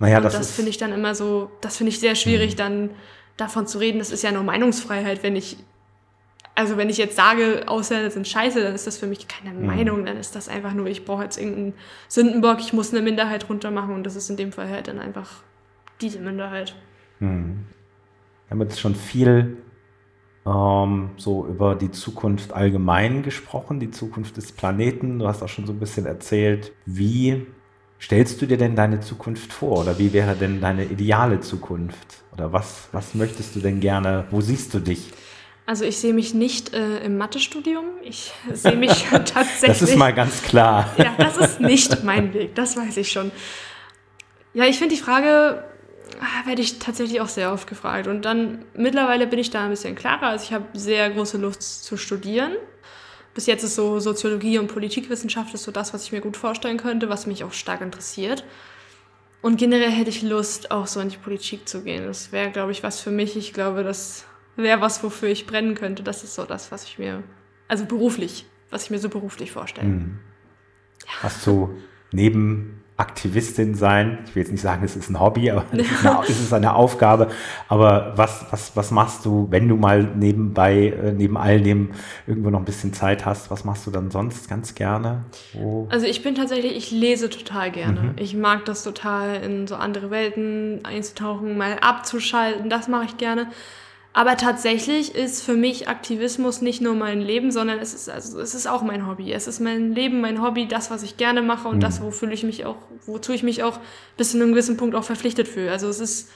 Naja, 0.00 0.18
und 0.18 0.24
das, 0.24 0.36
das 0.36 0.50
finde 0.50 0.68
ich 0.68 0.76
dann 0.76 0.92
immer 0.92 1.14
so, 1.14 1.50
das 1.62 1.78
finde 1.78 1.92
ich 1.92 1.98
sehr 1.98 2.14
schwierig, 2.14 2.52
mhm. 2.52 2.56
dann 2.58 2.90
davon 3.38 3.66
zu 3.66 3.78
reden, 3.78 4.00
das 4.00 4.10
ist 4.10 4.22
ja 4.22 4.32
nur 4.32 4.42
Meinungsfreiheit, 4.42 5.22
wenn 5.22 5.34
ich 5.34 5.56
also 6.58 6.76
wenn 6.76 6.90
ich 6.90 6.96
jetzt 6.96 7.14
sage, 7.14 7.62
Ausländer 7.66 8.10
sind 8.10 8.26
scheiße, 8.26 8.60
dann 8.60 8.74
ist 8.74 8.84
das 8.84 8.98
für 8.98 9.06
mich 9.06 9.28
keine 9.28 9.56
mhm. 9.56 9.66
Meinung, 9.66 10.04
dann 10.04 10.16
ist 10.16 10.34
das 10.34 10.48
einfach 10.48 10.74
nur, 10.74 10.88
ich 10.88 11.04
brauche 11.04 11.22
jetzt 11.22 11.38
irgendeinen 11.38 11.74
Sündenbock, 12.08 12.58
ich 12.58 12.72
muss 12.72 12.92
eine 12.92 13.00
Minderheit 13.00 13.48
runtermachen 13.48 13.94
und 13.94 14.04
das 14.04 14.16
ist 14.16 14.28
in 14.28 14.36
dem 14.36 14.50
Fall 14.50 14.68
halt 14.68 14.88
dann 14.88 14.98
einfach 14.98 15.30
diese 16.00 16.18
Minderheit. 16.18 16.74
Mhm. 17.20 17.66
Wir 18.48 18.50
haben 18.50 18.60
jetzt 18.62 18.80
schon 18.80 18.96
viel 18.96 19.58
ähm, 20.44 21.10
so 21.16 21.46
über 21.46 21.76
die 21.76 21.92
Zukunft 21.92 22.52
allgemein 22.52 23.22
gesprochen, 23.22 23.78
die 23.78 23.92
Zukunft 23.92 24.36
des 24.36 24.50
Planeten. 24.50 25.20
Du 25.20 25.28
hast 25.28 25.44
auch 25.44 25.48
schon 25.48 25.64
so 25.64 25.72
ein 25.72 25.78
bisschen 25.78 26.06
erzählt, 26.06 26.72
wie 26.86 27.46
stellst 28.00 28.42
du 28.42 28.46
dir 28.46 28.58
denn 28.58 28.74
deine 28.74 28.98
Zukunft 28.98 29.52
vor 29.52 29.82
oder 29.82 29.96
wie 30.00 30.12
wäre 30.12 30.34
denn 30.34 30.60
deine 30.60 30.86
ideale 30.86 31.38
Zukunft? 31.38 32.24
Oder 32.32 32.52
was, 32.52 32.88
was 32.90 33.14
möchtest 33.14 33.54
du 33.54 33.60
denn 33.60 33.78
gerne, 33.78 34.24
wo 34.32 34.40
siehst 34.40 34.74
du 34.74 34.80
dich? 34.80 35.12
Also 35.68 35.84
ich 35.84 35.98
sehe 35.98 36.14
mich 36.14 36.32
nicht 36.32 36.72
äh, 36.72 37.04
im 37.04 37.18
Mathestudium. 37.18 37.84
Ich 38.00 38.32
sehe 38.54 38.74
mich 38.74 39.04
tatsächlich. 39.10 39.78
Das 39.78 39.82
ist 39.82 39.96
mal 39.96 40.14
ganz 40.14 40.42
klar. 40.42 40.94
ja, 40.96 41.14
das 41.18 41.36
ist 41.36 41.60
nicht 41.60 42.04
mein 42.04 42.32
Weg, 42.32 42.54
das 42.54 42.74
weiß 42.74 42.96
ich 42.96 43.12
schon. 43.12 43.30
Ja, 44.54 44.64
ich 44.64 44.78
finde 44.78 44.94
die 44.94 45.00
Frage, 45.00 45.62
ah, 46.20 46.46
werde 46.46 46.62
ich 46.62 46.78
tatsächlich 46.78 47.20
auch 47.20 47.28
sehr 47.28 47.52
oft 47.52 47.68
gefragt. 47.68 48.06
Und 48.06 48.22
dann 48.22 48.64
mittlerweile 48.72 49.26
bin 49.26 49.38
ich 49.38 49.50
da 49.50 49.64
ein 49.64 49.68
bisschen 49.68 49.94
klarer. 49.94 50.28
Also 50.28 50.46
ich 50.46 50.54
habe 50.54 50.64
sehr 50.72 51.10
große 51.10 51.36
Lust 51.36 51.84
zu 51.84 51.98
studieren. 51.98 52.52
Bis 53.34 53.44
jetzt 53.44 53.62
ist 53.62 53.74
so 53.74 54.00
Soziologie 54.00 54.58
und 54.58 54.68
Politikwissenschaft 54.68 55.52
ist 55.52 55.64
so 55.64 55.70
das, 55.70 55.92
was 55.92 56.04
ich 56.04 56.12
mir 56.12 56.22
gut 56.22 56.38
vorstellen 56.38 56.78
könnte, 56.78 57.10
was 57.10 57.26
mich 57.26 57.44
auch 57.44 57.52
stark 57.52 57.82
interessiert. 57.82 58.42
Und 59.42 59.58
generell 59.58 59.90
hätte 59.90 60.08
ich 60.08 60.22
Lust, 60.22 60.70
auch 60.70 60.86
so 60.86 60.98
in 61.00 61.10
die 61.10 61.18
Politik 61.18 61.68
zu 61.68 61.82
gehen. 61.82 62.06
Das 62.06 62.32
wäre, 62.32 62.50
glaube 62.50 62.72
ich, 62.72 62.82
was 62.82 63.02
für 63.02 63.10
mich. 63.10 63.36
Ich 63.36 63.52
glaube, 63.52 63.84
das 63.84 64.24
wäre 64.58 64.80
was, 64.80 65.02
wofür 65.02 65.28
ich 65.28 65.46
brennen 65.46 65.74
könnte. 65.74 66.02
Das 66.02 66.24
ist 66.24 66.34
so 66.34 66.44
das, 66.44 66.70
was 66.70 66.84
ich 66.84 66.98
mir, 66.98 67.22
also 67.68 67.84
beruflich, 67.86 68.46
was 68.70 68.84
ich 68.84 68.90
mir 68.90 68.98
so 68.98 69.08
beruflich 69.08 69.52
vorstelle. 69.52 69.88
Ja. 69.88 71.12
Hast 71.22 71.46
du 71.46 71.74
neben 72.12 72.78
Aktivistin 72.98 73.76
sein. 73.76 74.18
Ich 74.26 74.34
will 74.34 74.42
jetzt 74.42 74.50
nicht 74.50 74.60
sagen, 74.60 74.84
es 74.84 74.96
ist 74.96 75.08
ein 75.08 75.20
Hobby, 75.20 75.52
aber 75.52 75.64
es 75.70 75.88
ist 75.88 76.04
eine, 76.04 76.20
es 76.28 76.40
ist 76.40 76.52
eine 76.52 76.74
Aufgabe. 76.74 77.28
Aber 77.68 78.12
was, 78.16 78.44
was, 78.50 78.72
was 78.74 78.90
machst 78.90 79.24
du, 79.24 79.46
wenn 79.50 79.68
du 79.68 79.76
mal 79.76 80.02
nebenbei, 80.02 80.88
äh, 80.88 81.12
neben 81.12 81.36
all 81.36 81.60
dem 81.60 81.92
irgendwo 82.26 82.50
noch 82.50 82.58
ein 82.58 82.64
bisschen 82.64 82.92
Zeit 82.92 83.24
hast? 83.24 83.52
Was 83.52 83.64
machst 83.64 83.86
du 83.86 83.92
dann 83.92 84.10
sonst 84.10 84.50
ganz 84.50 84.74
gerne? 84.74 85.26
Wo? 85.52 85.86
Also 85.90 86.06
ich 86.06 86.24
bin 86.24 86.34
tatsächlich, 86.34 86.76
ich 86.76 86.90
lese 86.90 87.30
total 87.30 87.70
gerne. 87.70 88.00
Mhm. 88.00 88.12
Ich 88.16 88.34
mag 88.34 88.64
das 88.64 88.82
total, 88.82 89.36
in 89.44 89.68
so 89.68 89.76
andere 89.76 90.10
Welten 90.10 90.80
einzutauchen, 90.82 91.56
mal 91.56 91.78
abzuschalten. 91.80 92.68
Das 92.68 92.88
mache 92.88 93.04
ich 93.04 93.16
gerne. 93.16 93.46
Aber 94.12 94.36
tatsächlich 94.36 95.14
ist 95.14 95.44
für 95.44 95.54
mich 95.54 95.88
Aktivismus 95.88 96.60
nicht 96.60 96.80
nur 96.80 96.94
mein 96.94 97.20
Leben, 97.20 97.50
sondern 97.50 97.78
es 97.78 97.94
ist, 97.94 98.08
also, 98.08 98.40
es 98.40 98.54
ist 98.54 98.66
auch 98.66 98.82
mein 98.82 99.06
Hobby. 99.06 99.32
Es 99.32 99.46
ist 99.46 99.60
mein 99.60 99.94
Leben, 99.94 100.20
mein 100.20 100.42
Hobby, 100.42 100.66
das, 100.66 100.90
was 100.90 101.02
ich 101.02 101.16
gerne 101.16 101.42
mache 101.42 101.68
und 101.68 101.76
mhm. 101.76 101.80
das, 101.80 102.02
wofür 102.02 102.30
ich 102.30 102.42
mich 102.42 102.64
auch, 102.64 102.76
wozu 103.06 103.32
ich 103.32 103.42
mich 103.42 103.62
auch 103.62 103.78
bis 104.16 104.32
zu 104.32 104.38
einem 104.38 104.50
gewissen 104.50 104.76
Punkt 104.76 104.94
auch 104.96 105.04
verpflichtet 105.04 105.46
fühle. 105.46 105.70
Also 105.70 105.88
es 105.88 106.00
ist, 106.00 106.30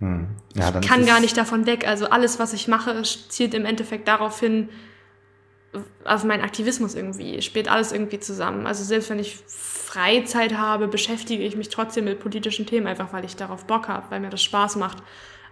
mhm. 0.00 0.28
ja, 0.54 0.72
ich 0.78 0.86
kann 0.86 1.06
gar 1.06 1.20
nicht 1.20 1.36
davon 1.36 1.66
weg. 1.66 1.86
Also 1.86 2.10
alles, 2.10 2.38
was 2.38 2.52
ich 2.52 2.68
mache, 2.68 3.00
zielt 3.02 3.54
im 3.54 3.64
Endeffekt 3.64 4.06
darauf 4.08 4.38
hin, 4.40 4.68
auf 6.04 6.24
meinen 6.24 6.42
Aktivismus 6.42 6.94
irgendwie, 6.94 7.40
spielt 7.42 7.70
alles 7.70 7.92
irgendwie 7.92 8.18
zusammen. 8.20 8.66
Also 8.66 8.84
selbst 8.84 9.10
wenn 9.10 9.18
ich 9.18 9.38
Freizeit 9.46 10.56
habe, 10.56 10.88
beschäftige 10.88 11.44
ich 11.44 11.56
mich 11.56 11.68
trotzdem 11.68 12.04
mit 12.04 12.20
politischen 12.20 12.66
Themen, 12.66 12.86
einfach 12.86 13.12
weil 13.12 13.24
ich 13.24 13.36
darauf 13.36 13.66
Bock 13.66 13.88
habe, 13.88 14.10
weil 14.10 14.20
mir 14.20 14.30
das 14.30 14.42
Spaß 14.42 14.76
macht. 14.76 14.98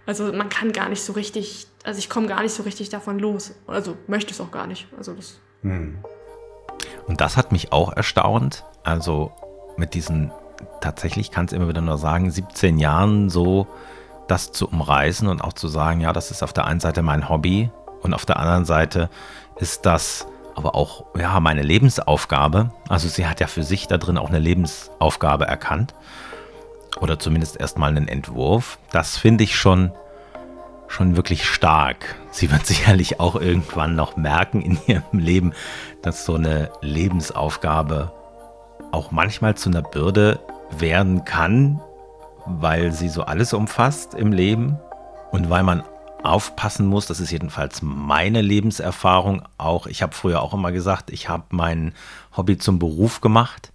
Also 0.07 0.31
man 0.31 0.47
kann 0.47 0.71
gar 0.71 0.87
nicht 0.87 1.03
so 1.03 1.13
richtig, 1.13 1.67
also 1.83 1.99
ich 1.99 2.09
komme 2.09 2.27
gar 2.27 2.41
nicht 2.41 2.53
so 2.53 2.63
richtig 2.63 2.87
davon 2.89 3.19
los. 3.19 3.53
Also 3.67 3.97
möchte 4.07 4.31
es 4.31 4.39
auch 4.39 4.51
gar 4.51 4.65
nicht. 4.65 4.87
Also 4.97 5.13
das. 5.13 5.37
Hm. 5.61 5.97
Und 7.07 7.19
das 7.19 7.35
hat 7.35 7.51
mich 7.51 7.73
auch 7.73 7.91
erstaunt. 7.91 8.63
Also 8.83 9.33
mit 9.75 9.93
diesen, 9.93 10.31
tatsächlich 10.79 11.29
kann 11.29 11.45
es 11.45 11.51
immer 11.51 11.67
wieder 11.67 11.81
nur 11.81 11.97
sagen, 11.97 12.31
17 12.31 12.79
Jahren 12.79 13.29
so 13.29 13.67
das 14.29 14.53
zu 14.53 14.69
umreißen 14.69 15.27
und 15.27 15.41
auch 15.41 15.53
zu 15.53 15.67
sagen, 15.67 15.99
ja, 15.99 16.13
das 16.13 16.31
ist 16.31 16.41
auf 16.41 16.53
der 16.53 16.65
einen 16.65 16.79
Seite 16.79 17.01
mein 17.01 17.27
Hobby 17.27 17.69
und 18.01 18.13
auf 18.13 18.25
der 18.25 18.37
anderen 18.37 18.63
Seite 18.63 19.09
ist 19.57 19.85
das 19.85 20.25
aber 20.55 20.73
auch 20.73 21.05
ja, 21.17 21.39
meine 21.41 21.63
Lebensaufgabe. 21.63 22.71
Also 22.87 23.09
sie 23.09 23.27
hat 23.27 23.41
ja 23.41 23.47
für 23.47 23.63
sich 23.63 23.87
da 23.87 23.97
drin 23.97 24.17
auch 24.17 24.29
eine 24.29 24.39
Lebensaufgabe 24.39 25.45
erkannt 25.45 25.93
oder 27.01 27.19
zumindest 27.19 27.59
erstmal 27.59 27.89
einen 27.89 28.07
Entwurf. 28.07 28.77
Das 28.91 29.17
finde 29.17 29.43
ich 29.43 29.55
schon, 29.55 29.91
schon 30.87 31.15
wirklich 31.15 31.45
stark. 31.45 32.15
Sie 32.31 32.51
wird 32.51 32.65
sicherlich 32.65 33.19
auch 33.19 33.35
irgendwann 33.35 33.95
noch 33.95 34.17
merken 34.17 34.61
in 34.61 34.77
ihrem 34.87 35.19
Leben, 35.19 35.53
dass 36.01 36.25
so 36.25 36.35
eine 36.35 36.71
Lebensaufgabe 36.81 38.11
auch 38.91 39.11
manchmal 39.11 39.55
zu 39.55 39.69
einer 39.69 39.81
Bürde 39.81 40.39
werden 40.77 41.25
kann, 41.25 41.79
weil 42.45 42.91
sie 42.91 43.09
so 43.09 43.23
alles 43.23 43.53
umfasst 43.53 44.13
im 44.13 44.31
Leben 44.31 44.77
und 45.31 45.49
weil 45.49 45.63
man 45.63 45.83
aufpassen 46.23 46.87
muss, 46.87 47.05
das 47.05 47.19
ist 47.19 47.31
jedenfalls 47.31 47.81
meine 47.81 48.41
Lebenserfahrung 48.41 49.43
auch. 49.57 49.87
Ich 49.87 50.01
habe 50.01 50.13
früher 50.13 50.41
auch 50.41 50.53
immer 50.53 50.71
gesagt, 50.71 51.11
ich 51.11 51.29
habe 51.29 51.43
mein 51.49 51.93
Hobby 52.35 52.57
zum 52.57 52.79
Beruf 52.79 53.21
gemacht. 53.21 53.71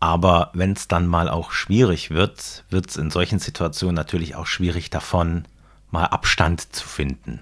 Aber 0.00 0.50
wenn 0.54 0.72
es 0.72 0.88
dann 0.88 1.06
mal 1.06 1.28
auch 1.28 1.50
schwierig 1.50 2.10
wird, 2.10 2.64
wird 2.70 2.88
es 2.88 2.96
in 2.96 3.10
solchen 3.10 3.38
Situationen 3.38 3.96
natürlich 3.96 4.36
auch 4.36 4.46
schwierig 4.46 4.90
davon, 4.90 5.44
mal 5.90 6.04
Abstand 6.04 6.74
zu 6.74 6.86
finden. 6.86 7.40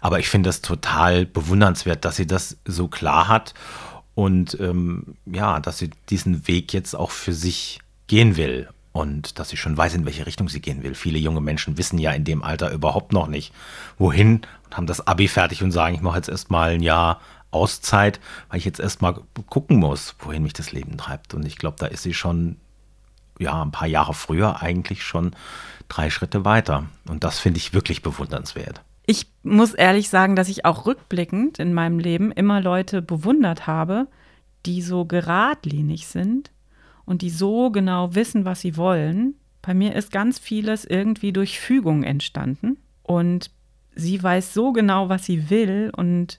Aber 0.00 0.18
ich 0.18 0.28
finde 0.28 0.50
es 0.50 0.60
total 0.62 1.26
bewundernswert, 1.26 2.04
dass 2.04 2.16
sie 2.16 2.26
das 2.26 2.56
so 2.64 2.88
klar 2.88 3.28
hat 3.28 3.54
und 4.14 4.58
ähm, 4.60 5.16
ja, 5.26 5.60
dass 5.60 5.78
sie 5.78 5.90
diesen 6.08 6.48
Weg 6.48 6.72
jetzt 6.72 6.94
auch 6.94 7.10
für 7.10 7.32
sich 7.32 7.80
gehen 8.08 8.36
will 8.36 8.68
und 8.92 9.38
dass 9.38 9.50
sie 9.50 9.56
schon 9.56 9.76
weiß, 9.76 9.94
in 9.94 10.04
welche 10.04 10.26
Richtung 10.26 10.48
sie 10.48 10.60
gehen 10.60 10.82
will. 10.82 10.94
Viele 10.94 11.18
junge 11.18 11.40
Menschen 11.40 11.78
wissen 11.78 11.98
ja 11.98 12.10
in 12.10 12.24
dem 12.24 12.42
Alter 12.42 12.72
überhaupt 12.72 13.12
noch 13.12 13.28
nicht, 13.28 13.52
wohin 13.96 14.42
und 14.64 14.76
haben 14.76 14.86
das 14.86 15.06
Abi 15.06 15.28
fertig 15.28 15.62
und 15.62 15.70
sagen, 15.70 15.94
ich 15.94 16.00
mache 16.00 16.16
jetzt 16.16 16.28
erstmal 16.28 16.70
ein 16.70 16.82
Jahr 16.82 17.20
Auszeit, 17.50 18.20
weil 18.48 18.58
ich 18.58 18.64
jetzt 18.64 18.80
erstmal 18.80 19.20
gucken 19.48 19.78
muss, 19.78 20.14
wohin 20.18 20.42
mich 20.42 20.52
das 20.52 20.72
Leben 20.72 20.96
treibt. 20.98 21.34
Und 21.34 21.46
ich 21.46 21.56
glaube, 21.56 21.76
da 21.78 21.86
ist 21.86 22.02
sie 22.02 22.14
schon, 22.14 22.56
ja, 23.38 23.62
ein 23.62 23.70
paar 23.70 23.88
Jahre 23.88 24.14
früher 24.14 24.62
eigentlich 24.62 25.02
schon 25.02 25.34
drei 25.88 26.10
Schritte 26.10 26.44
weiter. 26.44 26.86
Und 27.08 27.24
das 27.24 27.38
finde 27.38 27.58
ich 27.58 27.72
wirklich 27.72 28.02
bewundernswert. 28.02 28.82
Ich 29.06 29.26
muss 29.42 29.72
ehrlich 29.72 30.10
sagen, 30.10 30.36
dass 30.36 30.50
ich 30.50 30.66
auch 30.66 30.84
rückblickend 30.84 31.58
in 31.58 31.72
meinem 31.72 31.98
Leben 31.98 32.30
immer 32.30 32.60
Leute 32.60 33.00
bewundert 33.00 33.66
habe, 33.66 34.06
die 34.66 34.82
so 34.82 35.06
geradlinig 35.06 36.06
sind 36.06 36.50
und 37.06 37.22
die 37.22 37.30
so 37.30 37.70
genau 37.70 38.14
wissen, 38.14 38.44
was 38.44 38.60
sie 38.60 38.76
wollen. 38.76 39.34
Bei 39.62 39.72
mir 39.72 39.94
ist 39.94 40.12
ganz 40.12 40.38
vieles 40.38 40.84
irgendwie 40.84 41.32
durch 41.32 41.58
Fügung 41.58 42.02
entstanden 42.02 42.76
und 43.02 43.50
sie 43.94 44.22
weiß 44.22 44.52
so 44.52 44.72
genau, 44.72 45.08
was 45.08 45.24
sie 45.24 45.48
will 45.48 45.90
und 45.96 46.38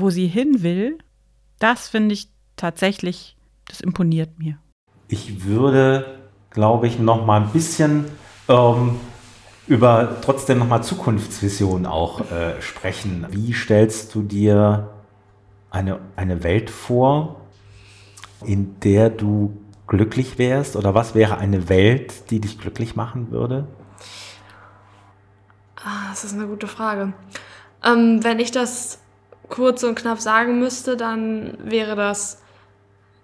wo 0.00 0.10
sie 0.10 0.26
hin 0.26 0.62
will, 0.62 0.98
das 1.58 1.88
finde 1.88 2.14
ich 2.14 2.28
tatsächlich, 2.56 3.36
das 3.66 3.80
imponiert 3.80 4.38
mir. 4.38 4.58
Ich 5.08 5.44
würde, 5.44 6.18
glaube 6.50 6.86
ich, 6.86 6.98
noch 6.98 7.26
mal 7.26 7.42
ein 7.42 7.50
bisschen 7.50 8.06
ähm, 8.48 8.98
über 9.66 10.20
trotzdem 10.20 10.58
noch 10.58 10.68
mal 10.68 10.82
Zukunftsvisionen 10.82 11.86
auch 11.86 12.30
äh, 12.30 12.60
sprechen. 12.60 13.26
Wie 13.30 13.52
stellst 13.52 14.14
du 14.14 14.22
dir 14.22 14.90
eine, 15.70 16.00
eine 16.16 16.42
Welt 16.42 16.70
vor, 16.70 17.40
in 18.44 18.80
der 18.80 19.10
du 19.10 19.56
glücklich 19.86 20.38
wärst? 20.38 20.76
Oder 20.76 20.94
was 20.94 21.14
wäre 21.14 21.38
eine 21.38 21.68
Welt, 21.68 22.30
die 22.30 22.40
dich 22.40 22.58
glücklich 22.58 22.96
machen 22.96 23.30
würde? 23.30 23.66
Ah, 25.76 26.10
das 26.10 26.24
ist 26.24 26.34
eine 26.34 26.46
gute 26.46 26.66
Frage. 26.66 27.12
Ähm, 27.84 28.22
wenn 28.22 28.38
ich 28.38 28.50
das 28.50 28.98
kurz 29.50 29.82
und 29.82 29.96
knapp 29.96 30.20
sagen 30.20 30.58
müsste, 30.58 30.96
dann 30.96 31.58
wäre 31.62 31.96
das 31.96 32.40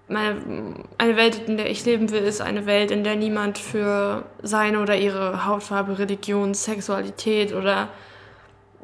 meine, 0.08 0.84
eine 0.98 1.16
Welt, 1.16 1.48
in 1.48 1.56
der 1.56 1.70
ich 1.70 1.84
leben 1.84 2.10
will, 2.10 2.22
ist 2.22 2.40
eine 2.40 2.66
Welt, 2.66 2.90
in 2.90 3.02
der 3.02 3.16
niemand 3.16 3.58
für 3.58 4.24
seine 4.42 4.80
oder 4.80 4.96
ihre 4.96 5.46
Hautfarbe, 5.46 5.98
Religion, 5.98 6.54
Sexualität 6.54 7.52
oder 7.52 7.88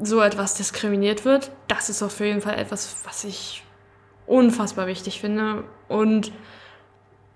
so 0.01 0.21
etwas 0.21 0.55
diskriminiert 0.55 1.25
wird. 1.25 1.51
Das 1.69 1.89
ist 1.89 2.03
auf 2.03 2.19
jeden 2.21 2.41
Fall 2.41 2.59
etwas, 2.59 2.97
was 3.05 3.25
ich 3.25 3.63
unfassbar 4.27 4.87
wichtig 4.87 5.21
finde. 5.21 5.65
Und 5.89 6.33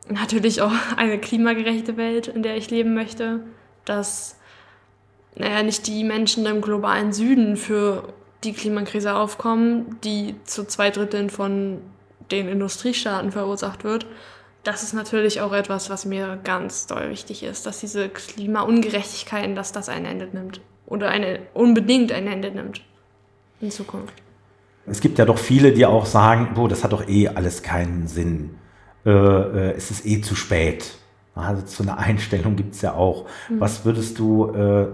natürlich 0.08 0.62
auch 0.62 0.72
eine 0.96 1.18
klimagerechte 1.18 1.96
Welt, 1.96 2.28
in 2.28 2.42
der 2.42 2.56
ich 2.56 2.70
leben 2.70 2.94
möchte. 2.94 3.40
Dass 3.84 4.36
naja, 5.36 5.62
nicht 5.62 5.86
die 5.86 6.02
Menschen 6.02 6.46
im 6.46 6.60
globalen 6.60 7.12
Süden 7.12 7.56
für 7.56 8.12
die 8.44 8.52
Klimakrise 8.52 9.14
aufkommen, 9.14 9.98
die 10.04 10.34
zu 10.44 10.64
zwei 10.64 10.90
Dritteln 10.90 11.30
von 11.30 11.80
den 12.30 12.48
Industriestaaten 12.48 13.32
verursacht 13.32 13.84
wird. 13.84 14.06
Das 14.64 14.82
ist 14.82 14.94
natürlich 14.94 15.40
auch 15.40 15.52
etwas, 15.52 15.90
was 15.90 16.04
mir 16.04 16.38
ganz 16.42 16.86
doll 16.86 17.10
wichtig 17.10 17.44
ist, 17.44 17.66
dass 17.66 17.80
diese 17.80 18.08
Klimaungerechtigkeiten, 18.08 19.54
dass 19.54 19.72
das 19.72 19.88
ein 19.88 20.04
Ende 20.04 20.28
nimmt 20.32 20.60
oder 20.86 21.08
eine, 21.08 21.40
unbedingt 21.54 22.12
ein 22.12 22.26
Ende 22.26 22.50
nimmt 22.50 22.82
in 23.60 23.70
Zukunft. 23.70 24.14
Es 24.86 25.00
gibt 25.00 25.18
ja 25.18 25.24
doch 25.24 25.38
viele, 25.38 25.72
die 25.72 25.86
auch 25.86 26.06
sagen, 26.06 26.50
boah, 26.54 26.68
das 26.68 26.84
hat 26.84 26.92
doch 26.92 27.08
eh 27.08 27.28
alles 27.28 27.62
keinen 27.62 28.06
Sinn. 28.06 28.56
Äh, 29.04 29.10
äh, 29.10 29.74
es 29.76 29.90
ist 29.90 30.06
eh 30.06 30.20
zu 30.20 30.34
spät. 30.34 30.94
Also 31.34 31.62
so 31.66 31.82
eine 31.82 31.98
Einstellung 31.98 32.56
gibt 32.56 32.74
es 32.74 32.82
ja 32.82 32.94
auch. 32.94 33.26
Mhm. 33.48 33.60
Was 33.60 33.84
würdest 33.84 34.18
du 34.18 34.50
äh, 34.50 34.88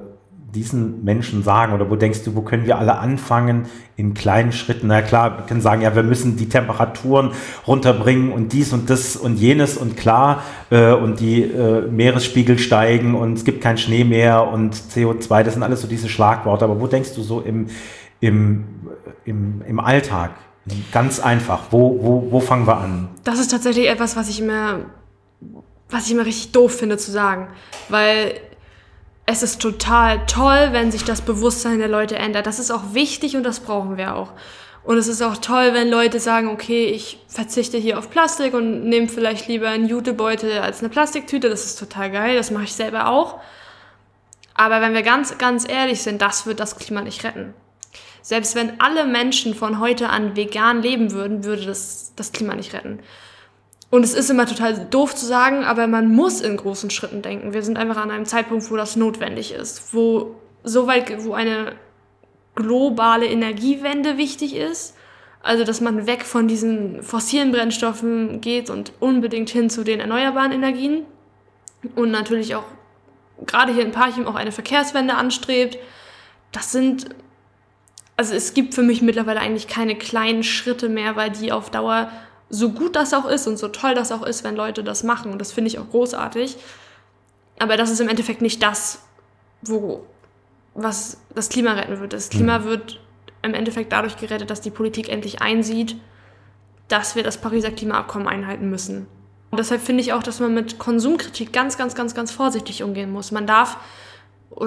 diesen 0.55 1.03
Menschen 1.03 1.43
sagen? 1.43 1.73
Oder 1.73 1.91
wo 1.91 1.97
denkst 1.97 2.25
du, 2.25 2.35
wo 2.35 2.43
können 2.43 2.67
wir 2.67 2.79
alle 2.79 2.99
anfangen 2.99 3.67
in 3.97 4.15
kleinen 4.15 4.53
Schritten? 4.53 4.89
Na 4.89 5.01
klar, 5.01 5.39
wir 5.39 5.47
können 5.47 5.61
sagen, 5.61 5.83
ja, 5.83 5.95
wir 5.97 6.03
müssen 6.03 6.37
die 6.37 6.49
Temperaturen 6.49 7.33
runterbringen 7.67 8.33
und 8.33 8.53
dies 8.53 8.73
und 8.73 8.91
das 8.91 9.17
und 9.17 9.37
jenes 9.37 9.77
und 9.77 9.97
klar 9.97 10.43
äh, 10.71 10.93
und 10.93 11.21
die 11.21 11.43
äh, 11.43 11.83
Meeresspiegel 11.89 12.59
steigen 12.59 13.15
und 13.15 13.39
es 13.39 13.45
gibt 13.45 13.63
kein 13.63 13.79
Schnee 13.79 14.05
mehr 14.05 14.47
und 14.47 14.75
CO2, 14.75 15.43
das 15.43 15.55
sind 15.55 15.63
alles 15.63 15.81
so 15.81 15.89
diese 15.89 16.09
Schlagworte. 16.09 16.65
Aber 16.65 16.81
wo 16.81 16.87
denkst 16.87 17.15
du 17.15 17.23
so 17.23 17.41
im, 17.41 17.69
im, 18.21 18.65
im, 19.25 19.63
im 19.67 19.81
Alltag? 19.81 20.33
Ganz 20.93 21.19
einfach. 21.19 21.65
Wo, 21.71 21.99
wo, 22.03 22.31
wo 22.31 22.41
fangen 22.41 22.67
wir 22.67 22.77
an? 22.77 23.09
Das 23.25 23.41
ist 23.41 23.51
tatsächlich 23.51 23.89
etwas, 23.89 24.17
was 24.17 24.29
ich 24.29 24.41
immer, 24.41 24.81
was 25.91 26.07
ich 26.07 26.13
immer 26.13 26.25
richtig 26.25 26.53
doof 26.53 26.77
finde 26.77 26.99
zu 26.99 27.11
sagen. 27.11 27.49
Weil 27.89 28.35
es 29.27 29.43
ist 29.43 29.63
total 29.63 30.27
toll, 30.27 30.69
wenn 30.73 30.91
sich 30.91 31.05
das 31.05 31.21
Bewusstsein 31.21 31.79
der 31.79 31.89
Leute 31.89 32.17
ändert. 32.17 32.47
Das 32.47 32.59
ist 32.59 32.71
auch 32.71 32.95
wichtig 32.95 33.37
und 33.37 33.45
das 33.45 33.61
brauchen 33.61 33.97
wir 33.97 34.17
auch. 34.17 34.33
Und 34.85 34.99
es 34.99 35.07
ist 35.07 35.23
auch 35.23 35.37
toll, 35.37 35.75
wenn 35.75 35.89
Leute 35.89 36.19
sagen, 36.19 36.49
okay, 36.49 36.87
ich 36.87 37.21
verzichte 37.29 37.79
hier 37.79 37.99
auf 37.99 38.11
Plastik 38.11 38.53
und 38.53 38.85
nehme 38.85 39.09
vielleicht 39.09 39.47
lieber 39.47 39.69
einen 39.69 39.87
Jutebeutel 39.87 40.59
als 40.59 40.81
eine 40.81 40.89
Plastiktüte. 40.89 41.49
Das 41.49 41.65
ist 41.65 41.79
total 41.79 42.11
geil, 42.11 42.37
das 42.37 42.51
mache 42.51 42.65
ich 42.65 42.73
selber 42.73 43.07
auch. 43.07 43.39
Aber 44.55 44.81
wenn 44.81 44.93
wir 44.93 45.03
ganz, 45.03 45.39
ganz 45.39 45.69
ehrlich 45.69 46.03
sind, 46.03 46.21
das 46.21 46.47
wird 46.47 46.59
das 46.59 46.77
Klima 46.77 47.03
nicht 47.03 47.23
retten. 47.23 47.55
Selbst 48.23 48.55
wenn 48.55 48.81
alle 48.81 49.05
Menschen 49.05 49.55
von 49.55 49.79
heute 49.79 50.09
an 50.09 50.37
vegan 50.37 50.83
leben 50.83 51.13
würden, 51.13 51.45
würde 51.45 51.67
das 51.67 52.13
das 52.17 52.33
Klima 52.33 52.55
nicht 52.55 52.75
retten. 52.75 53.01
Und 53.93 54.05
es 54.05 54.15
ist 54.15 54.31
immer 54.31 54.47
total 54.47 54.87
doof 54.87 55.15
zu 55.15 55.27
sagen, 55.27 55.65
aber 55.65 55.87
man 55.87 56.09
muss 56.09 56.41
in 56.41 56.57
großen 56.57 56.89
Schritten 56.89 57.21
denken. 57.21 57.53
Wir 57.53 57.63
sind 57.63 57.77
einfach 57.77 57.99
an 57.99 58.11
einem 58.11 58.25
Zeitpunkt, 58.25 58.71
wo 58.71 58.77
das 58.77 58.97
notwendig 58.97 59.53
ist, 59.53 59.93
wo 59.93 60.35
so 60.65 60.87
weit, 60.87 61.23
wo 61.25 61.35
eine 61.35 61.75
globale 62.55 63.27
Energiewende 63.27 64.17
wichtig 64.17 64.57
ist. 64.57 64.97
Also, 65.43 65.65
dass 65.65 65.83
man 65.83 66.07
weg 66.07 66.23
von 66.23 66.49
diesen 66.49 67.03
fossilen 67.03 67.53
Brennstoffen 67.53 68.41
geht 68.41 68.71
und 68.71 68.95
unbedingt 68.99 69.51
hin 69.51 69.69
zu 69.69 69.85
den 69.85 70.01
erneuerbaren 70.01 70.53
Energien. 70.53 71.05
Und 71.95 72.13
natürlich 72.13 72.55
auch 72.55 72.65
gerade 73.45 73.75
hier 73.75 73.85
in 73.85 73.93
Parchim 73.93 74.27
auch 74.27 74.37
eine 74.37 74.53
Verkehrswende 74.53 75.17
anstrebt. 75.17 75.77
Das 76.51 76.73
sind, 76.73 77.11
also 78.17 78.33
es 78.33 78.55
gibt 78.55 78.73
für 78.73 78.83
mich 78.83 79.03
mittlerweile 79.03 79.41
eigentlich 79.41 79.69
keine 79.69 79.97
kleinen 79.97 80.45
Schritte 80.45 80.89
mehr, 80.89 81.15
weil 81.15 81.29
die 81.29 81.53
auf 81.53 81.69
Dauer 81.69 82.11
so 82.53 82.71
gut 82.71 82.95
das 82.97 83.15
auch 83.15 83.27
ist 83.27 83.47
und 83.49 83.59
so 83.59 83.69
toll 83.69 83.95
das 83.95 84.13
auch 84.13 84.23
ist, 84.23 84.45
wenn 84.45 84.55
Leute 84.55 84.85
das 84.85 85.03
machen. 85.03 85.33
Und 85.33 85.39
das 85.39 85.53
finde 85.53 85.69
ich 85.69 85.79
auch 85.79 85.89
großartig. 85.89 86.59
Aber 87.59 87.79
das 87.79 87.91
ist 87.91 88.01
im 88.01 88.09
Endeffekt 88.09 88.43
nicht 88.43 88.63
das, 88.63 89.01
wo, 89.63 90.05
was 90.75 91.17
das 91.35 91.49
Klima 91.49 91.73
retten 91.73 91.99
wird. 91.99 92.13
Das 92.13 92.29
Klima 92.29 92.59
mhm. 92.59 92.65
wird 92.65 93.01
im 93.41 93.55
Endeffekt 93.55 93.91
dadurch 93.91 94.19
gerettet, 94.19 94.51
dass 94.51 94.61
die 94.61 94.71
Politik 94.71 95.09
endlich 95.09 95.41
einsieht, 95.41 95.97
dass 96.89 97.17
wir 97.17 97.23
das 97.23 97.39
Pariser 97.39 97.71
Klimaabkommen 97.71 98.29
einhalten 98.29 98.69
müssen. 98.69 99.07
Und 99.51 99.59
deshalb 99.59 99.81
finde 99.81 100.03
ich 100.03 100.13
auch, 100.13 100.23
dass 100.23 100.39
man 100.39 100.53
mit 100.53 100.79
Konsumkritik 100.79 101.55
ganz, 101.55 101.79
ganz, 101.79 101.95
ganz, 101.95 102.15
ganz 102.15 102.33
vorsichtig 102.33 102.83
umgehen 102.83 103.11
muss. 103.11 103.33
Man 103.33 103.47
darf, 103.47 103.79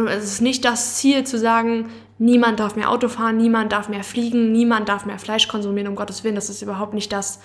es 0.07 0.23
ist 0.23 0.41
nicht 0.41 0.65
das 0.65 0.95
Ziel 0.97 1.23
zu 1.23 1.38
sagen, 1.38 1.91
niemand 2.17 2.59
darf 2.59 2.75
mehr 2.75 2.89
Auto 2.89 3.09
fahren, 3.09 3.38
niemand 3.38 3.71
darf 3.71 3.89
mehr 3.89 4.03
fliegen, 4.03 4.51
niemand 4.51 4.89
darf 4.89 5.05
mehr 5.05 5.19
Fleisch 5.19 5.47
konsumieren, 5.47 5.88
um 5.88 5.95
Gottes 5.95 6.23
Willen. 6.23 6.36
Das 6.36 6.49
ist 6.49 6.63
überhaupt 6.63 6.95
nicht 6.95 7.11
das, 7.13 7.39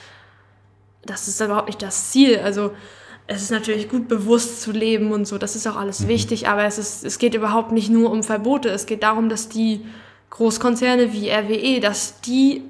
das 1.05 1.29
ist 1.29 1.41
überhaupt 1.41 1.69
nicht 1.69 1.83
das 1.83 2.11
Ziel. 2.11 2.39
Also 2.39 2.73
es 3.27 3.43
ist 3.43 3.51
natürlich 3.51 3.89
gut, 3.89 4.09
bewusst 4.09 4.61
zu 4.61 4.73
leben 4.73 5.13
und 5.13 5.25
so, 5.25 5.39
das 5.39 5.55
ist 5.55 5.67
auch 5.67 5.77
alles 5.77 6.01
mhm. 6.01 6.09
wichtig, 6.09 6.49
aber 6.49 6.65
es, 6.65 6.79
ist, 6.79 7.05
es 7.05 7.19
geht 7.19 7.35
überhaupt 7.35 7.73
nicht 7.73 7.89
nur 7.89 8.11
um 8.11 8.23
Verbote. 8.23 8.69
Es 8.71 8.87
geht 8.87 9.03
darum, 9.03 9.29
dass 9.29 9.49
die 9.49 9.87
Großkonzerne 10.31 11.13
wie 11.13 11.31
RWE, 11.31 11.81
dass 11.81 12.21
die, 12.21 12.63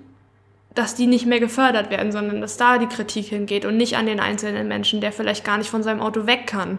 dass 0.74 0.94
die 0.94 1.06
nicht 1.06 1.26
mehr 1.26 1.40
gefördert 1.40 1.90
werden, 1.90 2.12
sondern 2.12 2.40
dass 2.40 2.56
da 2.56 2.78
die 2.78 2.86
Kritik 2.86 3.26
hingeht 3.26 3.64
und 3.64 3.76
nicht 3.76 3.96
an 3.96 4.06
den 4.06 4.20
einzelnen 4.20 4.68
Menschen, 4.68 5.00
der 5.00 5.12
vielleicht 5.12 5.44
gar 5.44 5.58
nicht 5.58 5.70
von 5.70 5.82
seinem 5.82 6.00
Auto 6.00 6.26
weg 6.26 6.46
kann. 6.46 6.78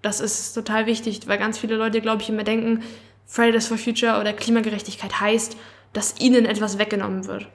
Das 0.00 0.20
ist 0.20 0.52
total 0.52 0.86
wichtig, 0.86 1.20
weil 1.26 1.38
ganz 1.38 1.58
viele 1.58 1.76
Leute, 1.76 2.00
glaube 2.00 2.22
ich, 2.22 2.28
immer 2.28 2.44
denken, 2.44 2.82
Fridays 3.26 3.66
for 3.66 3.78
Future 3.78 4.20
oder 4.20 4.32
Klimagerechtigkeit 4.32 5.20
heißt, 5.20 5.56
dass 5.92 6.20
ihnen 6.20 6.46
etwas 6.46 6.78
weggenommen 6.78 7.26
wird. 7.26 7.48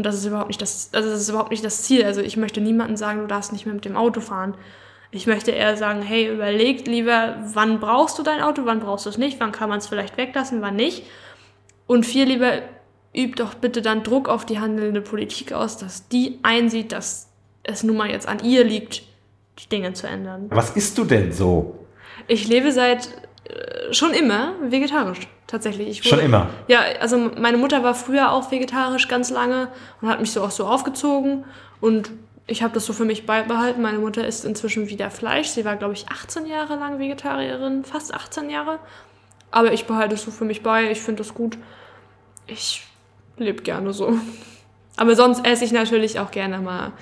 Und 0.00 0.04
das 0.04 0.14
ist 0.14 0.24
überhaupt 0.24 0.48
nicht 0.48 0.62
das, 0.62 0.88
also 0.94 1.10
das 1.10 1.20
ist 1.20 1.28
überhaupt 1.28 1.50
nicht 1.50 1.62
das 1.62 1.82
Ziel. 1.82 2.06
Also 2.06 2.22
ich 2.22 2.38
möchte 2.38 2.62
niemandem 2.62 2.96
sagen, 2.96 3.20
du 3.20 3.26
darfst 3.26 3.52
nicht 3.52 3.66
mehr 3.66 3.74
mit 3.74 3.84
dem 3.84 3.98
Auto 3.98 4.22
fahren. 4.22 4.54
Ich 5.10 5.26
möchte 5.26 5.50
eher 5.50 5.76
sagen, 5.76 6.00
hey, 6.00 6.32
überleg 6.32 6.86
lieber, 6.86 7.36
wann 7.52 7.80
brauchst 7.80 8.18
du 8.18 8.22
dein 8.22 8.40
Auto, 8.40 8.62
wann 8.64 8.80
brauchst 8.80 9.04
du 9.04 9.10
es 9.10 9.18
nicht, 9.18 9.38
wann 9.40 9.52
kann 9.52 9.68
man 9.68 9.76
es 9.76 9.88
vielleicht 9.88 10.16
weglassen, 10.16 10.62
wann 10.62 10.74
nicht. 10.74 11.04
Und 11.86 12.06
viel 12.06 12.24
lieber 12.24 12.62
üb 13.14 13.36
doch 13.36 13.52
bitte 13.52 13.82
dann 13.82 14.02
Druck 14.02 14.30
auf 14.30 14.46
die 14.46 14.58
handelnde 14.58 15.02
Politik 15.02 15.52
aus, 15.52 15.76
dass 15.76 16.08
die 16.08 16.38
einsieht, 16.42 16.92
dass 16.92 17.28
es 17.62 17.82
nun 17.82 17.98
mal 17.98 18.08
jetzt 18.08 18.26
an 18.26 18.42
ihr 18.42 18.64
liegt, 18.64 19.02
die 19.58 19.68
Dinge 19.68 19.92
zu 19.92 20.06
ändern. 20.06 20.46
Was 20.48 20.70
isst 20.76 20.96
du 20.96 21.04
denn 21.04 21.30
so? 21.30 21.78
Ich 22.26 22.48
lebe 22.48 22.72
seit 22.72 23.10
schon 23.92 24.12
immer 24.12 24.54
vegetarisch 24.62 25.20
tatsächlich. 25.46 25.88
Ich 25.88 26.04
wurde, 26.04 26.16
Schon 26.16 26.24
immer? 26.24 26.48
Ja, 26.68 26.80
also 27.00 27.18
meine 27.18 27.56
Mutter 27.56 27.82
war 27.82 27.94
früher 27.94 28.32
auch 28.32 28.50
vegetarisch 28.50 29.08
ganz 29.08 29.30
lange 29.30 29.68
und 30.00 30.08
hat 30.08 30.20
mich 30.20 30.32
so 30.32 30.42
auch 30.42 30.50
so 30.50 30.66
aufgezogen 30.66 31.44
und 31.80 32.10
ich 32.46 32.64
habe 32.64 32.74
das 32.74 32.84
so 32.84 32.92
für 32.92 33.04
mich 33.04 33.26
beibehalten. 33.26 33.80
Meine 33.80 33.98
Mutter 33.98 34.26
isst 34.26 34.44
inzwischen 34.44 34.88
wieder 34.88 35.08
Fleisch. 35.10 35.48
Sie 35.48 35.64
war, 35.64 35.76
glaube 35.76 35.94
ich, 35.94 36.08
18 36.08 36.46
Jahre 36.46 36.74
lang 36.74 36.98
Vegetarierin, 36.98 37.84
fast 37.84 38.12
18 38.12 38.50
Jahre. 38.50 38.80
Aber 39.52 39.72
ich 39.72 39.84
behalte 39.84 40.16
es 40.16 40.22
so 40.22 40.32
für 40.32 40.44
mich 40.44 40.62
bei. 40.62 40.90
Ich 40.90 41.00
finde 41.00 41.22
das 41.22 41.32
gut. 41.32 41.58
Ich 42.48 42.82
lebe 43.36 43.62
gerne 43.62 43.92
so. 43.92 44.18
Aber 44.96 45.14
sonst 45.14 45.46
esse 45.46 45.64
ich 45.64 45.70
natürlich 45.70 46.18
auch 46.18 46.32
gerne 46.32 46.58
mal 46.58 46.92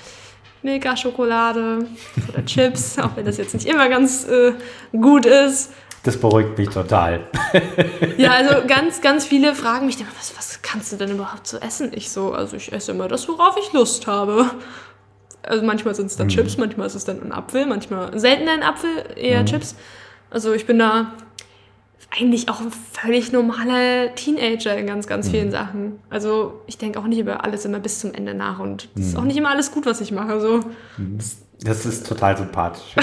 Milka-Schokolade 0.63 1.87
oder 2.29 2.45
Chips, 2.45 2.99
auch 2.99 3.17
wenn 3.17 3.25
das 3.25 3.39
jetzt 3.39 3.55
nicht 3.55 3.67
immer 3.67 3.89
ganz 3.89 4.27
äh, 4.27 4.53
gut 4.93 5.25
ist. 5.25 5.73
Das 6.05 6.17
beruhigt 6.17 6.57
mich 6.57 6.69
total. 6.69 7.27
ja, 8.17 8.31
also 8.31 8.67
ganz, 8.67 9.01
ganz 9.01 9.27
viele 9.27 9.55
fragen 9.55 9.87
mich 9.87 10.01
immer, 10.01 10.09
was, 10.17 10.37
was 10.37 10.63
kannst 10.63 10.93
du 10.93 10.97
denn 10.97 11.11
überhaupt 11.11 11.47
so 11.47 11.59
essen? 11.59 11.91
Ich 11.95 12.11
so, 12.11 12.33
also 12.33 12.57
ich 12.57 12.73
esse 12.73 12.93
immer 12.93 13.09
das, 13.09 13.29
worauf 13.29 13.57
ich 13.59 13.73
Lust 13.73 14.07
habe. 14.07 14.51
Also 15.43 15.65
manchmal 15.65 15.95
sind 15.95 16.07
es 16.07 16.17
dann 16.17 16.27
mhm. 16.27 16.33
Chips, 16.33 16.57
manchmal 16.57 16.87
ist 16.87 16.95
es 16.95 17.05
dann 17.05 17.23
ein 17.23 17.33
Apfel, 17.33 17.67
manchmal 17.67 18.19
seltener 18.19 18.53
ein 18.53 18.63
Apfel, 18.63 18.91
eher 19.17 19.41
mhm. 19.41 19.47
Chips. 19.47 19.77
Also 20.31 20.53
ich 20.53 20.67
bin 20.67 20.79
da 20.79 21.13
eigentlich 22.11 22.49
auch 22.49 22.61
ein 22.61 22.71
völlig 22.71 23.33
normaler 23.33 24.15
Teenager 24.15 24.77
in 24.77 24.87
ganz, 24.87 25.07
ganz 25.07 25.29
vielen 25.29 25.49
mhm. 25.49 25.53
Sachen. 25.53 25.99
Also 26.11 26.63
ich 26.67 26.79
denke 26.79 26.99
auch 26.99 27.07
nicht 27.07 27.19
über 27.19 27.45
alles 27.45 27.65
immer 27.65 27.81
bis 27.81 28.01
zum 28.01 28.15
Ende 28.15 28.35
nach 28.35 28.59
und 28.59 28.89
es 28.95 29.09
ist 29.09 29.17
auch 29.17 29.23
mhm. 29.23 29.29
nicht 29.29 29.37
immer 29.37 29.51
alles 29.51 29.73
gut, 29.73 29.85
was 29.87 30.01
ich 30.01 30.13
mache. 30.13 30.41
So. 30.41 30.61
Mhm. 30.97 31.19
Das 31.61 31.87
ist 31.87 32.07
total 32.07 32.37
sympathisch. 32.37 32.95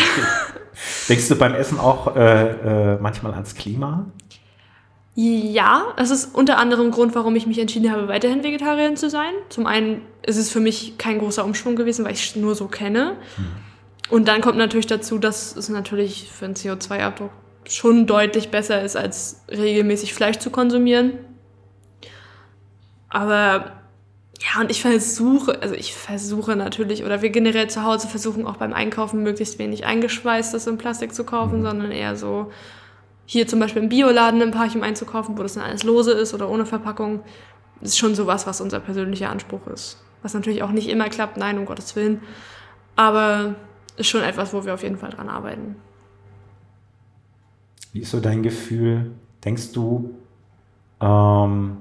Denkst 1.10 1.28
du 1.28 1.36
beim 1.36 1.54
Essen 1.54 1.80
auch 1.80 2.16
äh, 2.16 2.94
äh, 2.94 2.98
manchmal 3.00 3.34
ans 3.34 3.56
Klima? 3.56 4.06
Ja, 5.18 5.94
das 5.96 6.12
ist 6.12 6.36
unter 6.36 6.58
anderem 6.58 6.92
Grund, 6.92 7.16
warum 7.16 7.38
ich 7.38 7.48
mich 7.48 7.58
entschieden 7.58 7.90
habe, 7.90 8.10
weiterhin 8.10 8.44
Vegetarierin 8.44 8.98
zu 8.98 9.10
sein. 9.10 9.32
Zum 9.48 9.66
einen 9.66 10.02
ist 10.24 10.36
es 10.36 10.52
für 10.52 10.60
mich 10.60 10.98
kein 10.98 11.20
großer 11.20 11.46
Umschwung 11.46 11.78
gewesen, 11.78 12.04
weil 12.04 12.12
ich 12.12 12.26
es 12.32 12.36
nur 12.36 12.54
so 12.54 12.68
kenne. 12.68 13.16
Hm. 13.38 13.46
Und 14.10 14.28
dann 14.28 14.42
kommt 14.42 14.58
natürlich 14.58 14.88
dazu, 14.88 15.18
dass 15.18 15.56
es 15.56 15.70
natürlich 15.70 16.30
für 16.32 16.46
einen 16.46 16.56
CO2-Abdruck 16.56 17.32
schon 17.68 18.08
deutlich 18.08 18.52
besser 18.52 18.82
ist, 18.82 18.98
als 18.98 19.42
regelmäßig 19.50 20.14
Fleisch 20.14 20.38
zu 20.38 20.50
konsumieren. 20.50 21.14
Aber 23.10 23.72
ja, 24.42 24.62
und 24.62 24.70
ich 24.70 24.82
versuche, 24.82 25.62
also 25.62 25.76
ich 25.76 25.96
versuche 25.96 26.56
natürlich, 26.56 27.04
oder 27.04 27.22
wir 27.22 27.30
generell 27.30 27.70
zu 27.70 27.84
Hause 27.84 28.08
versuchen 28.08 28.46
auch 28.46 28.58
beim 28.58 28.74
Einkaufen 28.74 29.24
möglichst 29.24 29.60
wenig 29.60 29.86
eingeschweißtes 29.86 30.68
in 30.68 30.78
Plastik 30.78 31.14
zu 31.14 31.24
kaufen, 31.24 31.60
mhm. 31.60 31.66
sondern 31.66 31.92
eher 31.92 32.16
so 32.16 32.52
hier 33.26 33.48
zum 33.48 33.60
Beispiel 33.60 33.84
im 33.84 33.90
Bioladen 33.90 34.42
ein 34.42 34.52
Parchim 34.52 34.84
einzukaufen, 34.84 35.38
wo 35.38 35.44
das 35.44 35.54
dann 35.54 35.64
alles 35.64 35.84
lose 35.84 36.12
ist 36.12 36.34
oder 36.34 36.50
ohne 36.50 36.66
Verpackung. 36.66 37.22
Das 37.80 37.92
ist 37.92 37.98
schon 37.98 38.14
sowas, 38.14 38.46
was 38.46 38.62
unser 38.62 38.80
persönlicher 38.80 39.30
Anspruch 39.30 39.66
ist. 39.68 40.04
Was 40.22 40.34
natürlich 40.34 40.64
auch 40.64 40.72
nicht 40.72 40.90
immer 40.90 41.10
klappt, 41.10 41.38
nein, 41.38 41.58
um 41.58 41.66
Gottes 41.66 41.96
Willen. 41.96 42.22
Aber 42.96 43.56
ist 43.98 44.08
schon 44.08 44.22
etwas, 44.22 44.54
wo 44.54 44.66
wir 44.66 44.74
auf 44.74 44.84
jeden 44.84 44.98
Fall 44.98 45.10
dran 45.10 45.30
arbeiten. 45.30 45.76
Wie 47.94 48.02
ist 48.02 48.12
so 48.12 48.20
dein 48.20 48.44
Gefühl? 48.44 49.12
Denkst 49.44 49.72
du, 49.72 50.14
ähm, 51.02 51.78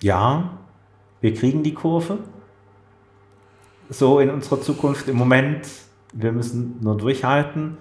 ja, 0.00 0.58
wir 1.20 1.34
kriegen 1.34 1.62
die 1.62 1.74
Kurve. 1.74 2.18
So 3.90 4.20
in 4.20 4.30
unserer 4.30 4.60
Zukunft 4.60 5.08
im 5.08 5.16
Moment. 5.16 5.66
Wir 6.12 6.32
müssen 6.32 6.78
nur 6.80 6.96
durchhalten. 6.96 7.78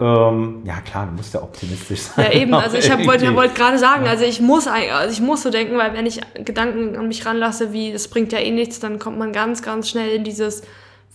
Ähm, 0.00 0.62
ja, 0.64 0.80
klar, 0.80 1.06
du 1.06 1.12
musst 1.12 1.34
ja 1.34 1.42
optimistisch 1.42 2.00
sein. 2.00 2.24
Ja, 2.24 2.32
eben. 2.32 2.54
Also 2.54 2.78
ich 2.78 2.88
wollte 3.06 3.34
wollt 3.34 3.54
gerade 3.54 3.78
sagen, 3.78 4.06
also 4.06 4.24
ich 4.24 4.40
muss 4.40 4.66
also 4.66 5.12
ich 5.12 5.20
muss 5.20 5.42
so 5.42 5.50
denken, 5.50 5.76
weil 5.76 5.92
wenn 5.92 6.06
ich 6.06 6.20
Gedanken 6.42 6.96
an 6.96 7.06
mich 7.08 7.26
ranlasse, 7.26 7.72
wie 7.72 7.92
das 7.92 8.08
bringt 8.08 8.32
ja 8.32 8.38
eh 8.38 8.50
nichts, 8.50 8.80
dann 8.80 8.98
kommt 8.98 9.18
man 9.18 9.32
ganz, 9.32 9.62
ganz 9.62 9.90
schnell 9.90 10.10
in 10.10 10.24
dieses, 10.24 10.62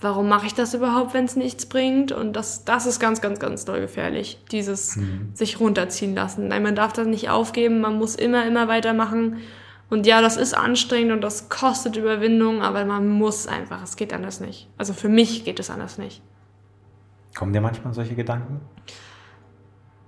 warum 0.02 0.30
mache 0.30 0.46
ich 0.46 0.54
das 0.54 0.76
überhaupt, 0.76 1.16
wenn 1.16 1.26
es 1.26 1.36
nichts 1.36 1.66
bringt? 1.66 2.12
Und 2.12 2.34
das, 2.34 2.64
das 2.64 2.86
ist 2.86 3.00
ganz, 3.00 3.22
ganz, 3.22 3.40
ganz 3.40 3.66
doll 3.66 3.82
gefährlich. 3.82 4.40
Dieses 4.52 4.98
mhm. 4.98 5.32
sich 5.34 5.60
runterziehen 5.60 6.14
lassen. 6.14 6.50
Nein, 6.50 6.62
man 6.62 6.76
darf 6.76 6.94
das 6.94 7.08
nicht 7.08 7.30
aufgeben, 7.30 7.82
man 7.82 7.98
muss 7.98 8.16
immer, 8.16 8.46
immer 8.46 8.68
weitermachen. 8.68 9.38
Und 9.90 10.08
ja, 10.08 10.22
das 10.22 10.38
ist 10.38 10.54
anstrengend 10.56 11.12
und 11.12 11.22
das 11.22 11.50
kostet 11.50 11.96
Überwindung, 11.96 12.62
aber 12.62 12.86
man 12.86 13.08
muss 13.08 13.48
einfach, 13.48 13.84
es 13.84 13.96
geht 13.96 14.14
anders 14.14 14.40
nicht. 14.40 14.68
Also 14.78 14.94
für 14.94 15.10
mich 15.10 15.46
geht 15.46 15.60
es 15.60 15.70
anders 15.70 15.98
nicht. 15.98 16.22
Kommen 17.36 17.54
dir 17.54 17.62
manchmal 17.62 17.94
solche 17.94 18.16
Gedanken? 18.16 18.62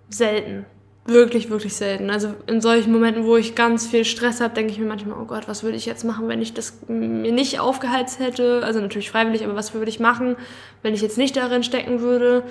Selten. 0.10 0.66
Wirklich, 1.06 1.50
wirklich 1.50 1.74
selten. 1.74 2.10
Also 2.10 2.34
in 2.48 2.60
solchen 2.60 2.92
Momenten, 2.92 3.26
wo 3.26 3.38
ich 3.38 3.56
ganz 3.56 3.88
viel 3.88 4.04
Stress 4.04 4.42
habe, 4.42 4.54
denke 4.54 4.74
ich 4.74 4.80
mir 4.80 4.88
manchmal, 4.88 5.18
oh 5.18 5.26
Gott, 5.26 5.48
was 5.48 5.64
würde 5.64 5.78
ich 5.78 5.86
jetzt 5.86 6.04
machen, 6.04 6.28
wenn 6.28 6.42
ich 6.42 6.54
das 6.54 6.80
mir 6.90 7.32
nicht 7.32 7.60
aufgeheizt 7.60 8.20
hätte? 8.20 8.62
Also 8.64 8.82
natürlich 8.82 9.10
freiwillig, 9.10 9.46
aber 9.46 9.56
was 9.56 9.74
würde 9.74 9.90
ich 9.90 10.02
machen, 10.02 10.36
wenn 10.82 10.94
ich 10.94 11.02
jetzt 11.02 11.18
nicht 11.18 11.38
darin 11.38 11.64
stecken 11.64 12.02
würde? 12.02 12.44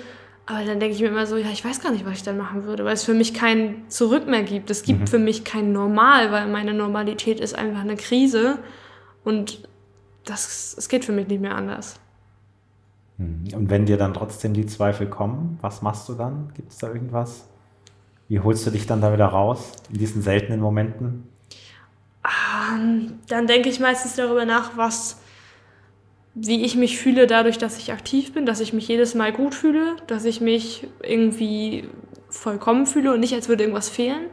Aber 0.49 0.63
dann 0.63 0.79
denke 0.79 0.95
ich 0.95 1.01
mir 1.01 1.09
immer 1.09 1.25
so, 1.25 1.35
ja, 1.35 1.49
ich 1.49 1.63
weiß 1.63 1.81
gar 1.81 1.91
nicht, 1.91 2.05
was 2.05 2.13
ich 2.13 2.23
dann 2.23 2.37
machen 2.37 2.63
würde, 2.63 2.85
weil 2.85 2.93
es 2.93 3.03
für 3.03 3.13
mich 3.13 3.33
kein 3.33 3.83
Zurück 3.89 4.27
mehr 4.27 4.43
gibt. 4.43 4.69
Es 4.69 4.83
gibt 4.83 5.01
mhm. 5.01 5.07
für 5.07 5.19
mich 5.19 5.43
kein 5.43 5.73
Normal, 5.73 6.31
weil 6.31 6.47
meine 6.47 6.73
Normalität 6.73 7.41
ist 7.41 7.53
einfach 7.53 7.81
eine 7.81 7.97
Krise 7.97 8.59
und 9.25 9.67
das, 10.23 10.73
es 10.77 10.87
geht 10.87 11.03
für 11.03 11.11
mich 11.11 11.27
nicht 11.27 11.41
mehr 11.41 11.55
anders. 11.55 11.99
Mhm. 13.17 13.53
Und 13.53 13.69
wenn 13.69 13.85
dir 13.85 13.97
dann 13.97 14.13
trotzdem 14.13 14.53
die 14.53 14.65
Zweifel 14.65 15.07
kommen, 15.07 15.59
was 15.61 15.81
machst 15.81 16.07
du 16.07 16.13
dann? 16.13 16.53
Gibt 16.55 16.71
es 16.71 16.77
da 16.77 16.87
irgendwas? 16.87 17.45
Wie 18.29 18.39
holst 18.39 18.65
du 18.65 18.71
dich 18.71 18.87
dann 18.87 19.01
da 19.01 19.11
wieder 19.11 19.27
raus 19.27 19.73
in 19.91 19.97
diesen 19.97 20.21
seltenen 20.21 20.61
Momenten? 20.61 21.27
Ähm, 22.23 23.19
dann 23.27 23.47
denke 23.47 23.67
ich 23.67 23.81
meistens 23.81 24.15
darüber 24.15 24.45
nach, 24.45 24.77
was 24.77 25.19
wie 26.39 26.63
ich 26.63 26.75
mich 26.75 26.99
fühle 26.99 27.25
dadurch, 27.25 27.57
dass 27.57 27.79
ich 27.79 27.91
aktiv 27.91 28.33
bin, 28.33 28.45
dass 28.45 28.59
ich 28.59 28.71
mich 28.71 28.87
jedes 28.87 29.15
Mal 29.15 29.33
gut 29.33 29.55
fühle, 29.55 29.95
dass 30.05 30.23
ich 30.23 30.39
mich 30.39 30.87
irgendwie 31.01 31.85
vollkommen 32.29 32.85
fühle 32.85 33.11
und 33.13 33.19
nicht, 33.19 33.33
als 33.33 33.49
würde 33.49 33.63
irgendwas 33.63 33.89
fehlen. 33.89 34.27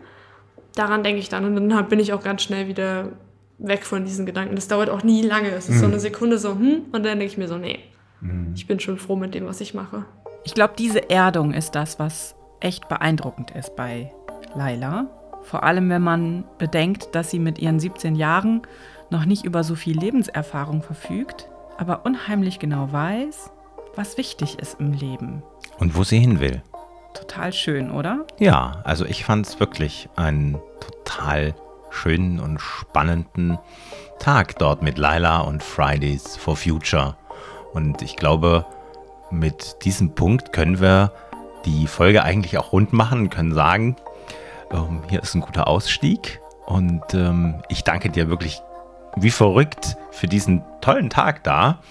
Daran 0.74 1.02
denke 1.02 1.20
ich 1.20 1.30
dann 1.30 1.44
und 1.46 1.68
dann 1.68 1.88
bin 1.88 2.00
ich 2.00 2.12
auch 2.12 2.22
ganz 2.22 2.42
schnell 2.42 2.68
wieder 2.68 3.12
weg 3.56 3.86
von 3.86 4.04
diesen 4.04 4.26
Gedanken. 4.26 4.54
Das 4.54 4.68
dauert 4.68 4.90
auch 4.90 5.02
nie 5.02 5.22
lange. 5.22 5.48
Es 5.50 5.70
ist 5.70 5.76
mhm. 5.76 5.80
so 5.80 5.86
eine 5.86 6.00
Sekunde 6.00 6.36
so, 6.36 6.50
hm, 6.50 6.82
und 6.92 7.06
dann 7.06 7.18
denke 7.18 7.24
ich 7.24 7.38
mir 7.38 7.48
so, 7.48 7.56
nee, 7.56 7.78
mhm. 8.20 8.52
ich 8.54 8.66
bin 8.66 8.80
schon 8.80 8.98
froh 8.98 9.16
mit 9.16 9.34
dem, 9.34 9.46
was 9.46 9.62
ich 9.62 9.72
mache. 9.72 10.04
Ich 10.44 10.52
glaube, 10.52 10.74
diese 10.76 11.08
Erdung 11.08 11.54
ist 11.54 11.74
das, 11.74 11.98
was 11.98 12.34
echt 12.60 12.86
beeindruckend 12.88 13.52
ist 13.52 13.76
bei 13.76 14.12
Laila. 14.54 15.06
Vor 15.42 15.62
allem, 15.62 15.88
wenn 15.88 16.02
man 16.02 16.44
bedenkt, 16.58 17.14
dass 17.14 17.30
sie 17.30 17.38
mit 17.38 17.58
ihren 17.58 17.80
17 17.80 18.14
Jahren 18.14 18.62
noch 19.08 19.24
nicht 19.24 19.44
über 19.44 19.64
so 19.64 19.74
viel 19.74 19.98
Lebenserfahrung 19.98 20.82
verfügt, 20.82 21.48
aber 21.78 22.04
unheimlich 22.04 22.58
genau 22.58 22.92
weiß, 22.92 23.50
was 23.96 24.16
wichtig 24.16 24.58
ist 24.58 24.80
im 24.80 24.92
Leben. 24.92 25.42
Und 25.78 25.96
wo 25.96 26.04
sie 26.04 26.18
hin 26.18 26.40
will. 26.40 26.62
Total 27.14 27.52
schön, 27.52 27.90
oder? 27.90 28.26
Ja, 28.38 28.80
also 28.84 29.04
ich 29.04 29.24
fand 29.24 29.46
es 29.46 29.60
wirklich 29.60 30.08
einen 30.16 30.58
total 30.80 31.54
schönen 31.90 32.40
und 32.40 32.60
spannenden 32.60 33.58
Tag 34.18 34.58
dort 34.58 34.82
mit 34.82 34.98
Laila 34.98 35.40
und 35.40 35.62
Fridays 35.62 36.36
for 36.36 36.56
Future. 36.56 37.16
Und 37.72 38.02
ich 38.02 38.16
glaube, 38.16 38.66
mit 39.30 39.84
diesem 39.84 40.14
Punkt 40.14 40.52
können 40.52 40.80
wir 40.80 41.12
die 41.64 41.86
Folge 41.86 42.22
eigentlich 42.22 42.58
auch 42.58 42.72
rund 42.72 42.92
machen 42.92 43.20
und 43.20 43.30
können 43.30 43.54
sagen, 43.54 43.96
ähm, 44.70 45.02
hier 45.08 45.22
ist 45.22 45.34
ein 45.34 45.40
guter 45.40 45.68
Ausstieg. 45.68 46.40
Und 46.66 47.14
ähm, 47.14 47.62
ich 47.68 47.84
danke 47.84 48.10
dir 48.10 48.28
wirklich 48.28 48.60
wie 49.16 49.30
verrückt 49.30 49.96
für 50.10 50.26
diesen 50.26 50.62
tollen 50.80 51.10
Tag 51.10 51.44
da 51.44 51.82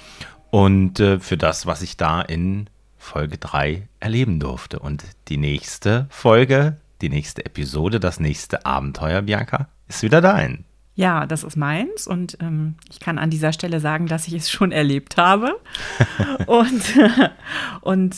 und 0.51 0.99
äh, 0.99 1.19
für 1.19 1.37
das, 1.37 1.65
was 1.65 1.81
ich 1.81 1.97
da 1.97 2.21
in 2.21 2.69
Folge 2.97 3.37
3 3.37 3.87
erleben 3.99 4.39
durfte. 4.39 4.79
Und 4.79 5.03
die 5.27 5.37
nächste 5.37 6.07
Folge, 6.09 6.77
die 7.01 7.09
nächste 7.09 7.45
Episode, 7.45 7.99
das 7.99 8.19
nächste 8.19 8.65
Abenteuer, 8.65 9.21
Bianca, 9.23 9.67
ist 9.87 10.03
wieder 10.03 10.21
dein. 10.21 10.65
Ja, 10.95 11.25
das 11.25 11.43
ist 11.43 11.57
meins 11.57 12.05
und 12.05 12.37
ähm, 12.39 12.75
ich 12.89 12.99
kann 12.99 13.17
an 13.17 13.31
dieser 13.31 13.51
Stelle 13.51 13.79
sagen, 13.79 14.05
dass 14.05 14.27
ich 14.27 14.33
es 14.33 14.51
schon 14.51 14.71
erlebt 14.71 15.17
habe. 15.17 15.59
und 16.45 16.83
und 17.81 18.15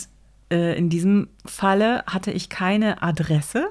äh, 0.52 0.78
in 0.78 0.90
diesem 0.90 1.30
Falle 1.46 2.04
hatte 2.06 2.32
ich 2.32 2.50
keine 2.50 3.02
Adresse, 3.02 3.70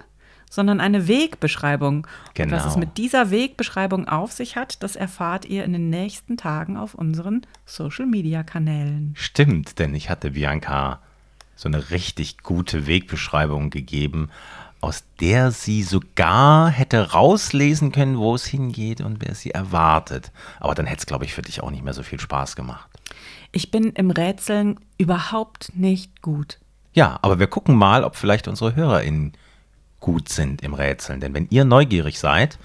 sondern 0.55 0.80
eine 0.80 1.09
Wegbeschreibung. 1.09 2.07
Genau. 2.34 2.46
Und 2.46 2.52
was 2.52 2.66
es 2.66 2.74
genau. 2.74 2.86
mit 2.86 2.96
dieser 2.96 3.30
Wegbeschreibung 3.30 4.07
auf 4.07 4.30
sich 4.30 4.55
hat, 4.55 4.82
das 4.84 4.94
erfahrt 4.94 5.46
ihr 5.46 5.64
in 5.64 5.72
den 5.72 5.90
nächsten 5.90 6.36
Tagen 6.36 6.76
auf 6.76 6.94
unseren 6.94 7.44
Social-Media-Kanälen. 7.66 9.14
Stimmt, 9.16 9.80
denn 9.80 9.94
ich 9.96 10.11
hatte 10.11 10.30
Bianca 10.30 11.00
so 11.57 11.68
eine 11.68 11.90
richtig 11.90 12.42
gute 12.44 12.86
Wegbeschreibung 12.86 13.70
gegeben, 13.70 14.30
aus 14.80 15.02
der 15.20 15.50
sie 15.50 15.82
sogar 15.82 16.68
hätte 16.68 17.12
rauslesen 17.12 17.90
können, 17.90 18.18
wo 18.18 18.34
es 18.34 18.46
hingeht 18.46 19.00
und 19.00 19.24
wer 19.26 19.34
sie 19.34 19.50
erwartet. 19.50 20.30
Aber 20.61 20.74
dann 20.74 20.86
hätte 20.86 21.00
es, 21.00 21.07
glaube 21.07 21.24
ich, 21.24 21.34
für 21.34 21.42
dich 21.42 21.62
auch 21.62 21.70
nicht 21.70 21.82
mehr 21.82 21.94
so 21.94 22.05
viel 22.05 22.20
Spaß 22.20 22.55
gemacht. 22.55 22.88
Ich 23.50 23.72
bin 23.72 23.90
im 23.90 24.11
Rätseln 24.11 24.78
überhaupt 24.98 25.72
nicht 25.74 26.22
gut. 26.22 26.59
Ja, 26.92 27.18
aber 27.22 27.40
wir 27.40 27.48
gucken 27.48 27.74
mal, 27.74 28.05
ob 28.05 28.14
vielleicht 28.14 28.46
unsere 28.46 28.76
HörerInnen 28.76 29.32
gut 30.05 30.28
sind 30.28 30.61
im 30.61 30.74
Rätseln. 30.74 31.20
Denn 31.20 31.32
wenn 31.32 31.46
ihr 31.48 31.64
neugierig 31.64 32.18
seid, 32.18 32.59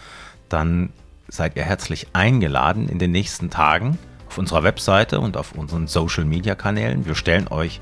dann 0.49 0.89
seid 1.29 1.55
ihr 1.55 1.63
herzlich 1.63 2.07
eingeladen 2.11 2.89
in 2.89 2.99
den 2.99 3.11
nächsten 3.11 3.49
Tagen 3.49 3.97
auf 4.27 4.37
unserer 4.37 4.63
Webseite 4.63 5.21
und 5.21 5.37
auf 5.37 5.53
unseren 5.53 5.87
Social-Media-Kanälen. 5.87 7.05
Wir 7.05 7.15
stellen 7.15 7.47
euch 7.47 7.79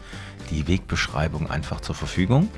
die 0.52 0.68
Wegbeschreibung 0.68 1.50
einfach 1.50 1.82
zur 1.82 1.96
Verfügung. 1.96 2.50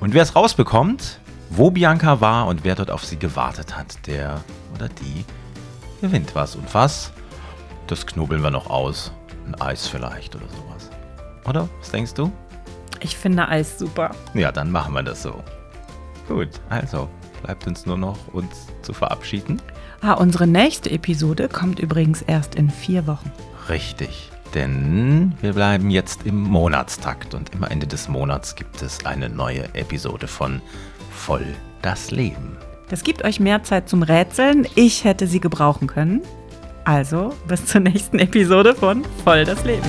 Und 0.00 0.14
wer 0.14 0.22
es 0.22 0.34
rausbekommt, 0.34 1.20
wo 1.50 1.70
Bianca 1.70 2.22
war 2.22 2.46
und 2.46 2.64
wer 2.64 2.76
dort 2.76 2.90
auf 2.90 3.04
sie 3.04 3.18
gewartet 3.18 3.76
hat, 3.76 4.06
der 4.06 4.42
oder 4.74 4.88
die 4.88 5.22
gewinnt 6.00 6.34
was. 6.34 6.56
Und 6.56 6.72
was? 6.72 7.12
Das 7.88 8.06
knobeln 8.06 8.42
wir 8.42 8.50
noch 8.50 8.70
aus. 8.70 9.12
Ein 9.46 9.54
Eis 9.60 9.86
vielleicht 9.86 10.34
oder 10.34 10.46
sowas. 10.48 10.90
Oder? 11.44 11.68
Was 11.78 11.90
denkst 11.90 12.14
du? 12.14 12.32
Ich 13.00 13.18
finde 13.18 13.48
Eis 13.48 13.78
super. 13.78 14.12
Ja, 14.32 14.50
dann 14.50 14.70
machen 14.70 14.94
wir 14.94 15.02
das 15.02 15.22
so. 15.22 15.44
Gut, 16.28 16.48
also 16.68 17.08
bleibt 17.42 17.66
uns 17.66 17.86
nur 17.86 17.96
noch, 17.96 18.16
uns 18.32 18.66
zu 18.82 18.92
verabschieden. 18.92 19.60
Ah, 20.00 20.14
unsere 20.14 20.46
nächste 20.46 20.90
Episode 20.90 21.48
kommt 21.48 21.78
übrigens 21.78 22.22
erst 22.22 22.54
in 22.54 22.70
vier 22.70 23.06
Wochen. 23.06 23.30
Richtig, 23.68 24.30
denn 24.54 25.32
wir 25.40 25.52
bleiben 25.52 25.90
jetzt 25.90 26.26
im 26.26 26.42
Monatstakt 26.42 27.34
und 27.34 27.54
immer 27.54 27.70
Ende 27.70 27.86
des 27.86 28.08
Monats 28.08 28.54
gibt 28.56 28.82
es 28.82 29.04
eine 29.06 29.28
neue 29.28 29.64
Episode 29.74 30.26
von 30.26 30.60
Voll 31.10 31.46
das 31.82 32.10
Leben. 32.10 32.56
Das 32.88 33.02
gibt 33.02 33.24
euch 33.24 33.40
mehr 33.40 33.64
Zeit 33.64 33.88
zum 33.88 34.02
Rätseln. 34.02 34.66
Ich 34.74 35.04
hätte 35.04 35.26
sie 35.26 35.40
gebrauchen 35.40 35.88
können. 35.88 36.22
Also 36.84 37.34
bis 37.48 37.66
zur 37.66 37.80
nächsten 37.80 38.18
Episode 38.18 38.74
von 38.74 39.04
Voll 39.24 39.44
das 39.44 39.64
Leben. 39.64 39.88